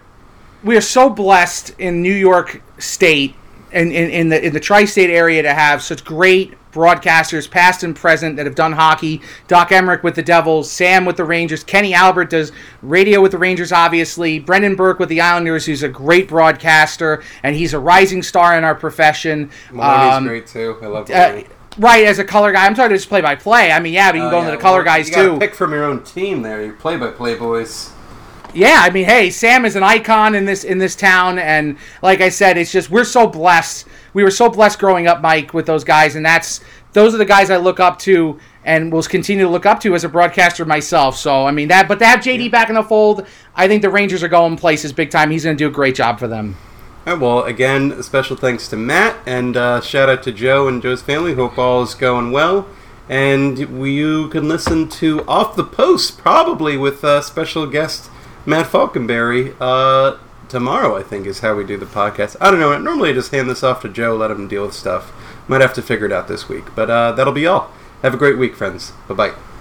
we 0.65 0.77
are 0.77 0.81
so 0.83 1.09
blessed 1.11 1.75
in 1.79 2.03
New 2.03 2.15
York 2.15 2.61
State 2.79 3.35
and 3.73 3.93
in, 3.93 4.11
in 4.11 4.29
the 4.29 4.45
in 4.47 4.53
the 4.53 4.61
tri-state 4.61 5.11
area 5.11 5.43
to 5.43 5.55
have 5.55 5.83
such 5.83 6.05
great 6.05 6.55
broadcasters, 6.73 7.51
past 7.51 7.83
and 7.83 7.95
present, 7.95 8.37
that 8.37 8.47
have 8.47 8.55
done 8.55 8.73
hockey. 8.73 9.21
Doc 9.49 9.71
Emrick 9.71 10.03
with 10.03 10.15
the 10.15 10.23
Devils, 10.23 10.71
Sam 10.71 11.05
with 11.05 11.17
the 11.17 11.25
Rangers, 11.25 11.63
Kenny 11.65 11.95
Albert 11.95 12.31
does 12.31 12.53
radio 12.83 13.21
with 13.21 13.33
the 13.33 13.39
Rangers, 13.39 13.73
obviously. 13.73 14.39
Brendan 14.39 14.75
Burke 14.75 14.99
with 14.99 15.09
the 15.09 15.21
Islanders, 15.21 15.67
who's 15.67 15.83
a 15.83 15.89
great 15.89 16.29
broadcaster, 16.29 17.23
and 17.43 17.55
he's 17.55 17.75
a 17.75 17.79
rising 17.79 18.23
star 18.23 18.57
in 18.57 18.65
our 18.65 18.75
profession. 18.75 19.51
Maloney's 19.71 20.15
Um, 20.17 20.27
great 20.27 20.47
too. 20.47 20.77
I 20.83 20.87
love 20.87 21.11
uh, 21.11 21.43
right 21.79 22.05
as 22.05 22.19
a 22.19 22.25
color 22.25 22.53
guy, 22.53 22.67
I'm 22.67 22.75
sorry 22.75 22.91
to 22.91 22.97
just 22.97 23.09
play 23.09 23.21
by 23.21 23.35
play. 23.35 23.73
I 23.73 23.81
mean, 23.81 23.93
yeah, 23.93 24.11
but 24.11 24.17
you 24.17 24.23
can 24.23 24.31
go 24.31 24.37
Oh, 24.39 24.41
into 24.41 24.53
the 24.53 24.57
color 24.59 24.79
well, 24.79 24.85
guys 24.85 25.09
you 25.09 25.15
too. 25.15 25.39
Pick 25.39 25.55
from 25.55 25.73
your 25.73 25.85
own 25.85 26.03
team 26.05 26.43
there. 26.43 26.63
You 26.65 26.73
play 26.73 26.97
by 26.97 27.11
play 27.11 27.35
boys. 27.35 27.91
yeah, 28.55 28.81
I 28.83 28.91
mean, 28.91 29.07
hey, 29.07 29.31
Sam 29.31 29.65
is 29.65 29.77
an 29.77 29.83
icon 29.83 30.35
in 30.35 30.45
this 30.45 30.65
in 30.65 30.77
this 30.79 30.95
town, 30.95 31.39
and 31.39 31.77
like 32.03 32.21
I 32.21 32.29
said, 32.29 32.59
it's 32.59 32.71
just 32.73 32.91
we're 32.91 33.05
so 33.05 33.27
blessed. 33.27 33.87
We 34.15 34.23
were 34.23 34.31
so 34.31 34.49
blessed 34.49 34.79
growing 34.79 35.07
up, 35.07 35.21
Mike, 35.21 35.55
with 35.55 35.67
those 35.67 35.85
guys, 35.85 36.17
and 36.17 36.25
that's 36.25 36.61
those 36.93 37.15
are 37.15 37.19
the 37.19 37.25
guys 37.25 37.51
I 37.51 37.57
look 37.57 37.81
up 37.81 37.99
to 38.01 38.39
and 38.65 38.93
will 38.93 39.03
continue 39.03 39.45
to 39.45 39.51
look 39.51 39.67
up 39.67 39.81
to 39.81 39.95
as 39.95 40.05
a 40.05 40.09
broadcaster 40.09 40.65
myself. 40.65 41.17
So 41.17 41.47
I 41.47 41.51
mean 41.51 41.69
that, 41.69 41.89
but 41.89 41.99
to 41.99 42.07
have 42.07 42.21
JD 42.21 42.51
back 42.51 42.69
in 42.69 42.75
the 42.75 42.83
fold, 42.83 43.27
I 43.55 43.69
think 43.69 43.83
the 43.83 43.91
Rangers 43.91 44.23
are 44.23 44.29
going 44.29 44.57
places 44.57 44.93
big 44.93 45.11
time. 45.11 45.31
He's 45.31 45.45
going 45.45 45.57
to 45.57 45.65
do 45.65 45.69
a 45.69 45.73
great 45.73 45.95
job 45.95 46.19
for 46.19 46.29
them. 46.29 46.57
All 47.05 47.15
right, 47.15 47.21
well, 47.21 47.43
again, 47.43 48.01
special 48.05 48.37
thanks 48.37 48.69
to 48.69 48.77
Matt, 48.77 49.17
and 49.27 49.57
uh, 49.57 49.81
shout 49.81 50.09
out 50.09 50.23
to 50.23 50.33
Joe 50.33 50.69
and 50.69 50.81
Joe's 50.81 51.03
family. 51.03 51.35
Hope 51.35 51.59
all 51.59 51.83
is 51.83 51.95
going 51.95 52.31
well. 52.31 52.69
And 53.09 53.59
you 53.59 54.29
can 54.29 54.49
listen 54.49 54.89
to 54.89 55.25
Off 55.27 55.57
the 55.57 55.65
Post, 55.65 56.19
probably 56.19 56.77
with 56.77 57.03
uh, 57.03 57.21
special 57.21 57.67
guest 57.67 58.09
Matt 58.47 58.67
Falconberry 58.67 59.57
uh, 59.61 60.17
tomorrow, 60.53 60.97
I 60.97 61.03
think, 61.03 61.27
is 61.27 61.41
how 61.41 61.57
we 61.57 61.65
do 61.65 61.77
the 61.77 61.87
podcast. 61.87 62.37
I 62.41 62.51
don't 62.51 62.61
know. 62.61 62.79
Normally 62.79 63.11
I 63.11 63.15
just 63.15 63.33
hand 63.33 63.51
this 63.51 63.65
off 63.65 63.81
to 63.83 63.89
Joe, 63.89 64.15
let 64.15 64.31
him 64.31 64.47
deal 64.47 64.67
with 64.67 64.75
stuff. 64.75 65.11
Might 65.49 65.63
have 65.63 65.75
to 65.75 65.83
figure 65.83 66.07
it 66.07 66.13
out 66.13 66.29
this 66.29 66.49
week. 66.49 66.67
But 66.77 66.91
uh, 66.91 67.13
that'll 67.13 67.33
be 67.33 67.47
all. 67.47 67.73
Have 68.03 68.15
a 68.15 68.19
great 68.19 68.39
week, 68.39 68.55
friends. 68.55 68.93
Bye 69.09 69.15
bye. 69.15 69.52